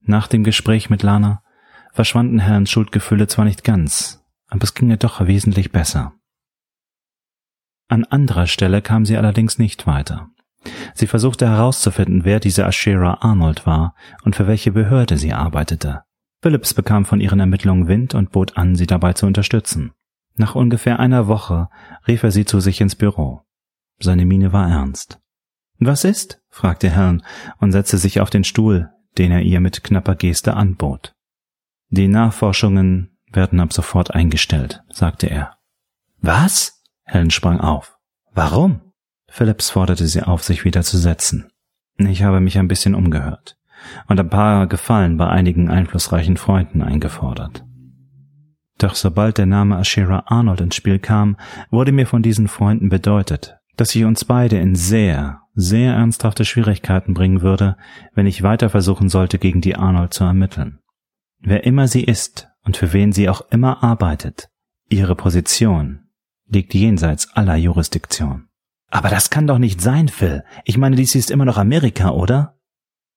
Nach 0.00 0.26
dem 0.26 0.42
Gespräch 0.42 0.90
mit 0.90 1.04
Lana 1.04 1.44
verschwanden 1.92 2.40
Helens 2.40 2.72
Schuldgefühle 2.72 3.28
zwar 3.28 3.44
nicht 3.44 3.62
ganz, 3.62 4.24
aber 4.48 4.64
es 4.64 4.74
ging 4.74 4.90
ihr 4.90 4.96
doch 4.96 5.24
wesentlich 5.24 5.70
besser. 5.70 6.14
An 7.86 8.02
anderer 8.02 8.48
Stelle 8.48 8.82
kam 8.82 9.06
sie 9.06 9.16
allerdings 9.16 9.58
nicht 9.58 9.86
weiter. 9.86 10.28
Sie 10.94 11.06
versuchte 11.06 11.46
herauszufinden, 11.48 12.24
wer 12.24 12.40
diese 12.40 12.64
Ashera 12.64 13.18
Arnold 13.20 13.64
war 13.64 13.94
und 14.24 14.34
für 14.34 14.48
welche 14.48 14.72
Behörde 14.72 15.18
sie 15.18 15.32
arbeitete. 15.32 16.02
Phillips 16.42 16.72
bekam 16.72 17.04
von 17.04 17.20
ihren 17.20 17.40
Ermittlungen 17.40 17.86
Wind 17.86 18.14
und 18.14 18.32
bot 18.32 18.56
an, 18.56 18.74
sie 18.74 18.86
dabei 18.86 19.12
zu 19.12 19.26
unterstützen. 19.26 19.92
Nach 20.36 20.54
ungefähr 20.54 20.98
einer 20.98 21.26
Woche 21.26 21.68
rief 22.08 22.22
er 22.22 22.30
sie 22.30 22.46
zu 22.46 22.60
sich 22.60 22.80
ins 22.80 22.96
Büro. 22.96 23.42
Seine 23.98 24.24
Miene 24.24 24.52
war 24.52 24.68
ernst. 24.68 25.20
Was 25.78 26.04
ist? 26.04 26.40
fragte 26.48 26.90
Helen 26.90 27.22
und 27.58 27.72
setzte 27.72 27.98
sich 27.98 28.20
auf 28.20 28.30
den 28.30 28.44
Stuhl, 28.44 28.90
den 29.18 29.32
er 29.32 29.42
ihr 29.42 29.60
mit 29.60 29.84
knapper 29.84 30.14
Geste 30.14 30.54
anbot. 30.54 31.14
Die 31.88 32.08
Nachforschungen 32.08 33.18
werden 33.30 33.60
ab 33.60 33.72
sofort 33.72 34.14
eingestellt, 34.14 34.82
sagte 34.90 35.28
er. 35.28 35.58
Was? 36.22 36.82
Helen 37.04 37.30
sprang 37.30 37.60
auf. 37.60 37.98
Warum? 38.32 38.80
Phillips 39.28 39.70
forderte 39.70 40.06
sie 40.06 40.22
auf, 40.22 40.42
sich 40.42 40.64
wieder 40.64 40.82
zu 40.82 40.96
setzen. 40.96 41.50
Ich 41.98 42.22
habe 42.22 42.40
mich 42.40 42.58
ein 42.58 42.68
bisschen 42.68 42.94
umgehört 42.94 43.59
und 44.08 44.18
ein 44.18 44.30
paar 44.30 44.66
Gefallen 44.66 45.16
bei 45.16 45.28
einigen 45.28 45.68
einflussreichen 45.68 46.36
Freunden 46.36 46.82
eingefordert. 46.82 47.64
Doch 48.78 48.94
sobald 48.94 49.38
der 49.38 49.46
Name 49.46 49.78
Ashira 49.78 50.24
Arnold 50.26 50.60
ins 50.60 50.74
Spiel 50.74 50.98
kam, 50.98 51.36
wurde 51.70 51.92
mir 51.92 52.06
von 52.06 52.22
diesen 52.22 52.48
Freunden 52.48 52.88
bedeutet, 52.88 53.58
dass 53.76 53.94
ich 53.94 54.04
uns 54.04 54.24
beide 54.24 54.58
in 54.58 54.74
sehr, 54.74 55.40
sehr 55.54 55.94
ernsthafte 55.94 56.44
Schwierigkeiten 56.44 57.12
bringen 57.12 57.42
würde, 57.42 57.76
wenn 58.14 58.26
ich 58.26 58.42
weiter 58.42 58.70
versuchen 58.70 59.08
sollte, 59.08 59.38
gegen 59.38 59.60
die 59.60 59.76
Arnold 59.76 60.14
zu 60.14 60.24
ermitteln. 60.24 60.78
Wer 61.40 61.64
immer 61.64 61.88
sie 61.88 62.04
ist 62.04 62.48
und 62.64 62.76
für 62.76 62.92
wen 62.92 63.12
sie 63.12 63.28
auch 63.28 63.42
immer 63.50 63.82
arbeitet, 63.82 64.48
ihre 64.88 65.14
Position 65.14 66.00
liegt 66.46 66.74
jenseits 66.74 67.34
aller 67.34 67.56
Jurisdiktion. 67.56 68.48
Aber 68.90 69.08
das 69.08 69.30
kann 69.30 69.46
doch 69.46 69.58
nicht 69.58 69.80
sein, 69.80 70.08
Phil. 70.08 70.42
Ich 70.64 70.76
meine, 70.76 70.96
dies 70.96 71.14
ist 71.14 71.30
immer 71.30 71.44
noch 71.44 71.58
Amerika, 71.58 72.10
oder? 72.10 72.58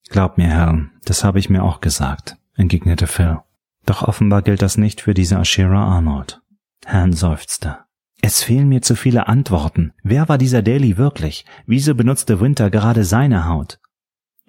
Glaub 0.09 0.37
mir, 0.37 0.47
Herr, 0.47 0.89
das 1.05 1.23
habe 1.23 1.39
ich 1.39 1.49
mir 1.49 1.63
auch 1.63 1.81
gesagt, 1.81 2.37
entgegnete 2.55 3.07
Phil. 3.07 3.39
Doch 3.85 4.03
offenbar 4.03 4.41
gilt 4.41 4.61
das 4.61 4.77
nicht 4.77 5.01
für 5.01 5.13
diese 5.13 5.37
Ashira 5.37 5.83
Arnold. 5.83 6.41
Herrn 6.85 7.13
seufzte. 7.13 7.79
Es 8.21 8.41
fehlen 8.41 8.69
mir 8.69 8.81
zu 8.81 8.95
viele 8.95 9.27
Antworten. 9.27 9.93
Wer 10.01 10.29
war 10.29 10.37
dieser 10.37 10.61
Daly 10.61 10.97
wirklich? 10.97 11.45
Wieso 11.65 11.93
benutzte 11.95 12.39
Winter 12.39 12.69
gerade 12.69 13.03
seine 13.03 13.47
Haut? 13.47 13.79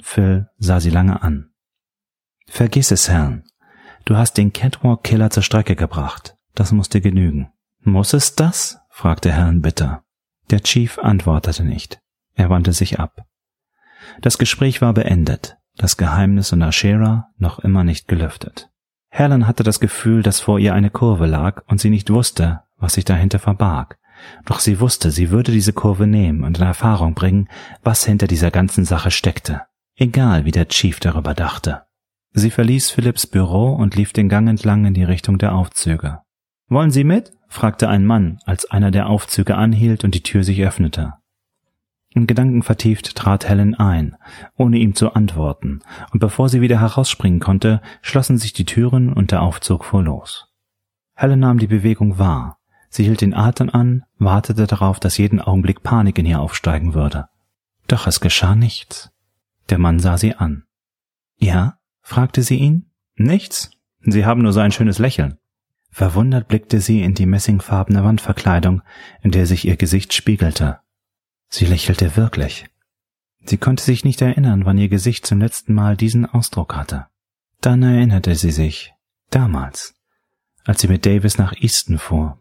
Phil 0.01 0.49
sah 0.59 0.81
sie 0.81 0.91
lange 0.91 1.23
an. 1.23 1.51
Vergiss 2.47 2.91
es, 2.91 3.09
Herrn. 3.09 3.45
Du 4.05 4.17
hast 4.17 4.35
den 4.35 4.53
Catwalk-Killer 4.53 5.31
zur 5.31 5.43
Strecke 5.43 5.77
gebracht. 5.77 6.37
Das 6.55 6.73
muss 6.73 6.89
dir 6.89 7.01
genügen. 7.01 7.51
Muss 7.81 8.13
es 8.13 8.35
das? 8.37 8.79
fragte 8.91 9.33
Helen 9.33 9.61
bitter. 9.61 10.05
Der 10.51 10.63
Chief 10.63 10.99
antwortete 10.99 11.65
nicht. 11.65 12.01
Er 12.35 12.51
wandte 12.51 12.73
sich 12.73 13.01
ab. 13.01 13.27
Das 14.21 14.39
Gespräch 14.39 14.81
war 14.81 14.93
beendet, 14.95 15.57
das 15.77 15.97
Geheimnis 15.97 16.53
und 16.53 16.63
Ashera 16.63 17.29
noch 17.39 17.59
immer 17.59 17.85
nicht 17.85 18.09
gelüftet. 18.09 18.71
Helen 19.11 19.47
hatte 19.47 19.63
das 19.63 19.81
Gefühl, 19.81 20.23
dass 20.23 20.41
vor 20.41 20.59
ihr 20.59 20.75
eine 20.75 20.91
Kurve 20.91 21.27
lag 21.27 21.63
und 21.69 21.81
sie 21.81 21.91
nicht 21.91 22.11
wusste, 22.11 22.63
was 22.77 22.95
sich 22.95 23.05
dahinter 23.05 23.39
verbarg, 23.39 23.99
Doch 24.45 24.61
sie 24.61 24.81
wusste, 24.81 25.11
sie 25.11 25.31
würde 25.31 25.53
diese 25.53 25.73
Kurve 25.73 26.07
nehmen 26.07 26.45
und 26.45 26.59
in 26.59 26.65
Erfahrung 26.65 27.15
bringen, 27.15 27.49
was 27.83 28.05
hinter 28.05 28.27
dieser 28.27 28.51
ganzen 28.51 28.85
Sache 28.85 29.11
steckte, 29.11 29.63
egal 29.97 30.45
wie 30.45 30.51
der 30.51 30.69
Chief 30.69 31.01
darüber 31.01 31.35
dachte. 31.35 31.83
Sie 32.33 32.51
verließ 32.51 32.91
Philipps 32.91 33.27
Büro 33.27 33.73
und 33.73 33.95
lief 33.95 34.13
den 34.13 34.29
Gang 34.29 34.49
entlang 34.49 34.85
in 34.87 34.95
die 34.95 35.05
Richtung 35.05 35.39
der 35.39 35.55
Aufzüge. 35.55 36.21
Wollen 36.69 36.91
Sie 36.91 37.05
mit? 37.05 37.33
fragte 37.49 37.89
ein 37.89 38.05
Mann, 38.05 38.39
als 38.45 38.69
einer 38.71 38.91
der 38.91 39.09
Aufzüge 39.09 39.55
anhielt 39.55 40.03
und 40.03 40.15
die 40.15 40.23
Tür 40.23 40.43
sich 40.43 40.63
öffnete. 40.65 41.15
In 42.17 42.29
Gedanken 42.29 42.63
vertieft 42.63 43.17
trat 43.17 43.49
Helen 43.49 43.75
ein, 43.75 44.17
ohne 44.57 44.79
ihm 44.79 44.95
zu 44.95 45.15
antworten, 45.15 45.81
und 46.13 46.21
bevor 46.21 46.49
sie 46.49 46.61
wieder 46.61 46.81
herausspringen 46.81 47.41
konnte, 47.41 47.83
schlossen 48.03 48.39
sich 48.39 48.53
die 48.53 48.65
Türen 48.65 49.13
und 49.13 49.33
der 49.33 49.43
Aufzug 49.43 49.85
fuhr 49.85 50.05
los. 50.05 50.47
Helen 51.17 51.41
nahm 51.41 51.59
die 51.59 51.67
Bewegung 51.67 52.19
wahr. 52.19 52.59
Sie 52.89 53.03
hielt 53.03 53.21
den 53.21 53.35
Atem 53.35 53.69
an, 53.69 54.05
wartete 54.17 54.69
darauf, 54.69 55.01
dass 55.01 55.19
jeden 55.19 55.41
Augenblick 55.41 55.83
Panik 55.83 56.17
in 56.19 56.27
ihr 56.27 56.41
aufsteigen 56.41 56.95
würde. 56.95 57.27
Doch 57.89 58.07
es 58.07 58.21
geschah 58.21 58.55
nichts. 58.55 59.11
Der 59.69 59.79
Mann 59.79 59.99
sah 59.99 60.17
sie 60.17 60.35
an. 60.35 60.63
Ja? 61.37 61.79
fragte 62.01 62.43
sie 62.43 62.57
ihn. 62.57 62.91
Nichts. 63.17 63.73
Sie 64.03 64.25
haben 64.25 64.43
nur 64.43 64.53
so 64.53 64.61
ein 64.61 64.71
schönes 64.71 65.01
Lächeln. 65.01 65.39
Verwundert 65.91 66.47
blickte 66.47 66.81
sie 66.81 67.03
in 67.03 67.15
die 67.15 67.27
messingfarbene 67.27 68.05
Wandverkleidung, 68.05 68.83
in 69.23 69.33
der 69.33 69.47
sich 69.47 69.67
ihr 69.67 69.77
Gesicht 69.77 70.13
spiegelte. 70.13 70.81
Sie 71.49 71.67
lächelte 71.67 72.17
wirklich. 72.17 72.67
Sie 73.45 73.59
konnte 73.59 73.83
sich 73.83 74.05
nicht 74.05 74.23
erinnern, 74.23 74.65
wann 74.65 74.79
ihr 74.79 74.89
Gesicht 74.89 75.27
zum 75.27 75.41
letzten 75.41 75.75
Mal 75.75 75.97
diesen 75.97 76.27
Ausdruck 76.27 76.75
hatte. 76.75 77.07
Dann 77.61 77.83
erinnerte 77.83 78.35
sie 78.35 78.51
sich. 78.51 78.93
Damals, 79.31 79.95
als 80.65 80.81
sie 80.81 80.89
mit 80.89 81.07
Davis 81.07 81.39
nach 81.39 81.55
Easton 81.61 81.99
fuhr. 81.99 82.39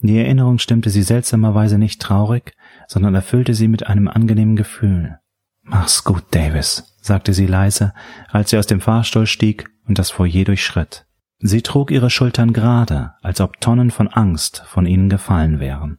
Die 0.00 0.18
Erinnerung 0.18 0.58
stimmte 0.58 0.90
sie 0.90 1.02
seltsamerweise 1.02 1.78
nicht 1.78 2.00
traurig, 2.00 2.54
sondern 2.86 3.14
erfüllte 3.14 3.54
sie 3.54 3.68
mit 3.68 3.86
einem 3.86 4.08
angenehmen 4.08 4.56
Gefühl. 4.56 5.18
Mach's 5.62 6.04
gut, 6.04 6.24
Davis, 6.30 6.96
sagte 7.00 7.32
sie 7.32 7.46
leise, 7.46 7.92
als 8.28 8.50
sie 8.50 8.58
aus 8.58 8.66
dem 8.66 8.80
Fahrstuhl 8.80 9.26
stieg 9.26 9.68
und 9.86 9.98
das 9.98 10.10
Foyer 10.10 10.44
durchschritt. 10.44 11.06
Sie 11.38 11.62
trug 11.62 11.90
ihre 11.90 12.10
Schultern 12.10 12.52
gerade, 12.52 13.14
als 13.20 13.40
ob 13.40 13.60
Tonnen 13.60 13.90
von 13.90 14.08
Angst 14.08 14.62
von 14.66 14.86
ihnen 14.86 15.08
gefallen 15.08 15.58
wären. 15.58 15.98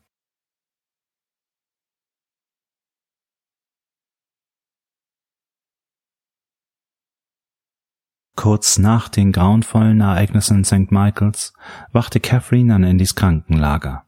Kurz 8.38 8.78
nach 8.78 9.10
den 9.10 9.32
grauenvollen 9.32 10.00
Ereignissen 10.00 10.60
in 10.60 10.64
St. 10.64 10.92
Michaels 10.92 11.54
wachte 11.92 12.20
Catherine 12.20 12.74
an 12.74 12.84
Andys 12.84 13.16
Krankenlager. 13.16 14.04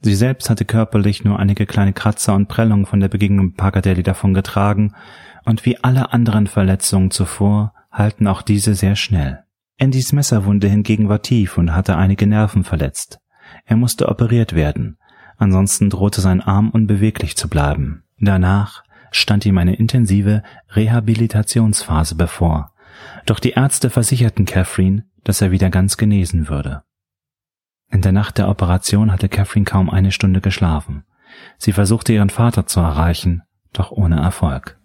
Sie 0.00 0.14
selbst 0.14 0.48
hatte 0.48 0.64
körperlich 0.64 1.24
nur 1.24 1.40
einige 1.40 1.66
kleine 1.66 1.92
Kratzer 1.92 2.34
und 2.34 2.46
Prellungen 2.46 2.86
von 2.86 3.00
der 3.00 3.08
Begegnung 3.08 3.46
mit 3.46 3.56
Pagadelli 3.56 4.04
davon 4.04 4.34
getragen, 4.34 4.94
und 5.44 5.66
wie 5.66 5.82
alle 5.82 6.12
anderen 6.12 6.46
Verletzungen 6.46 7.10
zuvor 7.10 7.74
halten 7.90 8.28
auch 8.28 8.42
diese 8.42 8.76
sehr 8.76 8.94
schnell. 8.94 9.42
Andys 9.80 10.12
Messerwunde 10.12 10.68
hingegen 10.68 11.08
war 11.08 11.20
tief 11.20 11.58
und 11.58 11.74
hatte 11.74 11.96
einige 11.96 12.28
Nerven 12.28 12.62
verletzt. 12.62 13.18
Er 13.64 13.76
musste 13.76 14.08
operiert 14.08 14.54
werden, 14.54 14.96
ansonsten 15.38 15.90
drohte 15.90 16.20
sein 16.20 16.40
Arm 16.40 16.70
unbeweglich 16.70 17.36
zu 17.36 17.48
bleiben. 17.48 18.04
Danach 18.20 18.84
stand 19.10 19.44
ihm 19.44 19.58
eine 19.58 19.74
intensive 19.74 20.44
Rehabilitationsphase 20.70 22.14
bevor, 22.14 22.71
doch 23.26 23.38
die 23.38 23.50
Ärzte 23.50 23.90
versicherten 23.90 24.44
Catherine, 24.44 25.04
dass 25.24 25.40
er 25.40 25.50
wieder 25.50 25.70
ganz 25.70 25.96
genesen 25.96 26.48
würde. 26.48 26.82
In 27.90 28.02
der 28.02 28.12
Nacht 28.12 28.38
der 28.38 28.48
Operation 28.48 29.12
hatte 29.12 29.28
Catherine 29.28 29.64
kaum 29.64 29.90
eine 29.90 30.12
Stunde 30.12 30.40
geschlafen. 30.40 31.04
Sie 31.58 31.72
versuchte 31.72 32.12
ihren 32.12 32.30
Vater 32.30 32.66
zu 32.66 32.80
erreichen, 32.80 33.42
doch 33.72 33.90
ohne 33.90 34.20
Erfolg. 34.20 34.78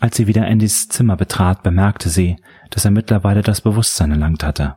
Als 0.00 0.16
sie 0.16 0.26
wieder 0.26 0.46
Andys 0.46 0.88
Zimmer 0.88 1.16
betrat, 1.16 1.62
bemerkte 1.62 2.08
sie, 2.08 2.36
dass 2.70 2.84
er 2.84 2.90
mittlerweile 2.90 3.42
das 3.42 3.60
Bewusstsein 3.60 4.10
erlangt 4.10 4.42
hatte. 4.42 4.76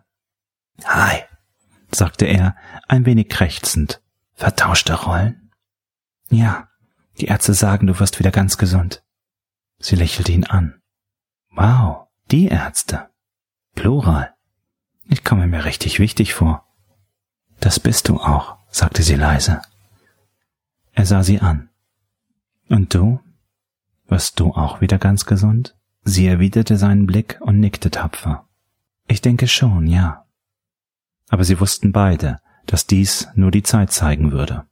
Hi, 0.84 1.22
sagte 1.92 2.26
er, 2.26 2.56
ein 2.88 3.06
wenig 3.06 3.30
krächzend. 3.30 4.02
Vertauschte 4.34 4.94
Rollen? 4.94 5.52
Ja, 6.30 6.68
die 7.20 7.26
Ärzte 7.26 7.54
sagen, 7.54 7.88
du 7.88 8.00
wirst 8.00 8.20
wieder 8.20 8.32
ganz 8.32 8.58
gesund. 8.58 9.04
Sie 9.80 9.96
lächelte 9.96 10.32
ihn 10.32 10.46
an. 10.46 10.82
Wow, 11.52 12.08
die 12.32 12.48
Ärzte. 12.48 13.10
Plural. 13.76 14.34
Ich 15.06 15.24
komme 15.24 15.48
mir 15.48 15.66
richtig 15.66 16.00
wichtig 16.00 16.34
vor. 16.34 16.66
Das 17.60 17.80
bist 17.80 18.10
du 18.10 18.20
auch, 18.20 18.58
sagte 18.70 19.04
sie 19.04 19.16
leise. 19.16 19.62
Er 20.94 21.06
sah 21.06 21.24
sie 21.24 21.40
an. 21.40 21.70
Und 22.70 22.94
du? 22.94 23.20
Wirst 24.08 24.40
du 24.40 24.52
auch 24.54 24.82
wieder 24.82 24.98
ganz 24.98 25.26
gesund? 25.26 25.76
Sie 26.04 26.28
erwiderte 26.28 26.78
seinen 26.78 27.06
Blick 27.06 27.40
und 27.42 27.60
nickte 27.60 27.90
tapfer. 27.90 28.48
Ich 29.08 29.22
denke 29.22 29.48
schon, 29.48 29.88
ja. 29.88 30.26
Aber 31.30 31.44
sie 31.44 31.60
wussten 31.60 31.92
beide, 31.92 32.40
dass 32.66 32.88
dies 32.88 33.28
nur 33.36 33.52
die 33.52 33.64
Zeit 33.64 33.92
zeigen 33.92 34.32
würde. 34.32 34.66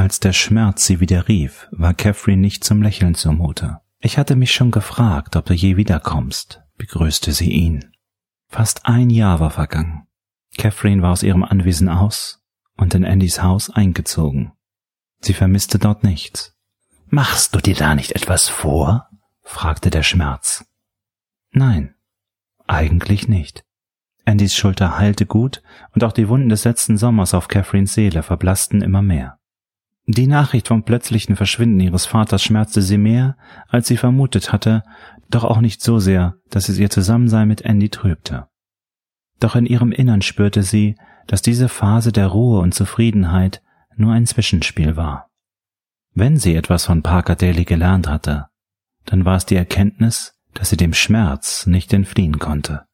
Als 0.00 0.18
der 0.18 0.32
Schmerz 0.32 0.86
sie 0.86 0.98
wieder 1.00 1.28
rief, 1.28 1.68
war 1.72 1.92
Catherine 1.92 2.40
nicht 2.40 2.64
zum 2.64 2.80
Lächeln 2.80 3.14
zumute. 3.14 3.80
Ich 3.98 4.16
hatte 4.16 4.34
mich 4.34 4.50
schon 4.50 4.70
gefragt, 4.70 5.36
ob 5.36 5.44
du 5.44 5.52
je 5.52 5.76
wiederkommst, 5.76 6.62
begrüßte 6.78 7.32
sie 7.32 7.50
ihn. 7.50 7.92
Fast 8.48 8.86
ein 8.86 9.10
Jahr 9.10 9.40
war 9.40 9.50
vergangen. 9.50 10.06
Catherine 10.56 11.02
war 11.02 11.12
aus 11.12 11.22
ihrem 11.22 11.44
Anwesen 11.44 11.90
aus 11.90 12.42
und 12.78 12.94
in 12.94 13.04
Andys 13.04 13.42
Haus 13.42 13.68
eingezogen. 13.68 14.52
Sie 15.20 15.34
vermisste 15.34 15.78
dort 15.78 16.02
nichts. 16.02 16.56
Machst 17.08 17.54
du 17.54 17.58
dir 17.58 17.74
da 17.74 17.94
nicht 17.94 18.12
etwas 18.12 18.48
vor? 18.48 19.10
fragte 19.42 19.90
der 19.90 20.02
Schmerz. 20.02 20.64
Nein, 21.50 21.94
eigentlich 22.66 23.28
nicht. 23.28 23.66
Andys 24.24 24.54
Schulter 24.54 24.96
heilte 24.96 25.26
gut 25.26 25.62
und 25.94 26.04
auch 26.04 26.12
die 26.12 26.30
Wunden 26.30 26.48
des 26.48 26.64
letzten 26.64 26.96
Sommers 26.96 27.34
auf 27.34 27.48
Catherines 27.48 27.92
Seele 27.92 28.22
verblassten 28.22 28.80
immer 28.80 29.02
mehr. 29.02 29.39
Die 30.06 30.26
Nachricht 30.26 30.68
vom 30.68 30.84
plötzlichen 30.84 31.36
Verschwinden 31.36 31.80
ihres 31.80 32.06
Vaters 32.06 32.42
schmerzte 32.42 32.82
sie 32.82 32.98
mehr, 32.98 33.36
als 33.68 33.86
sie 33.86 33.96
vermutet 33.96 34.52
hatte, 34.52 34.82
doch 35.28 35.44
auch 35.44 35.60
nicht 35.60 35.82
so 35.82 35.98
sehr, 35.98 36.34
dass 36.48 36.68
es 36.68 36.78
ihr 36.78 36.90
Zusammensein 36.90 37.46
mit 37.46 37.62
Andy 37.62 37.88
trübte. 37.88 38.48
Doch 39.38 39.56
in 39.56 39.66
ihrem 39.66 39.92
Innern 39.92 40.22
spürte 40.22 40.62
sie, 40.62 40.96
dass 41.26 41.42
diese 41.42 41.68
Phase 41.68 42.12
der 42.12 42.26
Ruhe 42.26 42.60
und 42.60 42.74
Zufriedenheit 42.74 43.62
nur 43.96 44.12
ein 44.12 44.26
Zwischenspiel 44.26 44.96
war. 44.96 45.28
Wenn 46.12 46.36
sie 46.36 46.54
etwas 46.56 46.86
von 46.86 47.02
Parker 47.02 47.36
Daly 47.36 47.64
gelernt 47.64 48.08
hatte, 48.08 48.46
dann 49.04 49.24
war 49.24 49.36
es 49.36 49.46
die 49.46 49.56
Erkenntnis, 49.56 50.34
dass 50.54 50.70
sie 50.70 50.76
dem 50.76 50.92
Schmerz 50.92 51.66
nicht 51.66 51.92
entfliehen 51.92 52.38
konnte. 52.38 52.84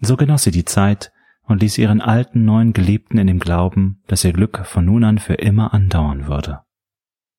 So 0.00 0.16
genoss 0.16 0.44
sie 0.44 0.50
die 0.50 0.64
Zeit, 0.64 1.12
und 1.48 1.62
ließ 1.62 1.78
ihren 1.78 2.00
alten 2.00 2.44
neuen 2.44 2.72
Geliebten 2.72 3.18
in 3.18 3.26
dem 3.26 3.38
Glauben, 3.38 4.02
dass 4.06 4.24
ihr 4.24 4.32
Glück 4.32 4.64
von 4.66 4.84
nun 4.84 5.02
an 5.02 5.18
für 5.18 5.34
immer 5.34 5.74
andauern 5.74 6.28
würde. 6.28 6.60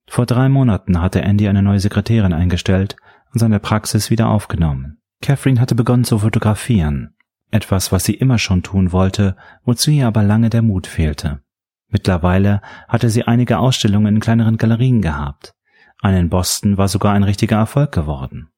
Vor 0.07 0.25
drei 0.25 0.49
Monaten 0.49 0.99
hatte 0.99 1.21
Andy 1.21 1.47
eine 1.47 1.61
neue 1.61 1.79
Sekretärin 1.79 2.33
eingestellt 2.33 2.95
und 3.31 3.39
seine 3.39 3.59
Praxis 3.59 4.09
wieder 4.09 4.29
aufgenommen. 4.29 4.97
Catherine 5.21 5.61
hatte 5.61 5.75
begonnen 5.75 6.03
zu 6.03 6.19
fotografieren, 6.19 7.15
etwas, 7.51 7.91
was 7.91 8.03
sie 8.03 8.15
immer 8.15 8.39
schon 8.39 8.63
tun 8.63 8.91
wollte, 8.91 9.35
wozu 9.63 9.91
ihr 9.91 10.07
aber 10.07 10.23
lange 10.23 10.49
der 10.49 10.63
Mut 10.63 10.87
fehlte. 10.87 11.41
Mittlerweile 11.89 12.61
hatte 12.87 13.09
sie 13.09 13.23
einige 13.23 13.59
Ausstellungen 13.59 14.15
in 14.15 14.21
kleineren 14.21 14.57
Galerien 14.57 15.01
gehabt. 15.01 15.53
Eine 16.01 16.19
in 16.19 16.29
Boston 16.29 16.77
war 16.77 16.87
sogar 16.87 17.13
ein 17.13 17.23
richtiger 17.23 17.57
Erfolg 17.57 17.91
geworden. 17.91 18.49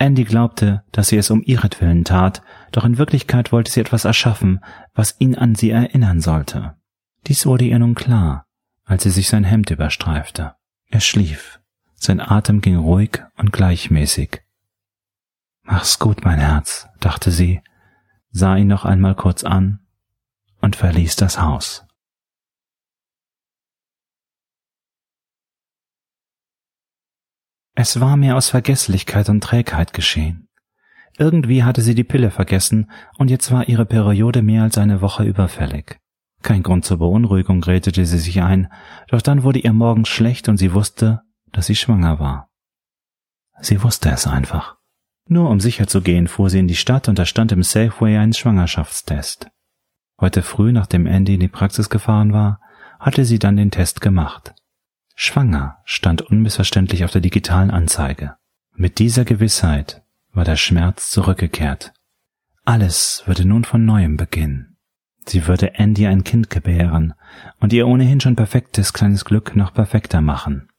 Andy 0.00 0.24
glaubte, 0.24 0.82
dass 0.92 1.08
sie 1.08 1.18
es 1.18 1.30
um 1.30 1.42
ihretwillen 1.42 2.04
tat, 2.04 2.40
doch 2.72 2.86
in 2.86 2.96
Wirklichkeit 2.96 3.52
wollte 3.52 3.70
sie 3.70 3.80
etwas 3.80 4.06
erschaffen, 4.06 4.60
was 4.94 5.14
ihn 5.18 5.34
an 5.34 5.54
sie 5.54 5.70
erinnern 5.70 6.22
sollte. 6.22 6.74
Dies 7.26 7.44
wurde 7.44 7.66
ihr 7.66 7.78
nun 7.78 7.94
klar, 7.94 8.46
als 8.86 9.02
sie 9.02 9.10
sich 9.10 9.28
sein 9.28 9.44
Hemd 9.44 9.70
überstreifte. 9.70 10.54
Er 10.88 11.00
schlief, 11.00 11.60
sein 11.96 12.18
Atem 12.18 12.62
ging 12.62 12.76
ruhig 12.76 13.22
und 13.36 13.52
gleichmäßig. 13.52 14.40
Mach's 15.64 15.98
gut, 15.98 16.24
mein 16.24 16.38
Herz, 16.38 16.88
dachte 17.00 17.30
sie, 17.30 17.60
sah 18.30 18.56
ihn 18.56 18.68
noch 18.68 18.86
einmal 18.86 19.14
kurz 19.14 19.44
an 19.44 19.80
und 20.62 20.76
verließ 20.76 21.16
das 21.16 21.42
Haus. 21.42 21.84
Es 27.82 27.98
war 27.98 28.18
mehr 28.18 28.36
aus 28.36 28.50
Vergesslichkeit 28.50 29.30
und 29.30 29.42
Trägheit 29.42 29.94
geschehen. 29.94 30.50
Irgendwie 31.16 31.64
hatte 31.64 31.80
sie 31.80 31.94
die 31.94 32.04
Pille 32.04 32.30
vergessen, 32.30 32.90
und 33.16 33.30
jetzt 33.30 33.50
war 33.52 33.70
ihre 33.70 33.86
Periode 33.86 34.42
mehr 34.42 34.64
als 34.64 34.76
eine 34.76 35.00
Woche 35.00 35.24
überfällig. 35.24 35.98
Kein 36.42 36.62
Grund 36.62 36.84
zur 36.84 36.98
Beunruhigung 36.98 37.64
redete 37.64 38.04
sie 38.04 38.18
sich 38.18 38.42
ein, 38.42 38.70
doch 39.08 39.22
dann 39.22 39.44
wurde 39.44 39.60
ihr 39.60 39.72
morgens 39.72 40.10
schlecht 40.10 40.50
und 40.50 40.58
sie 40.58 40.74
wusste, 40.74 41.22
dass 41.52 41.68
sie 41.68 41.74
schwanger 41.74 42.20
war. 42.20 42.50
Sie 43.62 43.82
wusste 43.82 44.10
es 44.10 44.26
einfach. 44.26 44.76
Nur 45.26 45.48
um 45.48 45.58
sicher 45.58 45.86
zu 45.86 46.02
gehen, 46.02 46.28
fuhr 46.28 46.50
sie 46.50 46.58
in 46.58 46.68
die 46.68 46.76
Stadt 46.76 47.08
und 47.08 47.18
da 47.18 47.24
stand 47.24 47.50
im 47.50 47.62
Safeway 47.62 48.18
ein 48.18 48.34
Schwangerschaftstest. 48.34 49.48
Heute 50.20 50.42
früh, 50.42 50.72
nachdem 50.72 51.06
Andy 51.06 51.32
in 51.32 51.40
die 51.40 51.48
Praxis 51.48 51.88
gefahren 51.88 52.34
war, 52.34 52.60
hatte 52.98 53.24
sie 53.24 53.38
dann 53.38 53.56
den 53.56 53.70
Test 53.70 54.02
gemacht. 54.02 54.52
Schwanger 55.22 55.76
stand 55.84 56.22
unmissverständlich 56.22 57.04
auf 57.04 57.10
der 57.10 57.20
digitalen 57.20 57.70
Anzeige. 57.70 58.36
Mit 58.74 58.98
dieser 58.98 59.26
Gewissheit 59.26 60.00
war 60.32 60.44
der 60.44 60.56
Schmerz 60.56 61.10
zurückgekehrt. 61.10 61.92
Alles 62.64 63.22
würde 63.26 63.44
nun 63.44 63.64
von 63.64 63.84
neuem 63.84 64.16
beginnen. 64.16 64.78
Sie 65.26 65.46
würde 65.46 65.74
Andy 65.74 66.06
ein 66.06 66.24
Kind 66.24 66.48
gebären 66.48 67.12
und 67.58 67.74
ihr 67.74 67.86
ohnehin 67.86 68.18
schon 68.20 68.34
perfektes 68.34 68.94
kleines 68.94 69.26
Glück 69.26 69.54
noch 69.54 69.74
perfekter 69.74 70.22
machen. 70.22 70.70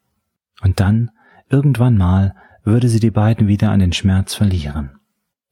Und 0.63 0.79
dann, 0.79 1.11
irgendwann 1.47 1.95
mal, 1.95 2.33
würde 2.63 2.89
sie 2.89 2.99
die 2.99 3.11
beiden 3.11 3.47
wieder 3.47 3.69
an 3.69 3.79
den 3.79 3.93
Schmerz 3.93 4.33
verlieren. 4.33 4.97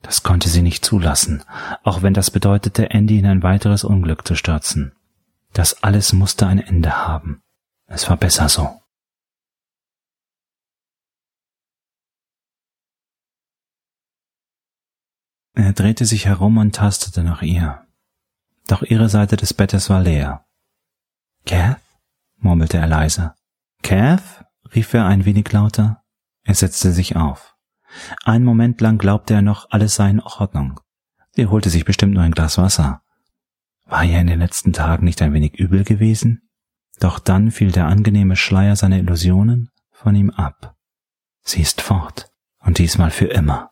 Das 0.02 0.24
konnte 0.24 0.50
sie 0.50 0.64
nicht 0.64 0.84
zulassen, 0.84 1.44
auch 1.84 2.02
wenn 2.02 2.16
das 2.16 2.32
bedeutete, 2.32 2.90
Andy 2.90 3.20
in 3.20 3.28
ein 3.28 3.44
weiteres 3.44 3.84
Unglück 3.84 4.28
zu 4.28 4.34
stürzen. 4.34 4.94
Das 5.54 5.84
alles 5.84 6.12
musste 6.12 6.48
ein 6.48 6.58
Ende 6.58 7.08
haben. 7.08 7.44
Es 7.86 8.10
war 8.10 8.18
besser 8.18 8.50
so. 8.50 8.79
Er 15.60 15.74
drehte 15.74 16.06
sich 16.06 16.26
herum 16.26 16.56
und 16.58 16.74
tastete 16.74 17.22
nach 17.22 17.42
ihr. 17.42 17.86
Doch 18.68 18.82
ihre 18.82 19.10
Seite 19.10 19.36
des 19.36 19.54
Bettes 19.54 19.90
war 19.90 20.02
leer. 20.02 20.46
Kath? 21.46 21.82
murmelte 22.38 22.78
er 22.78 22.88
leise. 22.88 23.34
Kath? 23.84 24.46
rief 24.74 24.94
er 24.94 25.06
ein 25.06 25.26
wenig 25.26 25.52
lauter. 25.52 26.02
Er 26.44 26.56
setzte 26.56 26.94
sich 26.94 27.18
auf. 27.18 27.58
Einen 28.24 28.46
Moment 28.46 28.80
lang 28.80 28.98
glaubte 28.98 29.34
er 29.34 29.42
noch, 29.42 29.70
alles 29.70 29.96
sei 29.96 30.10
in 30.10 30.22
Ordnung. 30.22 30.80
Sie 31.32 31.48
holte 31.48 31.70
sich 31.70 31.84
bestimmt 31.84 32.14
nur 32.14 32.24
ein 32.24 32.32
Glas 32.32 32.58
Wasser. 32.58 33.02
War 33.86 34.06
ihr 34.06 34.22
in 34.22 34.28
den 34.28 34.40
letzten 34.40 34.72
Tagen 34.72 35.04
nicht 35.04 35.22
ein 35.22 35.34
wenig 35.34 35.60
übel 35.60 35.84
gewesen? 35.84 36.50
Doch 37.02 37.20
dann 37.20 37.52
fiel 37.52 37.74
der 37.74 37.88
angenehme 37.88 38.38
Schleier 38.38 38.78
seiner 38.78 38.98
Illusionen 38.98 39.72
von 39.92 40.16
ihm 40.16 40.30
ab. 40.30 40.78
Sie 41.42 41.62
ist 41.62 41.82
fort, 41.82 42.32
und 42.60 42.78
diesmal 42.78 43.12
für 43.12 43.28
immer. 43.28 43.69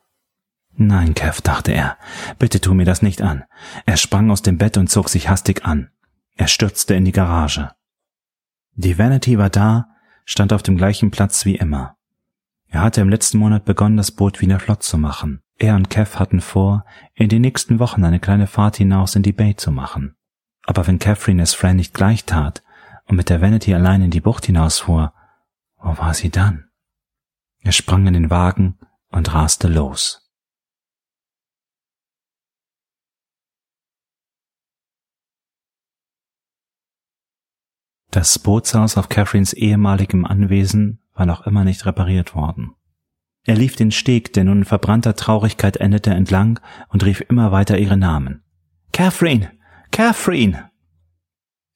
Nein, 0.80 1.14
Kev, 1.14 1.42
dachte 1.42 1.72
er, 1.72 1.98
bitte 2.38 2.60
tu 2.60 2.72
mir 2.72 2.84
das 2.84 3.02
nicht 3.02 3.20
an. 3.20 3.42
Er 3.84 3.96
sprang 3.96 4.30
aus 4.30 4.42
dem 4.42 4.58
Bett 4.58 4.76
und 4.76 4.88
zog 4.88 5.08
sich 5.08 5.28
hastig 5.28 5.64
an. 5.64 5.90
Er 6.36 6.46
stürzte 6.46 6.94
in 6.94 7.04
die 7.04 7.10
Garage. 7.10 7.72
Die 8.74 8.96
Vanity 8.96 9.38
war 9.38 9.50
da, 9.50 9.88
stand 10.24 10.52
auf 10.52 10.62
dem 10.62 10.76
gleichen 10.76 11.10
Platz 11.10 11.44
wie 11.44 11.56
immer. 11.56 11.96
Er 12.68 12.82
hatte 12.82 13.00
im 13.00 13.08
letzten 13.08 13.38
Monat 13.38 13.64
begonnen, 13.64 13.96
das 13.96 14.12
Boot 14.12 14.40
wieder 14.40 14.60
flott 14.60 14.84
zu 14.84 14.98
machen. 14.98 15.40
Er 15.56 15.74
und 15.74 15.90
Kev 15.90 16.16
hatten 16.16 16.40
vor, 16.40 16.84
in 17.12 17.28
den 17.28 17.42
nächsten 17.42 17.80
Wochen 17.80 18.04
eine 18.04 18.20
kleine 18.20 18.46
Fahrt 18.46 18.76
hinaus 18.76 19.16
in 19.16 19.24
die 19.24 19.32
Bay 19.32 19.56
zu 19.56 19.72
machen. 19.72 20.14
Aber 20.62 20.86
wenn 20.86 21.00
Catherine 21.00 21.42
es 21.42 21.54
Fran 21.54 21.74
nicht 21.74 21.92
gleich 21.92 22.24
tat 22.24 22.62
und 23.06 23.16
mit 23.16 23.30
der 23.30 23.40
Vanity 23.40 23.74
allein 23.74 24.02
in 24.02 24.12
die 24.12 24.20
Bucht 24.20 24.46
hinausfuhr, 24.46 25.12
wo 25.78 25.98
war 25.98 26.14
sie 26.14 26.30
dann? 26.30 26.68
Er 27.62 27.72
sprang 27.72 28.06
in 28.06 28.14
den 28.14 28.30
Wagen 28.30 28.78
und 29.08 29.34
raste 29.34 29.66
los. 29.66 30.27
Das 38.10 38.38
Bootshaus 38.38 38.96
auf 38.96 39.08
Catherines 39.08 39.52
ehemaligem 39.52 40.24
Anwesen 40.24 41.00
war 41.14 41.26
noch 41.26 41.46
immer 41.46 41.64
nicht 41.64 41.84
repariert 41.84 42.34
worden. 42.34 42.74
Er 43.44 43.54
lief 43.54 43.76
den 43.76 43.90
Steg, 43.90 44.32
der 44.32 44.44
nun 44.44 44.58
in 44.58 44.64
verbrannter 44.64 45.14
Traurigkeit 45.14 45.76
endete, 45.78 46.10
entlang 46.10 46.60
und 46.88 47.04
rief 47.04 47.22
immer 47.28 47.52
weiter 47.52 47.78
ihre 47.78 47.96
Namen. 47.96 48.42
Catherine! 48.92 49.52
Catherine! 49.90 50.70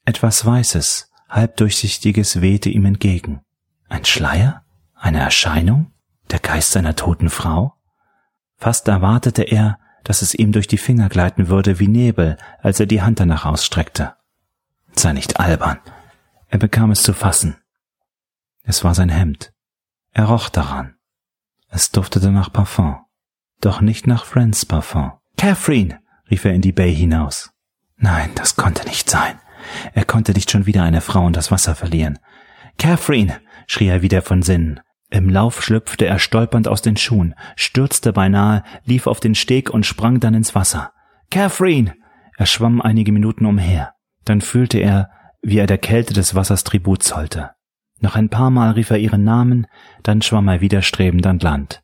Etwas 0.04 0.44
Weißes, 0.44 1.10
halbdurchsichtiges 1.28 2.40
wehte 2.40 2.68
ihm 2.68 2.84
entgegen. 2.84 3.42
Ein 3.88 4.04
Schleier? 4.04 4.64
Eine 4.94 5.20
Erscheinung? 5.20 5.92
Der 6.30 6.38
Geist 6.38 6.72
seiner 6.72 6.96
toten 6.96 7.30
Frau? 7.30 7.74
Fast 8.56 8.88
erwartete 8.88 9.42
er, 9.42 9.78
dass 10.04 10.22
es 10.22 10.34
ihm 10.34 10.52
durch 10.52 10.66
die 10.66 10.78
Finger 10.78 11.08
gleiten 11.08 11.48
würde 11.48 11.78
wie 11.78 11.88
Nebel, 11.88 12.36
als 12.60 12.80
er 12.80 12.86
die 12.86 13.02
Hand 13.02 13.20
danach 13.20 13.44
ausstreckte. 13.44 14.14
Sei 14.92 15.12
nicht 15.12 15.38
albern. 15.40 15.78
Er 16.52 16.58
bekam 16.58 16.90
es 16.90 17.02
zu 17.02 17.14
fassen. 17.14 17.56
Es 18.62 18.84
war 18.84 18.94
sein 18.94 19.08
Hemd. 19.08 19.54
Er 20.10 20.26
roch 20.26 20.50
daran. 20.50 20.96
Es 21.70 21.92
duftete 21.92 22.30
nach 22.30 22.52
Parfum. 22.52 22.98
Doch 23.62 23.80
nicht 23.80 24.06
nach 24.06 24.26
Friends 24.26 24.66
Parfum. 24.66 25.12
Catherine! 25.38 25.98
rief 26.30 26.44
er 26.44 26.52
in 26.52 26.60
die 26.60 26.72
Bay 26.72 26.94
hinaus. 26.94 27.52
Nein, 27.96 28.32
das 28.34 28.54
konnte 28.56 28.86
nicht 28.86 29.08
sein. 29.08 29.40
Er 29.94 30.04
konnte 30.04 30.32
nicht 30.32 30.50
schon 30.50 30.66
wieder 30.66 30.82
eine 30.82 31.00
Frau 31.00 31.26
in 31.26 31.32
das 31.32 31.50
Wasser 31.50 31.74
verlieren. 31.74 32.18
Catherine! 32.76 33.40
schrie 33.66 33.88
er 33.88 34.02
wieder 34.02 34.20
von 34.20 34.42
Sinnen. 34.42 34.80
Im 35.08 35.30
Lauf 35.30 35.62
schlüpfte 35.62 36.04
er 36.04 36.18
stolpernd 36.18 36.68
aus 36.68 36.82
den 36.82 36.98
Schuhen, 36.98 37.34
stürzte 37.56 38.12
beinahe, 38.12 38.62
lief 38.84 39.06
auf 39.06 39.20
den 39.20 39.34
Steg 39.34 39.70
und 39.70 39.86
sprang 39.86 40.20
dann 40.20 40.34
ins 40.34 40.54
Wasser. 40.54 40.92
Catherine! 41.30 41.94
Er 42.36 42.44
schwamm 42.44 42.82
einige 42.82 43.10
Minuten 43.10 43.46
umher. 43.46 43.94
Dann 44.26 44.42
fühlte 44.42 44.76
er, 44.76 45.08
wie 45.42 45.58
er 45.58 45.66
der 45.66 45.78
Kälte 45.78 46.14
des 46.14 46.34
Wassers 46.34 46.64
Tribut 46.64 47.02
zollte. 47.02 47.50
Noch 48.00 48.16
ein 48.16 48.30
paar 48.30 48.50
Mal 48.50 48.72
rief 48.72 48.90
er 48.90 48.98
ihren 48.98 49.24
Namen, 49.24 49.66
dann 50.02 50.22
schwamm 50.22 50.48
er 50.48 50.60
widerstrebend 50.60 51.26
an 51.26 51.38
Land. 51.38 51.82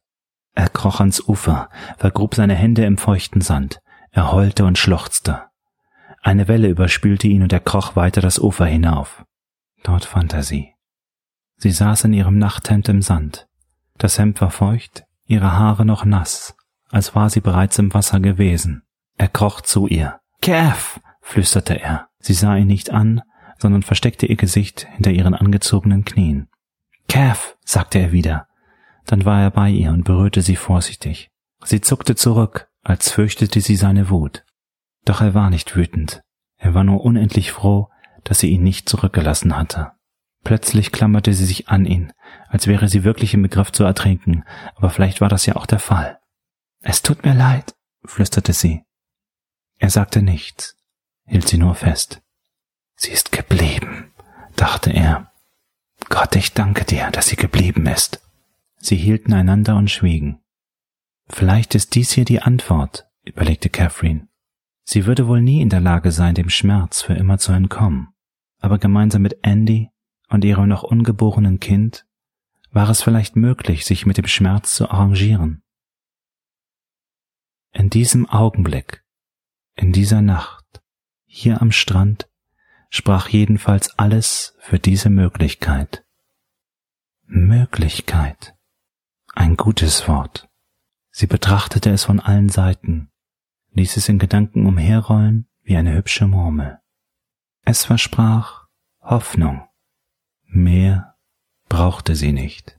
Er 0.54 0.68
kroch 0.68 1.00
ans 1.00 1.20
Ufer, 1.20 1.68
vergrub 1.96 2.34
seine 2.34 2.54
Hände 2.54 2.84
im 2.84 2.98
feuchten 2.98 3.40
Sand. 3.40 3.80
Er 4.10 4.32
heulte 4.32 4.64
und 4.64 4.78
schluchzte. 4.78 5.42
Eine 6.22 6.48
Welle 6.48 6.68
überspülte 6.68 7.28
ihn 7.28 7.42
und 7.42 7.52
er 7.52 7.60
kroch 7.60 7.94
weiter 7.94 8.20
das 8.20 8.38
Ufer 8.40 8.66
hinauf. 8.66 9.24
Dort 9.84 10.04
fand 10.04 10.34
er 10.34 10.42
sie. 10.42 10.74
Sie 11.56 11.70
saß 11.70 12.04
in 12.04 12.12
ihrem 12.12 12.38
Nachthemd 12.38 12.88
im 12.88 13.02
Sand. 13.02 13.46
Das 13.98 14.18
Hemd 14.18 14.40
war 14.40 14.50
feucht, 14.50 15.04
ihre 15.26 15.52
Haare 15.52 15.84
noch 15.84 16.04
nass, 16.04 16.56
als 16.90 17.14
war 17.14 17.30
sie 17.30 17.40
bereits 17.40 17.78
im 17.78 17.94
Wasser 17.94 18.20
gewesen. 18.20 18.82
Er 19.16 19.28
kroch 19.28 19.60
zu 19.60 19.86
ihr. 19.86 20.20
Kev! 20.40 21.00
flüsterte 21.20 21.80
er. 21.80 22.08
Sie 22.20 22.34
sah 22.34 22.56
ihn 22.56 22.66
nicht 22.66 22.90
an, 22.90 23.22
sondern 23.58 23.82
versteckte 23.82 24.26
ihr 24.26 24.36
Gesicht 24.36 24.86
hinter 24.94 25.10
ihren 25.10 25.34
angezogenen 25.34 26.04
Knien. 26.04 26.48
Cav, 27.08 27.56
sagte 27.64 27.98
er 27.98 28.12
wieder. 28.12 28.46
Dann 29.06 29.24
war 29.24 29.40
er 29.40 29.50
bei 29.50 29.70
ihr 29.70 29.90
und 29.90 30.04
berührte 30.04 30.42
sie 30.42 30.56
vorsichtig. 30.56 31.30
Sie 31.64 31.80
zuckte 31.80 32.14
zurück, 32.14 32.68
als 32.82 33.10
fürchtete 33.10 33.60
sie 33.60 33.76
seine 33.76 34.10
Wut. 34.10 34.44
Doch 35.04 35.20
er 35.20 35.34
war 35.34 35.50
nicht 35.50 35.74
wütend. 35.74 36.22
Er 36.56 36.74
war 36.74 36.84
nur 36.84 37.04
unendlich 37.04 37.52
froh, 37.52 37.88
dass 38.24 38.40
sie 38.40 38.50
ihn 38.50 38.62
nicht 38.62 38.88
zurückgelassen 38.88 39.56
hatte. 39.56 39.92
Plötzlich 40.44 40.92
klammerte 40.92 41.32
sie 41.32 41.46
sich 41.46 41.68
an 41.68 41.84
ihn, 41.84 42.12
als 42.48 42.66
wäre 42.66 42.88
sie 42.88 43.04
wirklich 43.04 43.34
im 43.34 43.42
Begriff 43.42 43.72
zu 43.72 43.84
ertrinken, 43.84 44.44
aber 44.76 44.90
vielleicht 44.90 45.20
war 45.20 45.28
das 45.28 45.46
ja 45.46 45.56
auch 45.56 45.66
der 45.66 45.78
Fall. 45.78 46.18
Es 46.80 47.02
tut 47.02 47.24
mir 47.24 47.34
leid, 47.34 47.74
flüsterte 48.04 48.52
sie. 48.52 48.84
Er 49.78 49.90
sagte 49.90 50.22
nichts, 50.22 50.76
hielt 51.26 51.48
sie 51.48 51.58
nur 51.58 51.74
fest. 51.74 52.22
Sie 53.00 53.12
ist 53.12 53.30
geblieben, 53.30 54.12
dachte 54.56 54.92
er. 54.92 55.32
Gott, 56.08 56.34
ich 56.34 56.52
danke 56.52 56.84
dir, 56.84 57.12
dass 57.12 57.28
sie 57.28 57.36
geblieben 57.36 57.86
ist. 57.86 58.20
Sie 58.78 58.96
hielten 58.96 59.32
einander 59.32 59.76
und 59.76 59.88
schwiegen. 59.88 60.40
Vielleicht 61.28 61.76
ist 61.76 61.94
dies 61.94 62.10
hier 62.10 62.24
die 62.24 62.42
Antwort, 62.42 63.08
überlegte 63.22 63.68
Catherine. 63.68 64.26
Sie 64.82 65.06
würde 65.06 65.28
wohl 65.28 65.40
nie 65.40 65.62
in 65.62 65.68
der 65.68 65.80
Lage 65.80 66.10
sein, 66.10 66.34
dem 66.34 66.50
Schmerz 66.50 67.00
für 67.00 67.14
immer 67.14 67.38
zu 67.38 67.52
entkommen. 67.52 68.08
Aber 68.58 68.78
gemeinsam 68.78 69.22
mit 69.22 69.38
Andy 69.42 69.90
und 70.28 70.44
ihrem 70.44 70.68
noch 70.68 70.82
ungeborenen 70.82 71.60
Kind 71.60 72.04
war 72.72 72.88
es 72.88 73.00
vielleicht 73.00 73.36
möglich, 73.36 73.84
sich 73.84 74.06
mit 74.06 74.18
dem 74.18 74.26
Schmerz 74.26 74.74
zu 74.74 74.90
arrangieren. 74.90 75.62
In 77.70 77.90
diesem 77.90 78.28
Augenblick, 78.28 79.04
in 79.76 79.92
dieser 79.92 80.20
Nacht, 80.20 80.82
hier 81.26 81.62
am 81.62 81.70
Strand, 81.70 82.27
sprach 82.88 83.28
jedenfalls 83.28 83.98
alles 83.98 84.56
für 84.60 84.78
diese 84.78 85.10
Möglichkeit. 85.10 86.04
Möglichkeit. 87.26 88.54
Ein 89.34 89.56
gutes 89.56 90.08
Wort. 90.08 90.48
Sie 91.10 91.26
betrachtete 91.26 91.90
es 91.90 92.04
von 92.04 92.20
allen 92.20 92.48
Seiten, 92.48 93.10
ließ 93.72 93.96
es 93.96 94.08
in 94.08 94.18
Gedanken 94.18 94.66
umherrollen 94.66 95.48
wie 95.62 95.76
eine 95.76 95.94
hübsche 95.94 96.26
Murmel. 96.26 96.78
Es 97.64 97.84
versprach 97.84 98.66
Hoffnung. 99.00 99.68
Mehr 100.44 101.16
brauchte 101.68 102.14
sie 102.14 102.32
nicht. 102.32 102.77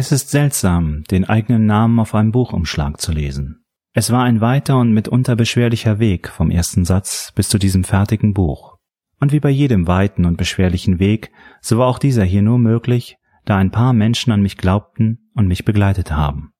Es 0.00 0.12
ist 0.12 0.30
seltsam, 0.30 1.02
den 1.10 1.24
eigenen 1.24 1.66
Namen 1.66 1.98
auf 1.98 2.14
einem 2.14 2.30
Buchumschlag 2.30 3.00
zu 3.00 3.10
lesen. 3.10 3.64
Es 3.92 4.12
war 4.12 4.22
ein 4.22 4.40
weiter 4.40 4.78
und 4.78 4.92
mitunter 4.92 5.34
beschwerlicher 5.34 5.98
Weg 5.98 6.28
vom 6.28 6.52
ersten 6.52 6.84
Satz 6.84 7.32
bis 7.34 7.48
zu 7.48 7.58
diesem 7.58 7.82
fertigen 7.82 8.32
Buch. 8.32 8.76
Und 9.18 9.32
wie 9.32 9.40
bei 9.40 9.50
jedem 9.50 9.88
weiten 9.88 10.24
und 10.24 10.36
beschwerlichen 10.36 11.00
Weg, 11.00 11.32
so 11.60 11.78
war 11.78 11.88
auch 11.88 11.98
dieser 11.98 12.22
hier 12.22 12.42
nur 12.42 12.60
möglich, 12.60 13.16
da 13.44 13.56
ein 13.56 13.72
paar 13.72 13.92
Menschen 13.92 14.32
an 14.32 14.40
mich 14.40 14.56
glaubten 14.56 15.32
und 15.34 15.48
mich 15.48 15.64
begleitet 15.64 16.12
haben. 16.12 16.52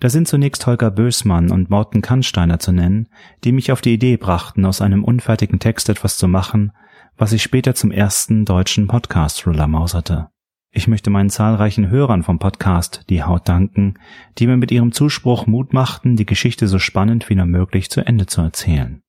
Da 0.00 0.08
sind 0.08 0.26
zunächst 0.26 0.66
Holger 0.66 0.90
Bösmann 0.90 1.50
und 1.50 1.68
Morten 1.68 2.00
Kannsteiner 2.00 2.58
zu 2.58 2.72
nennen, 2.72 3.10
die 3.44 3.52
mich 3.52 3.70
auf 3.70 3.82
die 3.82 3.92
Idee 3.92 4.16
brachten, 4.16 4.64
aus 4.64 4.80
einem 4.80 5.04
unfertigen 5.04 5.58
Text 5.58 5.90
etwas 5.90 6.16
zu 6.16 6.26
machen, 6.26 6.72
was 7.18 7.34
ich 7.34 7.42
später 7.42 7.74
zum 7.74 7.90
ersten 7.90 8.46
deutschen 8.46 8.86
Podcast-Thriller 8.86 9.68
mauserte. 9.68 10.31
Ich 10.74 10.88
möchte 10.88 11.10
meinen 11.10 11.28
zahlreichen 11.28 11.90
Hörern 11.90 12.22
vom 12.22 12.38
Podcast 12.38 13.04
Die 13.10 13.22
Haut 13.22 13.46
danken, 13.46 13.98
die 14.38 14.46
mir 14.46 14.56
mit 14.56 14.70
ihrem 14.70 14.92
Zuspruch 14.92 15.46
Mut 15.46 15.74
machten, 15.74 16.16
die 16.16 16.24
Geschichte 16.24 16.66
so 16.66 16.78
spannend 16.78 17.28
wie 17.28 17.34
nur 17.34 17.44
möglich 17.44 17.90
zu 17.90 18.00
Ende 18.00 18.24
zu 18.24 18.40
erzählen. 18.40 19.02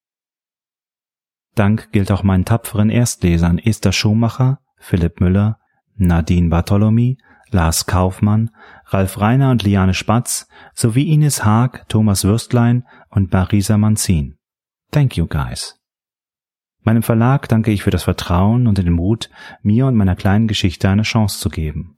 Dank 1.55 1.91
gilt 1.93 2.11
auch 2.11 2.21
meinen 2.21 2.43
tapferen 2.43 2.89
Erstlesern 2.89 3.59
Esther 3.59 3.93
Schumacher, 3.93 4.59
Philipp 4.77 5.21
Müller, 5.21 5.57
Nadine 5.95 6.49
Bartholomy, 6.49 7.17
Lars 7.49 7.85
Kaufmann, 7.85 8.49
Ralf 8.87 9.21
Reiner 9.21 9.51
und 9.51 9.63
Liane 9.63 9.93
Spatz 9.93 10.47
sowie 10.73 11.13
Ines 11.13 11.45
Haag, 11.45 11.87
Thomas 11.87 12.25
Würstlein 12.25 12.83
und 13.09 13.31
Marisa 13.31 13.77
Manzin. 13.77 14.35
Thank 14.91 15.15
you 15.15 15.27
guys. 15.27 15.82
Meinem 16.83 17.03
Verlag 17.03 17.47
danke 17.47 17.71
ich 17.71 17.83
für 17.83 17.91
das 17.91 18.03
Vertrauen 18.03 18.67
und 18.67 18.77
den 18.77 18.91
Mut, 18.91 19.29
mir 19.61 19.87
und 19.87 19.95
meiner 19.95 20.15
kleinen 20.15 20.47
Geschichte 20.47 20.89
eine 20.89 21.03
Chance 21.03 21.39
zu 21.39 21.49
geben. 21.49 21.97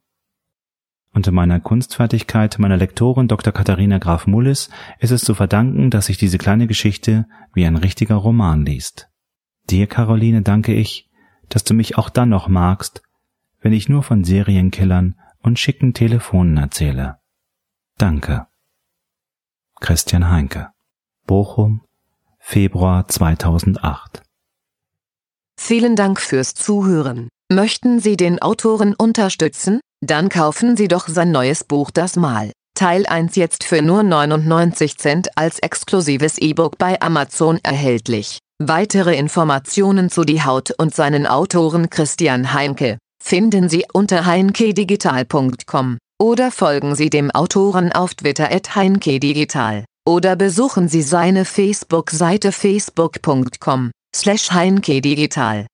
Unter 1.12 1.32
meiner 1.32 1.60
Kunstfertigkeit 1.60 2.60
meiner 2.60 2.78
Lektorin 2.78 3.28
Dr. 3.28 3.54
Katharina 3.54 4.00
Graf 4.00 4.28
Mullis 4.28 4.70
ist 5.00 5.12
es 5.12 5.22
zu 5.22 5.34
verdanken, 5.34 5.90
dass 5.90 6.08
sich 6.08 6.18
diese 6.18 6.38
kleine 6.38 6.68
Geschichte 6.68 7.26
wie 7.54 7.66
ein 7.66 7.78
richtiger 7.78 8.16
Roman 8.16 8.66
liest. 8.66 9.10
Dir, 9.70 9.88
Caroline, 9.88 10.42
danke 10.42 10.74
ich, 10.74 11.10
dass 11.50 11.64
du 11.64 11.74
mich 11.74 11.98
auch 11.98 12.10
dann 12.10 12.30
noch 12.30 12.48
magst, 12.48 13.02
wenn 13.62 13.74
ich 13.74 13.90
nur 13.90 14.04
von 14.04 14.24
Serienkillern 14.24 15.16
und 15.40 15.58
schicken 15.58 15.94
Telefonen 15.94 16.58
erzähle. 16.58 17.18
Danke. 17.98 18.48
Christian 19.80 20.30
Heinke 20.30 20.70
Bochum, 21.26 21.82
Februar 22.40 23.08
2008 23.08 24.25
Vielen 25.60 25.96
Dank 25.96 26.20
fürs 26.20 26.54
Zuhören. 26.54 27.30
Möchten 27.52 28.00
Sie 28.00 28.18
den 28.18 28.42
Autoren 28.42 28.94
unterstützen? 28.96 29.80
Dann 30.06 30.30
kaufen 30.30 30.78
Sie 30.78 30.88
doch 30.88 31.08
sein 31.08 31.32
neues 31.32 31.64
Buch 31.64 31.92
Das 31.92 32.16
Mal. 32.16 32.52
Teil 32.76 33.06
1 33.06 33.36
jetzt 33.36 33.64
für 33.64 33.82
nur 33.82 34.04
99 34.04 34.98
Cent 34.98 35.38
als 35.38 35.60
exklusives 35.60 36.38
E-Book 36.38 36.78
bei 36.78 37.02
Amazon 37.02 37.60
erhältlich. 37.64 38.40
Weitere 38.62 39.16
Informationen 39.18 40.10
zu 40.10 40.24
Die 40.24 40.44
Haut 40.44 40.72
und 40.78 40.94
seinen 40.94 41.26
Autoren 41.26 41.90
Christian 41.90 42.54
Heinke 42.54 42.98
finden 43.24 43.70
Sie 43.70 43.86
unter 43.92 44.26
heinkedigital.com 44.26 45.98
oder 46.22 46.52
folgen 46.52 46.96
Sie 46.96 47.10
dem 47.10 47.32
Autoren 47.32 47.92
auf 47.92 48.14
Twitter 48.14 48.52
at 48.52 48.76
heinkedigital 48.76 49.86
oder 50.08 50.36
besuchen 50.36 50.88
Sie 50.88 51.02
seine 51.02 51.44
Facebook-Seite 51.44 52.52
facebook.com 52.52 53.92
slash 54.16 54.48
heinkedigital. 54.50 55.66